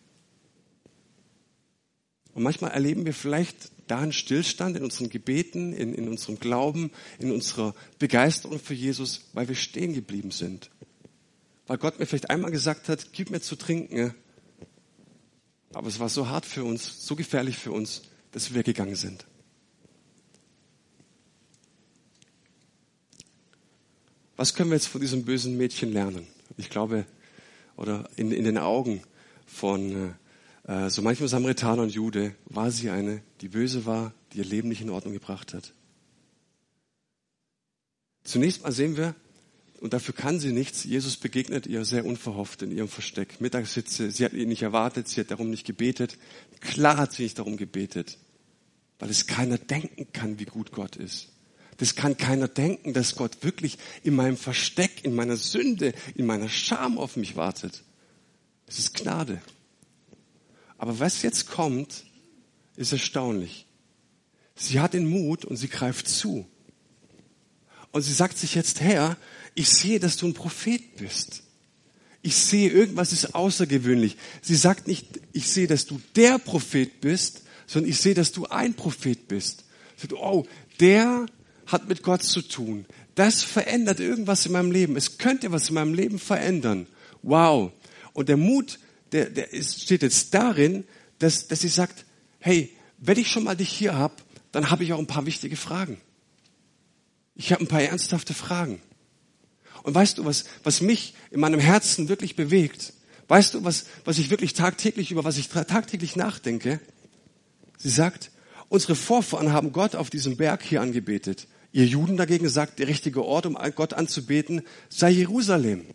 Und 2.35 2.45
manchmal 2.45 2.71
erleben 2.71 3.05
wir 3.05 3.15
vielleicht 3.15 3.73
da 3.89 3.99
einen 3.99 4.13
Stillstand 4.13 4.77
in 4.77 4.85
unseren 4.85 5.11
Gebeten, 5.11 5.73
in, 5.73 5.93
in 5.93 6.09
unserem 6.09 6.39
Glauben, 6.39 6.93
in 7.19 7.33
unserer 7.33 7.75
Begeisterung 7.99 8.61
für 8.61 8.75
Jesus, 8.75 9.23
weil 9.33 9.49
wir 9.49 9.57
stehen 9.57 9.93
geblieben 9.93 10.31
sind. 10.31 10.71
Weil 11.69 11.79
Gott 11.79 11.99
mir 12.01 12.07
vielleicht 12.07 12.31
einmal 12.31 12.51
gesagt 12.51 12.89
hat, 12.89 13.13
gib 13.13 13.31
mir 13.31 13.41
zu 13.41 13.55
trinken. 13.55 14.15
Aber 15.75 15.87
es 15.87 16.01
war 16.01 16.09
so 16.09 16.29
hart 16.29 16.47
für 16.47 16.65
uns, 16.65 17.07
so 17.07 17.15
gefährlich 17.15 17.59
für 17.59 17.73
uns, 17.73 18.03
dass 18.33 18.55
wir 18.55 18.63
gegangen 18.63 18.97
sind. 18.97 19.27
Was 24.37 24.55
können 24.55 24.71
wir 24.71 24.77
jetzt 24.77 24.89
von 24.89 25.01
diesem 25.01 25.25
bösen 25.25 25.57
Mädchen 25.59 25.93
lernen? 25.93 26.27
Ich 26.57 26.71
glaube, 26.71 27.05
oder 27.77 28.09
in, 28.17 28.33
in 28.33 28.45
den 28.45 28.57
Augen 28.57 29.03
von 29.47 30.15
äh, 30.67 30.87
äh, 30.87 30.91
so 30.91 31.03
manchem 31.03 31.29
Samaritaner 31.29 31.83
und 31.83 31.93
Jude 31.93 32.35
war 32.47 32.71
sie 32.71 32.89
eine, 32.89 33.23
die 33.43 33.49
böse 33.49 33.85
war, 33.85 34.15
die 34.33 34.39
ihr 34.39 34.45
Leben 34.45 34.69
nicht 34.69 34.81
in 34.81 34.91
Ordnung 34.91 35.13
gebracht 35.13 35.53
hat. 35.53 35.75
Zunächst 38.25 38.63
mal 38.63 38.73
sehen 38.73 38.97
wir, 38.97 39.15
und 39.81 39.93
dafür 39.93 40.15
kann 40.15 40.41
sie 40.41 40.53
nichts, 40.53 40.85
Jesus 40.85 41.17
begegnet 41.17 41.67
ihr 41.67 41.85
sehr 41.85 42.05
unverhofft 42.05 42.63
in 42.63 42.73
ihrem 42.73 42.89
Versteck. 42.89 43.41
Mittagssitze, 43.41 44.11
sie 44.11 44.25
hat 44.25 44.33
ihn 44.33 44.49
nicht 44.49 44.63
erwartet, 44.63 45.09
sie 45.09 45.21
hat 45.21 45.31
darum 45.31 45.51
nicht 45.51 45.67
gebetet. 45.67 46.19
Klar 46.61 46.97
hat 46.97 47.13
sie 47.13 47.23
nicht 47.23 47.39
darum 47.39 47.57
gebetet, 47.57 48.19
weil 48.99 49.11
es 49.11 49.27
keiner 49.27 49.59
denken 49.59 50.13
kann, 50.13 50.39
wie 50.39 50.47
gut 50.47 50.73
Gott 50.73 50.97
ist. 50.97 51.29
Das 51.77 51.95
kann 51.95 52.17
keiner 52.17 52.49
denken, 52.49 52.93
dass 52.93 53.15
Gott 53.15 53.39
wirklich 53.43 53.79
in 54.03 54.17
meinem 54.17 54.37
Versteck, 54.37 55.05
in 55.05 55.15
meiner 55.15 55.37
Sünde, 55.37 55.95
in 56.17 56.27
meiner 56.27 56.49
Scham 56.49 56.99
auf 56.99 57.17
mich 57.17 57.37
wartet. 57.37 57.85
Es 58.67 58.81
ist 58.81 58.95
Gnade. 58.95 59.41
Aber 60.77 60.99
was 60.99 61.23
jetzt 61.23 61.47
kommt, 61.47 62.05
ist 62.77 62.93
erstaunlich. 62.93 63.67
Sie 64.57 64.81
hat 64.81 64.95
den 64.95 65.09
Mut 65.09 65.45
und 65.45 65.57
sie 65.57 65.69
greift 65.69 66.09
zu. 66.09 66.49
Und 67.93 68.03
sie 68.03 68.13
sagt 68.13 68.37
sich 68.37 68.57
jetzt, 68.57 68.81
Herr, 68.81 69.17
ich 69.59 69.71
sehe, 69.71 69.99
dass 69.99 70.17
du 70.17 70.29
ein 70.29 70.35
Prophet 70.35 70.97
bist. 70.97 71.43
Ich 72.23 72.37
sehe, 72.37 72.71
irgendwas 72.71 73.13
ist 73.13 73.35
außergewöhnlich. 73.35 74.17
Sie 74.41 74.55
sagt 74.55 74.87
nicht, 74.87 75.21
ich 75.33 75.49
sehe, 75.49 75.67
dass 75.67 75.85
du 75.85 76.01
der 76.15 76.39
Prophet 76.39 77.01
bist, 77.01 77.43
sondern 77.67 77.91
ich 77.91 77.99
sehe, 77.99 78.15
dass 78.15 78.31
du 78.31 78.47
ein 78.47 78.75
Prophet 78.75 79.27
bist. 79.27 79.65
Sie 79.97 80.03
sagt, 80.03 80.13
oh, 80.13 80.47
der 80.79 81.27
hat 81.67 81.89
mit 81.89 82.05
Gott 82.05 82.23
zu 82.23 82.43
tun. 82.43 82.87
Das 83.17 83.43
verändert 83.43 83.99
irgendwas 83.99 84.47
in 84.47 84.53
meinem 84.53 84.71
Leben. 84.71 84.95
Es 84.95 85.19
könnte 85.19 85.51
was 85.51 85.71
in 85.71 85.75
meinem 85.75 85.93
Leben 85.93 86.21
verändern. 86.21 86.87
Wow. 87.23 87.73
Und 88.13 88.29
der 88.29 88.37
Mut 88.37 88.79
der, 89.11 89.29
der 89.29 89.53
ist, 89.53 89.83
steht 89.83 90.03
jetzt 90.03 90.35
darin, 90.35 90.85
dass, 91.19 91.49
dass 91.49 91.63
sie 91.63 91.69
sagt, 91.69 92.05
hey, 92.39 92.71
wenn 92.99 93.19
ich 93.19 93.29
schon 93.29 93.43
mal 93.43 93.57
dich 93.57 93.71
hier 93.71 93.97
hab, 93.97 94.23
dann 94.53 94.71
habe 94.71 94.85
ich 94.85 94.93
auch 94.93 95.01
ein 95.01 95.09
paar 95.09 95.27
wichtige 95.27 95.57
Fragen. 95.57 96.01
Ich 97.35 97.53
habe 97.53 97.65
ein 97.65 97.69
paar 97.69 97.83
ernsthafte 97.83 98.35
Fragen. 98.35 98.81
Und 99.89 99.95
weißt 99.95 100.19
du, 100.19 100.27
was, 100.27 100.45
was 100.65 100.83
mich 100.83 101.15
in 101.31 101.41
meinem 101.41 101.61
Herzen 101.61 102.11
wirklich 102.11 102.37
bewegt? 102.37 102.93
Weißt 103.27 103.55
du, 103.55 103.65
was, 103.65 103.87
was 104.05 104.19
ich 104.19 104.29
wirklich 104.29 104.53
tagtäglich, 104.53 105.11
über 105.11 105.25
was 105.25 105.39
ich 105.39 105.49
tagtäglich 105.49 106.15
nachdenke? 106.15 106.79
Sie 107.79 107.89
sagt, 107.89 108.31
unsere 108.69 108.95
Vorfahren 108.95 109.51
haben 109.51 109.73
Gott 109.73 109.97
auf 109.97 110.11
diesem 110.11 110.37
Berg 110.37 110.63
hier 110.63 110.83
angebetet. 110.83 111.47
Ihr 111.73 111.87
Juden 111.87 112.19
dagegen 112.19 112.51
sagt, 112.51 112.81
der 112.81 112.87
richtige 112.87 113.25
Ort, 113.25 113.47
um 113.47 113.57
Gott 113.77 113.95
anzubeten, 113.95 114.61
sei 114.91 115.09
Jerusalem. 115.09 115.87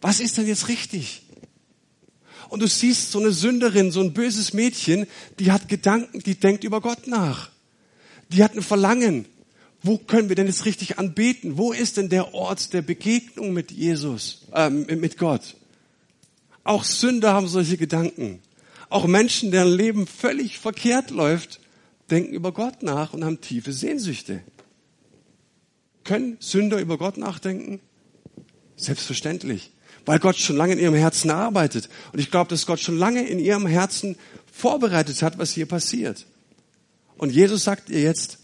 Was 0.00 0.18
ist 0.18 0.36
denn 0.36 0.48
jetzt 0.48 0.66
richtig? 0.66 1.22
Und 2.48 2.60
du 2.60 2.66
siehst 2.66 3.12
so 3.12 3.20
eine 3.20 3.30
Sünderin, 3.30 3.92
so 3.92 4.00
ein 4.00 4.14
böses 4.14 4.52
Mädchen, 4.52 5.06
die 5.38 5.52
hat 5.52 5.68
Gedanken, 5.68 6.18
die 6.18 6.34
denkt 6.34 6.64
über 6.64 6.80
Gott 6.80 7.06
nach. 7.06 7.50
Die 8.30 8.42
hat 8.42 8.56
ein 8.56 8.62
Verlangen. 8.62 9.26
Wo 9.82 9.98
können 9.98 10.28
wir 10.28 10.36
denn 10.36 10.46
jetzt 10.46 10.64
richtig 10.64 10.98
anbeten? 10.98 11.58
Wo 11.58 11.72
ist 11.72 11.96
denn 11.96 12.08
der 12.08 12.34
Ort 12.34 12.72
der 12.72 12.82
Begegnung 12.82 13.52
mit 13.52 13.70
Jesus, 13.70 14.42
äh, 14.52 14.70
mit 14.70 15.18
Gott? 15.18 15.56
Auch 16.64 16.82
Sünder 16.82 17.32
haben 17.32 17.46
solche 17.46 17.76
Gedanken. 17.76 18.40
Auch 18.88 19.06
Menschen, 19.06 19.50
deren 19.50 19.72
Leben 19.72 20.06
völlig 20.06 20.58
verkehrt 20.58 21.10
läuft, 21.10 21.60
denken 22.10 22.34
über 22.34 22.52
Gott 22.52 22.82
nach 22.82 23.12
und 23.12 23.24
haben 23.24 23.40
tiefe 23.40 23.72
Sehnsüchte. 23.72 24.42
Können 26.04 26.36
Sünder 26.40 26.78
über 26.78 26.98
Gott 26.98 27.16
nachdenken? 27.16 27.80
Selbstverständlich, 28.76 29.72
weil 30.04 30.18
Gott 30.18 30.36
schon 30.36 30.56
lange 30.56 30.74
in 30.74 30.78
ihrem 30.78 30.94
Herzen 30.94 31.30
arbeitet. 31.30 31.88
Und 32.12 32.18
ich 32.18 32.30
glaube, 32.30 32.48
dass 32.48 32.66
Gott 32.66 32.80
schon 32.80 32.98
lange 32.98 33.26
in 33.26 33.38
ihrem 33.38 33.66
Herzen 33.66 34.16
vorbereitet 34.52 35.22
hat, 35.22 35.38
was 35.38 35.52
hier 35.52 35.66
passiert. 35.66 36.26
Und 37.16 37.30
Jesus 37.30 37.64
sagt 37.64 37.90
ihr 37.90 38.00
jetzt, 38.00 38.38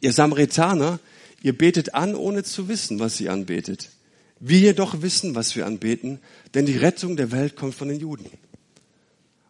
ihr 0.00 0.12
Samaritaner, 0.12 1.00
ihr 1.42 1.56
betet 1.56 1.94
an, 1.94 2.14
ohne 2.14 2.42
zu 2.42 2.68
wissen, 2.68 2.98
was 2.98 3.20
ihr 3.20 3.32
anbetet. 3.32 3.90
Wir 4.40 4.58
jedoch 4.58 5.02
wissen, 5.02 5.34
was 5.34 5.56
wir 5.56 5.66
anbeten, 5.66 6.20
denn 6.54 6.66
die 6.66 6.76
Rettung 6.76 7.16
der 7.16 7.32
Welt 7.32 7.56
kommt 7.56 7.74
von 7.74 7.88
den 7.88 7.98
Juden. 7.98 8.26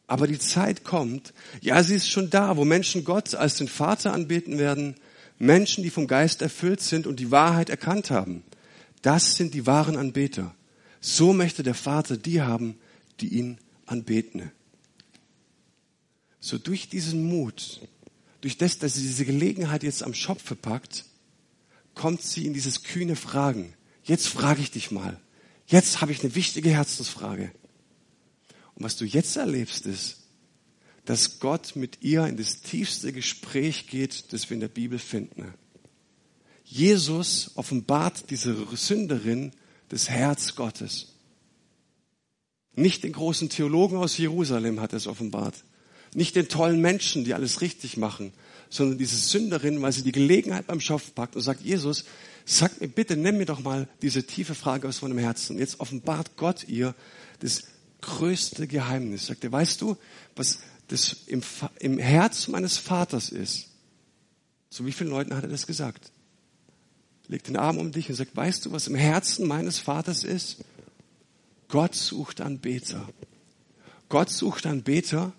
Aber 0.07 0.27
die 0.27 0.39
Zeit 0.39 0.85
kommt, 0.85 1.35
ja, 1.61 1.83
sie 1.83 1.97
ist 1.97 2.09
schon 2.09 2.31
da, 2.31 2.57
wo 2.57 2.65
Menschen 2.65 3.05
Gott 3.05 3.35
als 3.35 3.57
den 3.57 3.69
Vater 3.69 4.15
anbeten 4.15 4.59
werden, 4.59 4.95
Menschen, 5.39 5.85
die 5.85 5.91
vom 5.91 6.07
Geist 6.07 6.41
erfüllt 6.41 6.81
sind 6.81 7.07
und 7.07 7.21
die 7.21 7.31
Wahrheit 7.31 7.69
erkannt 7.69 8.11
haben. 8.11 8.43
Das 9.03 9.37
sind 9.37 9.53
die 9.55 9.67
wahren 9.67 9.97
Anbeter. 9.97 10.55
So 11.01 11.33
möchte 11.33 11.63
der 11.63 11.75
Vater 11.75 12.17
die 12.17 12.41
haben, 12.41 12.77
die 13.21 13.29
ihn 13.29 13.59
anbeten. 13.87 14.51
So 16.41 16.57
durch 16.57 16.89
diesen 16.89 17.25
Mut, 17.29 17.81
durch 18.41 18.57
das, 18.57 18.79
dass 18.79 18.95
sie 18.95 19.03
diese 19.03 19.25
Gelegenheit 19.25 19.83
jetzt 19.83 20.03
am 20.03 20.15
Schopfe 20.15 20.55
packt, 20.55 21.05
kommt 21.95 22.23
sie 22.23 22.47
in 22.47 22.55
dieses 22.55 22.83
kühne 22.83 23.17
Fragen. 23.17 23.75
Jetzt 24.05 24.29
frage 24.29 24.63
ich 24.63 24.71
dich 24.71 24.91
mal. 24.91 25.21
Jetzt 25.67 26.01
habe 26.01 26.13
ich 26.13 26.23
eine 26.23 26.35
wichtige 26.35 26.71
Herzensfrage. 26.71 27.51
Und 28.75 28.85
was 28.85 28.97
du 28.97 29.05
jetzt 29.05 29.37
erlebst, 29.37 29.87
ist, 29.87 30.19
dass 31.05 31.41
Gott 31.41 31.75
mit 31.75 32.03
ihr 32.03 32.27
in 32.27 32.37
das 32.37 32.61
tiefste 32.61 33.13
Gespräch 33.13 33.87
geht, 33.89 34.33
das 34.33 34.49
wir 34.49 34.55
in 34.55 34.61
der 34.61 34.69
Bibel 34.69 34.99
finden. 34.99 35.55
Jesus 36.65 37.53
offenbart 37.55 38.31
dieser 38.31 38.55
Sünderin 38.77 39.53
das 39.89 40.11
Herz 40.11 40.55
Gottes. 40.55 41.15
Nicht 42.75 43.05
den 43.05 43.13
großen 43.13 43.49
Theologen 43.49 43.97
aus 43.97 44.19
Jerusalem 44.19 44.81
hat 44.81 44.93
er 44.93 44.99
es 44.99 45.07
offenbart. 45.07 45.65
Nicht 46.15 46.37
den 46.37 46.49
tollen 46.49 46.81
Menschen, 46.81 47.25
die 47.25 47.35
alles 47.35 47.61
richtig 47.61 47.97
machen, 47.97 48.33
sondern 48.71 48.99
diese 48.99 49.17
Sünderin, 49.17 49.81
weil 49.83 49.93
sie 49.93 50.03
die 50.03 50.13
Gelegenheit 50.13 50.67
beim 50.67 50.81
Schopf 50.81 51.15
packt 51.15 51.37
und 51.37 51.43
sagt, 51.43 51.63
Jesus, 51.63 52.05
sag 52.45 52.81
mir 52.81 52.89
bitte, 52.89 53.17
nimm 53.17 53.37
mir 53.39 53.47
doch 53.47 53.61
mal 53.61 53.89
diese 54.03 54.25
tiefe 54.25 54.55
Frage 54.55 54.89
aus 54.89 55.03
meinem 55.03 55.19
Herzen. 55.19 55.59
Jetzt 55.59 55.81
offenbart 55.81 56.37
Gott 56.37 56.65
ihr 56.69 56.95
das 57.41 57.65
größte 58.01 58.67
Geheimnis. 58.67 59.27
Sagt 59.27 59.45
er, 59.45 59.53
weißt 59.53 59.81
du, 59.81 59.97
was 60.37 60.61
das 60.89 61.17
im, 61.27 61.43
im 61.79 61.99
Herz 61.99 62.49
meines 62.49 62.79
Vaters 62.79 63.31
ist? 63.31 63.69
Zu 64.71 64.87
wie 64.87 64.93
vielen 64.93 65.11
Leuten 65.11 65.35
hat 65.35 65.45
er 65.45 65.51
das 65.51 65.67
gesagt? 65.67 66.11
Legt 67.27 67.49
den 67.49 67.57
Arm 67.57 67.79
um 67.79 67.93
dich 67.93 68.09
und 68.09 68.15
sagt, 68.15 68.35
weißt 68.35 68.65
du, 68.65 68.73
was 68.73 68.87
im 68.87 68.95
Herzen 68.95 69.47
meines 69.47 69.79
Vaters 69.79 70.25
ist? 70.25 70.59
Gott 71.69 71.95
sucht 71.95 72.41
Anbeter. 72.41 73.07
Gott 74.09 74.31
sucht 74.31 74.65
Anbeter, 74.65 75.33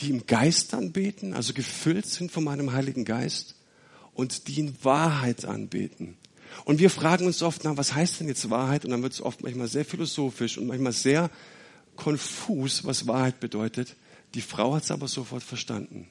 die 0.00 0.10
im 0.10 0.26
Geist 0.26 0.74
anbeten, 0.74 1.34
also 1.34 1.52
gefüllt 1.52 2.06
sind 2.06 2.32
von 2.32 2.44
meinem 2.44 2.72
Heiligen 2.72 3.04
Geist 3.04 3.56
und 4.14 4.48
die 4.48 4.60
in 4.60 4.84
Wahrheit 4.84 5.44
anbeten. 5.44 6.16
Und 6.64 6.80
wir 6.80 6.90
fragen 6.90 7.26
uns 7.26 7.42
oft, 7.42 7.64
na, 7.64 7.76
was 7.76 7.94
heißt 7.94 8.20
denn 8.20 8.28
jetzt 8.28 8.50
Wahrheit? 8.50 8.84
Und 8.84 8.90
dann 8.90 9.02
wird 9.02 9.12
es 9.12 9.22
oft 9.22 9.42
manchmal 9.42 9.68
sehr 9.68 9.84
philosophisch 9.84 10.58
und 10.58 10.66
manchmal 10.66 10.92
sehr 10.92 11.30
konfus, 11.96 12.84
was 12.84 13.06
Wahrheit 13.06 13.40
bedeutet. 13.40 13.96
Die 14.34 14.40
Frau 14.40 14.74
hat 14.74 14.84
es 14.84 14.90
aber 14.90 15.08
sofort 15.08 15.42
verstanden. 15.42 16.08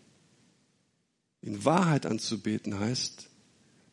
In 1.42 1.66
Wahrheit 1.66 2.06
anzubeten 2.06 2.80
heißt, 2.80 3.30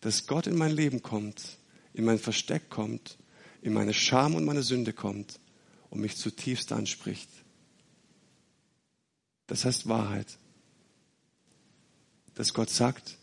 dass 0.01 0.27
Gott 0.27 0.47
in 0.47 0.57
mein 0.57 0.73
Leben 0.73 1.03
kommt, 1.03 1.59
in 1.95 2.05
mein 2.05 2.19
Versteck 2.19 2.71
kommt, 2.71 3.19
in 3.63 3.73
meine 3.73 3.95
Scham 3.95 4.35
und 4.35 4.45
meine 4.45 4.63
Sünde 4.63 4.93
kommt 4.93 5.41
und 5.91 6.01
mich 6.01 6.17
zutiefst 6.17 6.73
anspricht. 6.73 7.29
Das 9.47 9.65
heißt 9.65 9.89
Wahrheit. 9.89 10.39
Dass 12.35 12.55
Gott 12.55 12.71
sagt, 12.71 13.19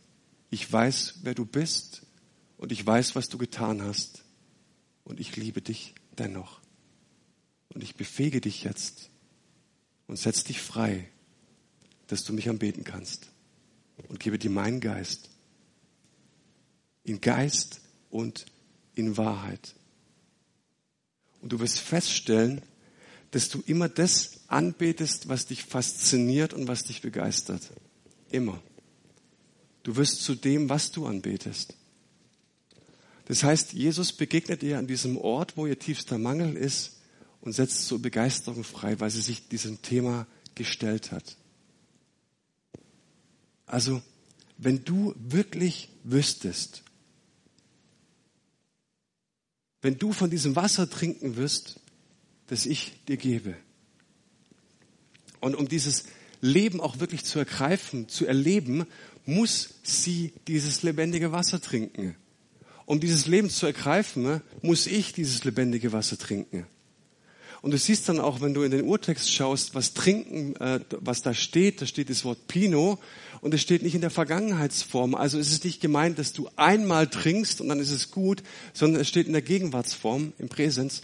ich 0.50 0.72
weiß, 0.72 1.20
wer 1.24 1.36
du 1.36 1.46
bist 1.46 2.04
und 2.58 2.72
ich 2.72 2.86
weiß, 2.86 3.16
was 3.16 3.30
du 3.30 3.38
getan 3.38 3.82
hast 3.82 4.24
und 5.04 5.20
ich 5.20 5.36
liebe 5.36 5.62
dich 5.62 5.96
dennoch. 6.18 6.62
Und 7.70 7.84
ich 7.84 7.96
befähige 7.96 8.40
dich 8.40 8.64
jetzt 8.64 9.10
und 10.08 10.18
setz 10.18 10.44
dich 10.44 10.62
frei, 10.62 11.10
dass 12.08 12.24
du 12.24 12.34
mich 12.34 12.50
anbeten 12.50 12.84
kannst. 12.84 13.28
Und 14.10 14.20
gebe 14.20 14.38
dir 14.38 14.50
meinen 14.50 14.80
Geist. 14.80 15.30
In 17.04 17.22
Geist 17.22 17.82
und 18.10 18.46
in 18.96 19.18
Wahrheit. 19.18 19.76
Und 21.42 21.52
du 21.52 21.60
wirst 21.60 21.80
feststellen, 21.80 22.62
dass 23.34 23.50
du 23.50 23.64
immer 23.66 23.90
das 23.90 24.42
anbetest, 24.48 25.28
was 25.28 25.48
dich 25.48 25.64
fasziniert 25.64 26.54
und 26.54 26.68
was 26.68 26.84
dich 26.84 27.02
begeistert. 27.02 27.64
Immer. 28.30 28.62
Du 29.82 29.96
wirst 29.96 30.22
zu 30.22 30.36
dem, 30.36 30.70
was 30.70 30.92
du 30.92 31.08
anbetest. 31.08 31.74
Das 33.26 33.44
heißt, 33.44 33.74
Jesus 33.74 34.14
begegnet 34.14 34.62
ihr 34.62 34.78
an 34.78 34.86
diesem 34.86 35.18
Ort, 35.18 35.58
wo 35.58 35.66
ihr 35.66 35.80
tiefster 35.80 36.20
Mangel 36.20 36.56
ist, 36.56 37.00
und 37.42 37.54
setzt 37.54 37.88
so 37.88 37.98
Begeisterung 37.98 38.64
frei, 38.64 39.00
weil 39.00 39.10
sie 39.10 39.22
sich 39.22 39.48
diesem 39.48 39.82
Thema 39.82 40.28
gestellt 40.54 41.12
hat. 41.12 41.36
Also, 43.66 44.04
wenn 44.60 44.86
du 44.86 45.16
wirklich 45.18 45.90
wüsstest, 46.04 46.84
wenn 49.82 49.98
du 49.98 50.14
von 50.14 50.30
diesem 50.30 50.56
Wasser 50.56 50.88
trinken 50.88 51.36
wirst, 51.36 51.80
das 52.48 52.66
ich 52.66 52.94
dir 53.08 53.18
gebe, 53.18 53.56
und 55.44 55.56
um 55.56 55.68
dieses 55.68 56.06
Leben 56.40 56.80
auch 56.80 57.00
wirklich 57.00 57.26
zu 57.26 57.38
ergreifen, 57.38 58.08
zu 58.08 58.26
erleben, 58.26 58.86
muss 59.26 59.76
sie 59.84 60.32
dieses 60.48 60.84
lebendige 60.84 61.34
Wasser 61.34 61.60
trinken. 61.60 62.16
Um 62.86 63.02
dieses 63.02 63.28
Leben 63.28 63.50
zu 63.50 63.66
ergreifen, 63.66 64.42
muss 64.62 64.88
ich 64.88 65.12
dieses 65.12 65.44
lebendige 65.44 65.92
Wasser 65.92 66.18
trinken. 66.18 66.66
Und 67.62 67.72
du 67.72 67.78
siehst 67.78 68.08
dann 68.08 68.22
auch, 68.22 68.40
wenn 68.40 68.54
du 68.54 68.64
in 68.64 68.72
den 68.72 68.84
Urtext 68.84 69.34
schaust, 69.34 69.76
was 69.76 69.94
trinken, 69.94 70.56
äh, 70.58 70.80
was 71.00 71.22
da 71.22 71.34
steht, 71.34 71.82
da 71.82 71.86
steht 71.86 72.10
das 72.10 72.24
Wort 72.24 72.48
Pino 72.48 73.00
und 73.42 73.54
es 73.54 73.62
steht 73.62 73.84
nicht 73.84 73.96
in 73.96 74.02
der 74.02 74.12
Vergangenheitsform. 74.12 75.14
Also 75.14 75.40
es 75.40 75.52
ist 75.52 75.66
nicht 75.66 75.82
gemeint, 75.82 76.20
dass 76.20 76.32
du 76.32 76.50
einmal 76.56 77.08
trinkst 77.08 77.60
und 77.60 77.68
dann 77.68 77.80
ist 77.80 77.92
es 77.92 78.12
gut, 78.12 78.44
sondern 78.74 79.02
es 79.02 79.10
steht 79.10 79.28
in 79.28 79.34
der 79.34 79.42
Gegenwartsform, 79.42 80.32
im 80.40 80.48
Präsens. 80.48 81.02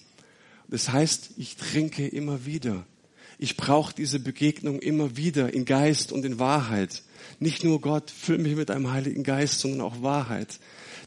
Das 0.70 0.90
heißt, 0.90 1.32
ich 1.38 1.56
trinke 1.58 2.08
immer 2.08 2.46
wieder. 2.46 2.86
Ich 3.38 3.58
brauche 3.58 3.94
diese 3.94 4.20
Begegnung 4.20 4.80
immer 4.80 5.18
wieder 5.18 5.54
in 5.54 5.66
Geist 5.66 6.12
und 6.12 6.26
in 6.26 6.40
Wahrheit. 6.40 7.04
Nicht 7.40 7.64
nur 7.64 7.82
Gott, 7.82 8.12
füll 8.12 8.38
mich 8.38 8.56
mit 8.56 8.70
einem 8.70 8.92
Heiligen 8.92 9.24
Geist, 9.24 9.60
sondern 9.60 9.82
auch 9.82 10.02
Wahrheit 10.02 10.60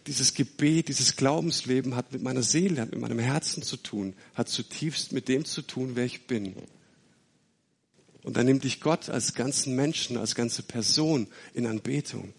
dieses 0.07 0.35
Gebet, 0.35 0.89
dieses 0.89 1.17
Glaubensleben 1.17 1.95
hat 1.95 2.13
mit 2.13 2.23
meiner 2.23 2.43
Seele, 2.43 2.81
hat 2.81 2.91
mit 2.91 3.01
meinem 3.01 3.19
Herzen 3.19 3.63
zu 3.63 3.77
tun, 3.77 4.15
hat 4.35 4.49
zutiefst 4.49 5.13
mit 5.13 5.29
dem 5.29 5.45
zu 5.45 5.63
tun, 5.63 5.93
wer 5.95 6.05
ich 6.05 6.27
bin. 6.27 6.55
Und 8.23 8.37
dann 8.37 8.47
nimmt 8.47 8.65
dich 8.65 8.81
Gott 8.81 9.09
als 9.09 9.35
ganzen 9.35 9.75
Menschen, 9.77 10.17
als 10.17 10.35
ganze 10.35 10.63
Person 10.63 11.29
in 11.55 11.67
Anbetung. 11.67 12.33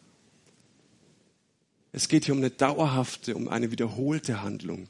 Es 1.92 2.08
geht 2.08 2.26
hier 2.26 2.34
um 2.34 2.40
eine 2.40 2.50
dauerhafte, 2.50 3.36
um 3.36 3.48
eine 3.48 3.72
wiederholte 3.72 4.42
Handlung. 4.42 4.88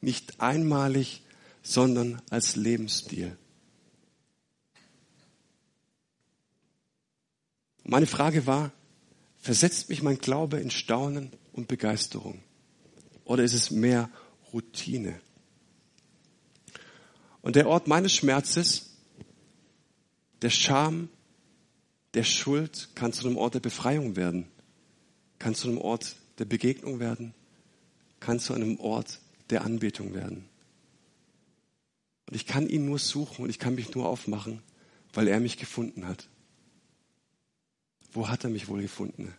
Nicht 0.00 0.40
einmalig, 0.40 1.22
sondern 1.64 2.22
als 2.30 2.54
Lebensstil. 2.54 3.36
Meine 7.82 8.06
Frage 8.06 8.46
war, 8.46 8.70
versetzt 9.38 9.88
mich 9.88 10.02
mein 10.02 10.18
Glaube 10.18 10.60
in 10.60 10.70
Staunen? 10.70 11.32
und 11.54 11.68
Begeisterung? 11.68 12.42
Oder 13.24 13.44
ist 13.44 13.54
es 13.54 13.70
mehr 13.70 14.10
Routine? 14.52 15.20
Und 17.40 17.56
der 17.56 17.68
Ort 17.68 17.86
meines 17.86 18.12
Schmerzes, 18.14 18.96
der 20.42 20.50
Scham 20.50 21.08
der 22.14 22.24
Schuld 22.24 22.90
kann 22.94 23.12
zu 23.12 23.26
einem 23.26 23.36
Ort 23.36 23.54
der 23.54 23.60
Befreiung 23.60 24.16
werden, 24.16 24.46
kann 25.38 25.54
zu 25.54 25.68
einem 25.68 25.78
Ort 25.78 26.16
der 26.38 26.44
Begegnung 26.44 27.00
werden, 27.00 27.34
kann 28.20 28.38
zu 28.40 28.52
einem 28.52 28.78
Ort 28.80 29.20
der 29.50 29.64
Anbetung 29.64 30.14
werden. 30.14 30.48
Und 32.26 32.36
ich 32.36 32.46
kann 32.46 32.68
ihn 32.68 32.86
nur 32.86 32.98
suchen 32.98 33.44
und 33.44 33.50
ich 33.50 33.58
kann 33.58 33.74
mich 33.74 33.94
nur 33.94 34.08
aufmachen, 34.08 34.62
weil 35.12 35.28
er 35.28 35.40
mich 35.40 35.58
gefunden 35.58 36.06
hat. 36.06 36.28
Wo 38.12 38.28
hat 38.28 38.44
er 38.44 38.50
mich 38.50 38.68
wohl 38.68 38.80
gefunden? 38.80 39.34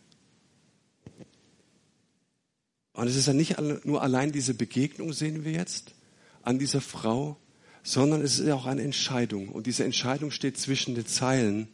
Und 2.92 3.08
es 3.08 3.16
ist 3.16 3.26
ja 3.26 3.34
nicht 3.34 3.56
nur 3.84 4.02
allein 4.02 4.32
diese 4.32 4.54
Begegnung, 4.54 5.12
sehen 5.12 5.44
wir 5.44 5.52
jetzt, 5.52 5.94
an 6.42 6.58
dieser 6.58 6.80
Frau, 6.80 7.38
sondern 7.82 8.22
es 8.22 8.38
ist 8.38 8.50
auch 8.50 8.66
eine 8.66 8.82
Entscheidung. 8.82 9.48
Und 9.48 9.66
diese 9.66 9.84
Entscheidung 9.84 10.30
steht 10.30 10.58
zwischen 10.58 10.94
den 10.94 11.06
Zeilen. 11.06 11.68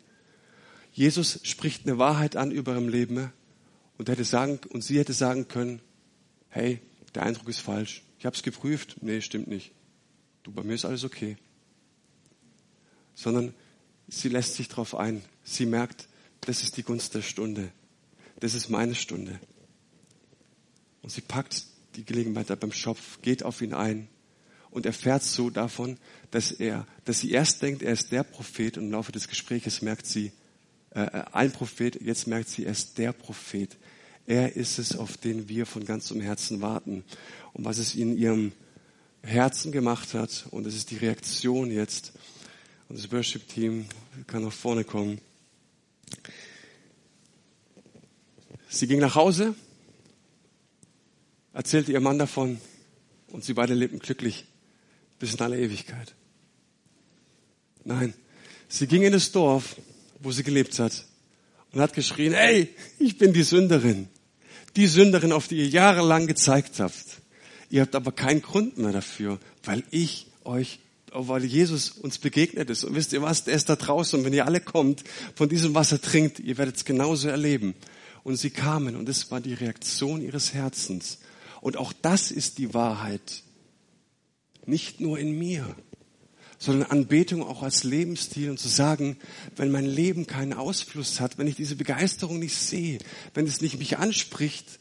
Jesus 0.92 1.40
spricht 1.44 1.86
eine 1.86 1.98
Wahrheit 1.98 2.36
an 2.36 2.50
über 2.50 2.72
ihrem 2.72 2.88
Leben 2.88 3.32
und, 3.98 4.08
hätte 4.08 4.24
sagen, 4.24 4.58
und 4.70 4.82
sie 4.82 4.98
hätte 4.98 5.12
sagen 5.12 5.48
können, 5.48 5.80
hey, 6.48 6.80
der 7.14 7.22
Eindruck 7.22 7.48
ist 7.48 7.60
falsch. 7.60 8.02
Ich 8.18 8.26
habe 8.26 8.34
es 8.34 8.42
geprüft. 8.42 8.96
Nee, 9.00 9.20
stimmt 9.20 9.48
nicht. 9.48 9.72
Du, 10.42 10.52
bei 10.52 10.62
mir 10.62 10.74
ist 10.74 10.84
alles 10.84 11.04
okay. 11.04 11.36
Sondern 13.14 13.54
sie 14.08 14.28
lässt 14.28 14.54
sich 14.54 14.68
darauf 14.68 14.94
ein. 14.94 15.22
Sie 15.44 15.66
merkt, 15.66 16.08
das 16.40 16.62
ist 16.62 16.76
die 16.76 16.82
Gunst 16.82 17.14
der 17.14 17.22
Stunde. 17.22 17.70
Das 18.40 18.54
ist 18.54 18.68
meine 18.68 18.94
Stunde. 18.94 19.38
Und 21.02 21.10
sie 21.10 21.20
packt 21.20 21.64
die 21.94 22.04
Gelegenheit 22.04 22.58
beim 22.58 22.72
Schopf, 22.72 23.20
geht 23.22 23.42
auf 23.42 23.60
ihn 23.60 23.74
ein 23.74 24.08
und 24.70 24.86
erfährt 24.86 25.22
so 25.22 25.50
davon, 25.50 25.98
dass 26.30 26.50
er, 26.50 26.86
dass 27.04 27.20
sie 27.20 27.30
erst 27.30 27.60
denkt, 27.62 27.82
er 27.82 27.92
ist 27.92 28.10
der 28.10 28.22
Prophet 28.22 28.78
und 28.78 28.84
im 28.84 28.92
Laufe 28.92 29.12
des 29.12 29.28
Gespräches 29.28 29.82
merkt 29.82 30.06
sie, 30.06 30.32
äh, 30.94 31.02
äh, 31.02 31.24
ein 31.32 31.52
Prophet, 31.52 32.00
jetzt 32.00 32.26
merkt 32.26 32.48
sie, 32.48 32.64
er 32.64 32.72
ist 32.72 32.98
der 32.98 33.12
Prophet. 33.12 33.76
Er 34.26 34.56
ist 34.56 34.78
es, 34.78 34.96
auf 34.96 35.16
den 35.16 35.48
wir 35.48 35.66
von 35.66 35.84
ganzem 35.84 36.20
Herzen 36.20 36.60
warten. 36.60 37.04
Und 37.52 37.64
was 37.64 37.78
es 37.78 37.94
in 37.94 38.16
ihrem 38.16 38.52
Herzen 39.22 39.72
gemacht 39.72 40.14
hat, 40.14 40.46
und 40.50 40.64
das 40.64 40.74
ist 40.74 40.90
die 40.90 40.96
Reaktion 40.96 41.70
jetzt, 41.70 42.12
und 42.88 42.98
das 42.98 43.10
Worship-Team 43.10 43.86
kann 44.26 44.42
nach 44.42 44.52
vorne 44.52 44.84
kommen. 44.84 45.20
Sie 48.68 48.86
ging 48.86 48.98
nach 48.98 49.14
Hause, 49.14 49.54
erzählte 51.52 51.92
ihr 51.92 52.00
Mann 52.00 52.18
davon, 52.18 52.60
und 53.28 53.44
sie 53.44 53.54
beide 53.54 53.74
lebten 53.74 53.98
glücklich 53.98 54.44
bis 55.18 55.34
in 55.34 55.40
alle 55.40 55.58
Ewigkeit. 55.58 56.14
Nein, 57.84 58.14
sie 58.68 58.86
ging 58.86 59.02
in 59.02 59.12
das 59.12 59.32
Dorf, 59.32 59.76
wo 60.20 60.32
sie 60.32 60.42
gelebt 60.42 60.78
hat 60.78 61.06
und 61.72 61.80
hat 61.80 61.94
geschrien, 61.94 62.34
hey, 62.34 62.74
ich 62.98 63.18
bin 63.18 63.32
die 63.32 63.42
Sünderin. 63.42 64.08
Die 64.76 64.86
Sünderin, 64.86 65.32
auf 65.32 65.48
die 65.48 65.58
ihr 65.58 65.68
jahrelang 65.68 66.26
gezeigt 66.26 66.80
habt. 66.80 67.21
Ihr 67.72 67.80
habt 67.80 67.94
aber 67.94 68.12
keinen 68.12 68.42
Grund 68.42 68.76
mehr 68.76 68.92
dafür, 68.92 69.40
weil 69.64 69.82
ich 69.90 70.26
euch, 70.44 70.78
weil 71.10 71.42
Jesus 71.42 71.90
uns 71.90 72.18
begegnet 72.18 72.68
ist. 72.68 72.84
Und 72.84 72.94
wisst 72.94 73.14
ihr 73.14 73.22
was, 73.22 73.44
der 73.44 73.54
ist 73.54 73.70
da 73.70 73.76
draußen. 73.76 74.18
Und 74.18 74.26
wenn 74.26 74.34
ihr 74.34 74.44
alle 74.44 74.60
kommt, 74.60 75.02
von 75.34 75.48
diesem 75.48 75.74
Wasser 75.74 75.98
trinkt, 75.98 76.38
ihr 76.38 76.58
werdet 76.58 76.76
es 76.76 76.84
genauso 76.84 77.28
erleben. 77.28 77.74
Und 78.24 78.36
sie 78.36 78.50
kamen 78.50 78.94
und 78.94 79.08
es 79.08 79.30
war 79.30 79.40
die 79.40 79.54
Reaktion 79.54 80.20
ihres 80.20 80.52
Herzens. 80.52 81.20
Und 81.62 81.78
auch 81.78 81.94
das 81.94 82.30
ist 82.30 82.58
die 82.58 82.74
Wahrheit, 82.74 83.42
nicht 84.66 85.00
nur 85.00 85.18
in 85.18 85.38
mir, 85.38 85.74
sondern 86.58 86.90
Anbetung 86.90 87.42
auch 87.42 87.62
als 87.62 87.84
Lebensstil 87.84 88.50
und 88.50 88.60
zu 88.60 88.68
sagen, 88.68 89.16
wenn 89.56 89.70
mein 89.70 89.86
Leben 89.86 90.26
keinen 90.26 90.52
Ausfluss 90.52 91.20
hat, 91.20 91.38
wenn 91.38 91.46
ich 91.46 91.56
diese 91.56 91.76
Begeisterung 91.76 92.38
nicht 92.38 92.54
sehe, 92.54 92.98
wenn 93.32 93.46
es 93.46 93.62
nicht 93.62 93.78
mich 93.78 93.96
anspricht, 93.96 94.78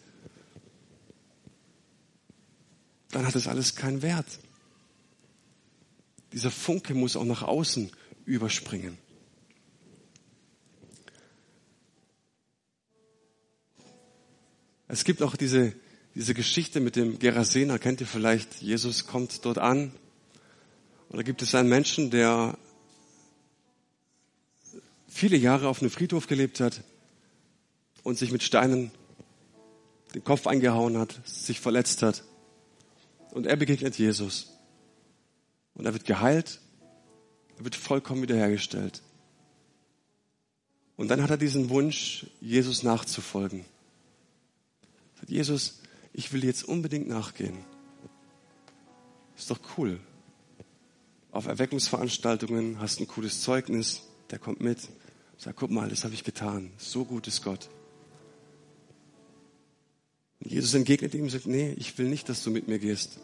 dann 3.11 3.25
hat 3.25 3.35
es 3.35 3.47
alles 3.47 3.75
keinen 3.75 4.01
Wert. 4.01 4.39
Dieser 6.33 6.51
Funke 6.51 6.93
muss 6.93 7.15
auch 7.15 7.25
nach 7.25 7.43
außen 7.43 7.91
überspringen. 8.25 8.97
Es 14.87 15.03
gibt 15.03 15.21
auch 15.21 15.35
diese 15.35 15.73
diese 16.13 16.33
Geschichte 16.33 16.81
mit 16.81 16.97
dem 16.97 17.19
Gerasener 17.19 17.79
kennt 17.79 18.01
ihr 18.01 18.07
vielleicht. 18.07 18.61
Jesus 18.61 19.07
kommt 19.07 19.45
dort 19.45 19.57
an 19.57 19.93
und 21.07 21.17
da 21.17 21.23
gibt 21.23 21.41
es 21.41 21.55
einen 21.55 21.69
Menschen, 21.69 22.11
der 22.11 22.57
viele 25.07 25.37
Jahre 25.37 25.69
auf 25.69 25.81
einem 25.81 25.89
Friedhof 25.89 26.27
gelebt 26.27 26.59
hat 26.59 26.83
und 28.03 28.17
sich 28.17 28.31
mit 28.31 28.43
Steinen 28.43 28.91
den 30.13 30.23
Kopf 30.25 30.47
eingehauen 30.47 30.97
hat, 30.97 31.21
sich 31.25 31.61
verletzt 31.61 32.03
hat. 32.03 32.25
Und 33.31 33.47
er 33.47 33.55
begegnet 33.55 33.97
Jesus. 33.97 34.51
Und 35.73 35.85
er 35.85 35.93
wird 35.93 36.05
geheilt, 36.05 36.59
er 37.57 37.63
wird 37.63 37.75
vollkommen 37.75 38.21
wiederhergestellt. 38.21 39.01
Und 40.97 41.07
dann 41.07 41.23
hat 41.23 41.29
er 41.31 41.37
diesen 41.37 41.69
Wunsch, 41.69 42.27
Jesus 42.41 42.83
nachzufolgen. 42.83 43.65
Jesus, 45.27 45.81
ich 46.13 46.33
will 46.33 46.43
jetzt 46.43 46.63
unbedingt 46.63 47.07
nachgehen. 47.07 47.57
Ist 49.37 49.49
doch 49.49 49.59
cool. 49.77 49.99
Auf 51.31 51.47
Erweckungsveranstaltungen 51.47 52.79
hast 52.79 52.99
du 52.99 53.03
ein 53.03 53.07
cooles 53.07 53.41
Zeugnis, 53.41 54.03
der 54.29 54.39
kommt 54.39 54.59
mit, 54.59 54.89
sagt, 55.37 55.57
guck 55.57 55.71
mal, 55.71 55.89
das 55.89 56.03
habe 56.03 56.13
ich 56.13 56.23
getan. 56.23 56.71
So 56.77 57.05
gut 57.05 57.27
ist 57.27 57.43
Gott. 57.43 57.69
Und 60.43 60.51
Jesus 60.51 60.73
entgegnet 60.73 61.13
ihm 61.13 61.23
und 61.23 61.29
sagt, 61.29 61.45
nee, 61.45 61.73
ich 61.77 61.97
will 61.97 62.07
nicht, 62.07 62.27
dass 62.27 62.43
du 62.43 62.51
mit 62.51 62.67
mir 62.67 62.79
gehst. 62.79 63.19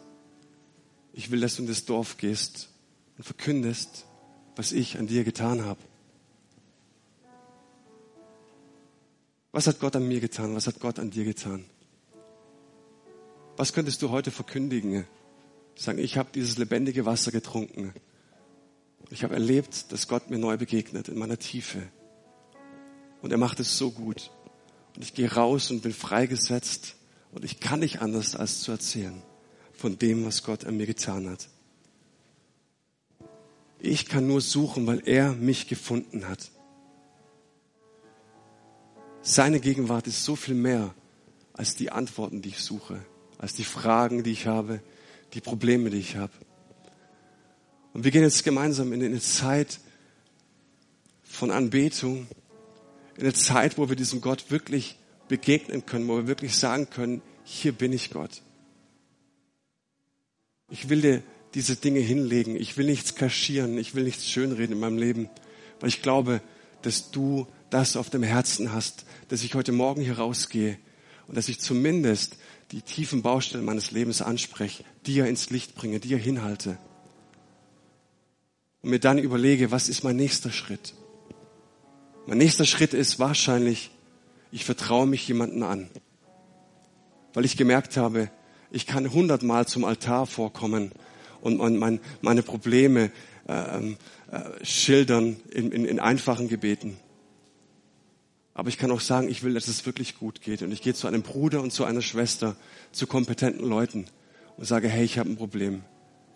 Ich 1.12 1.30
will, 1.30 1.40
dass 1.40 1.56
du 1.56 1.62
in 1.62 1.68
das 1.68 1.84
Dorf 1.84 2.16
gehst 2.16 2.68
und 3.16 3.24
verkündest, 3.24 4.06
was 4.56 4.72
ich 4.72 4.98
an 4.98 5.06
dir 5.06 5.24
getan 5.24 5.64
habe. 5.64 5.80
Was 9.50 9.66
hat 9.66 9.80
Gott 9.80 9.96
an 9.96 10.06
mir 10.06 10.20
getan? 10.20 10.54
Was 10.54 10.66
hat 10.66 10.78
Gott 10.78 10.98
an 10.98 11.10
dir 11.10 11.24
getan? 11.24 11.64
Was 13.56 13.72
könntest 13.72 14.02
du 14.02 14.10
heute 14.10 14.30
verkündigen? 14.30 15.04
Sagen, 15.74 15.98
ich 15.98 16.16
habe 16.16 16.28
dieses 16.32 16.58
lebendige 16.58 17.06
Wasser 17.06 17.32
getrunken. 17.32 17.92
Ich 19.10 19.24
habe 19.24 19.34
erlebt, 19.34 19.90
dass 19.90 20.06
Gott 20.06 20.30
mir 20.30 20.38
neu 20.38 20.56
begegnet 20.56 21.08
in 21.08 21.18
meiner 21.18 21.38
Tiefe. 21.38 21.82
Und 23.22 23.32
er 23.32 23.38
macht 23.38 23.58
es 23.58 23.76
so 23.76 23.90
gut. 23.90 24.30
Und 24.94 25.02
ich 25.02 25.14
gehe 25.14 25.32
raus 25.32 25.72
und 25.72 25.82
bin 25.82 25.92
freigesetzt. 25.92 26.94
Und 27.32 27.44
ich 27.44 27.60
kann 27.60 27.80
nicht 27.80 28.00
anders, 28.00 28.34
als 28.34 28.60
zu 28.62 28.72
erzählen 28.72 29.22
von 29.72 29.98
dem, 29.98 30.24
was 30.24 30.42
Gott 30.42 30.64
an 30.64 30.76
mir 30.76 30.86
getan 30.86 31.28
hat. 31.28 31.48
Ich 33.80 34.06
kann 34.06 34.26
nur 34.26 34.40
suchen, 34.40 34.86
weil 34.86 35.02
er 35.06 35.34
mich 35.34 35.68
gefunden 35.68 36.28
hat. 36.28 36.50
Seine 39.22 39.60
Gegenwart 39.60 40.06
ist 40.06 40.24
so 40.24 40.34
viel 40.34 40.54
mehr 40.54 40.94
als 41.52 41.76
die 41.76 41.92
Antworten, 41.92 42.42
die 42.42 42.48
ich 42.48 42.60
suche 42.60 43.04
als 43.38 43.54
die 43.54 43.64
Fragen, 43.64 44.24
die 44.24 44.32
ich 44.32 44.46
habe, 44.46 44.80
die 45.32 45.40
Probleme, 45.40 45.90
die 45.90 45.98
ich 45.98 46.16
habe. 46.16 46.32
Und 47.94 48.04
wir 48.04 48.10
gehen 48.10 48.22
jetzt 48.22 48.44
gemeinsam 48.44 48.92
in 48.92 49.02
eine 49.02 49.20
Zeit 49.20 49.80
von 51.22 51.50
Anbetung, 51.50 52.26
in 53.16 53.22
eine 53.22 53.32
Zeit, 53.32 53.78
wo 53.78 53.88
wir 53.88 53.96
diesem 53.96 54.20
Gott 54.20 54.50
wirklich 54.50 54.97
begegnen 55.28 55.86
können, 55.86 56.08
wo 56.08 56.16
wir 56.16 56.26
wirklich 56.26 56.56
sagen 56.56 56.90
können, 56.90 57.22
hier 57.44 57.72
bin 57.72 57.92
ich 57.92 58.10
Gott. 58.10 58.42
Ich 60.70 60.88
will 60.88 61.00
dir 61.00 61.22
diese 61.54 61.76
Dinge 61.76 62.00
hinlegen. 62.00 62.56
Ich 62.56 62.76
will 62.76 62.86
nichts 62.86 63.14
kaschieren. 63.14 63.78
Ich 63.78 63.94
will 63.94 64.04
nichts 64.04 64.28
schönreden 64.28 64.74
in 64.74 64.80
meinem 64.80 64.98
Leben. 64.98 65.30
Weil 65.80 65.88
ich 65.88 66.02
glaube, 66.02 66.42
dass 66.82 67.10
du 67.10 67.46
das 67.70 67.96
auf 67.96 68.10
dem 68.10 68.22
Herzen 68.22 68.72
hast, 68.72 69.04
dass 69.28 69.42
ich 69.42 69.54
heute 69.54 69.72
Morgen 69.72 70.02
hier 70.02 70.18
rausgehe 70.18 70.78
und 71.26 71.36
dass 71.36 71.48
ich 71.48 71.60
zumindest 71.60 72.36
die 72.72 72.82
tiefen 72.82 73.22
Baustellen 73.22 73.64
meines 73.64 73.90
Lebens 73.90 74.20
anspreche, 74.22 74.84
die 75.06 75.18
er 75.18 75.28
ins 75.28 75.50
Licht 75.50 75.74
bringe, 75.74 76.00
die 76.00 76.12
er 76.12 76.18
hinhalte. 76.18 76.78
Und 78.82 78.90
mir 78.90 79.00
dann 79.00 79.18
überlege, 79.18 79.70
was 79.70 79.88
ist 79.88 80.04
mein 80.04 80.16
nächster 80.16 80.52
Schritt? 80.52 80.94
Mein 82.26 82.38
nächster 82.38 82.66
Schritt 82.66 82.92
ist 82.92 83.18
wahrscheinlich, 83.18 83.90
ich 84.52 84.64
vertraue 84.64 85.06
mich 85.06 85.26
jemanden 85.28 85.62
an. 85.62 85.88
Weil 87.34 87.44
ich 87.44 87.56
gemerkt 87.56 87.96
habe, 87.96 88.30
ich 88.70 88.86
kann 88.86 89.12
hundertmal 89.12 89.66
zum 89.66 89.84
Altar 89.84 90.26
vorkommen 90.26 90.92
und 91.40 91.78
mein, 91.78 92.00
meine 92.20 92.42
Probleme 92.42 93.10
äh, 93.46 93.78
äh, 94.30 94.64
schildern 94.64 95.36
in, 95.50 95.72
in, 95.72 95.84
in 95.84 96.00
einfachen 96.00 96.48
Gebeten. 96.48 96.98
Aber 98.52 98.68
ich 98.68 98.76
kann 98.76 98.90
auch 98.90 99.00
sagen, 99.00 99.28
ich 99.28 99.42
will, 99.44 99.54
dass 99.54 99.68
es 99.68 99.86
wirklich 99.86 100.18
gut 100.18 100.42
geht. 100.42 100.62
Und 100.62 100.72
ich 100.72 100.82
gehe 100.82 100.92
zu 100.92 101.06
einem 101.06 101.22
Bruder 101.22 101.62
und 101.62 101.72
zu 101.72 101.84
einer 101.84 102.02
Schwester, 102.02 102.56
zu 102.90 103.06
kompetenten 103.06 103.66
Leuten 103.66 104.06
und 104.56 104.66
sage, 104.66 104.88
hey, 104.88 105.04
ich 105.04 105.18
habe 105.18 105.30
ein 105.30 105.36
Problem. 105.36 105.82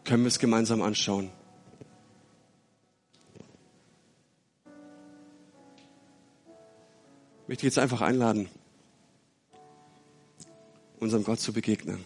Können 0.04 0.22
wir 0.22 0.28
es 0.28 0.38
gemeinsam 0.38 0.82
anschauen? 0.82 1.30
Möchte 7.52 7.66
jetzt 7.66 7.78
einfach 7.78 8.00
einladen, 8.00 8.48
unserem 11.00 11.22
Gott 11.22 11.38
zu 11.38 11.52
begegnen. 11.52 12.02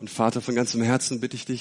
Und 0.00 0.08
Vater, 0.08 0.40
von 0.40 0.54
ganzem 0.54 0.80
Herzen 0.80 1.20
bitte 1.20 1.36
ich 1.36 1.44
dich, 1.44 1.58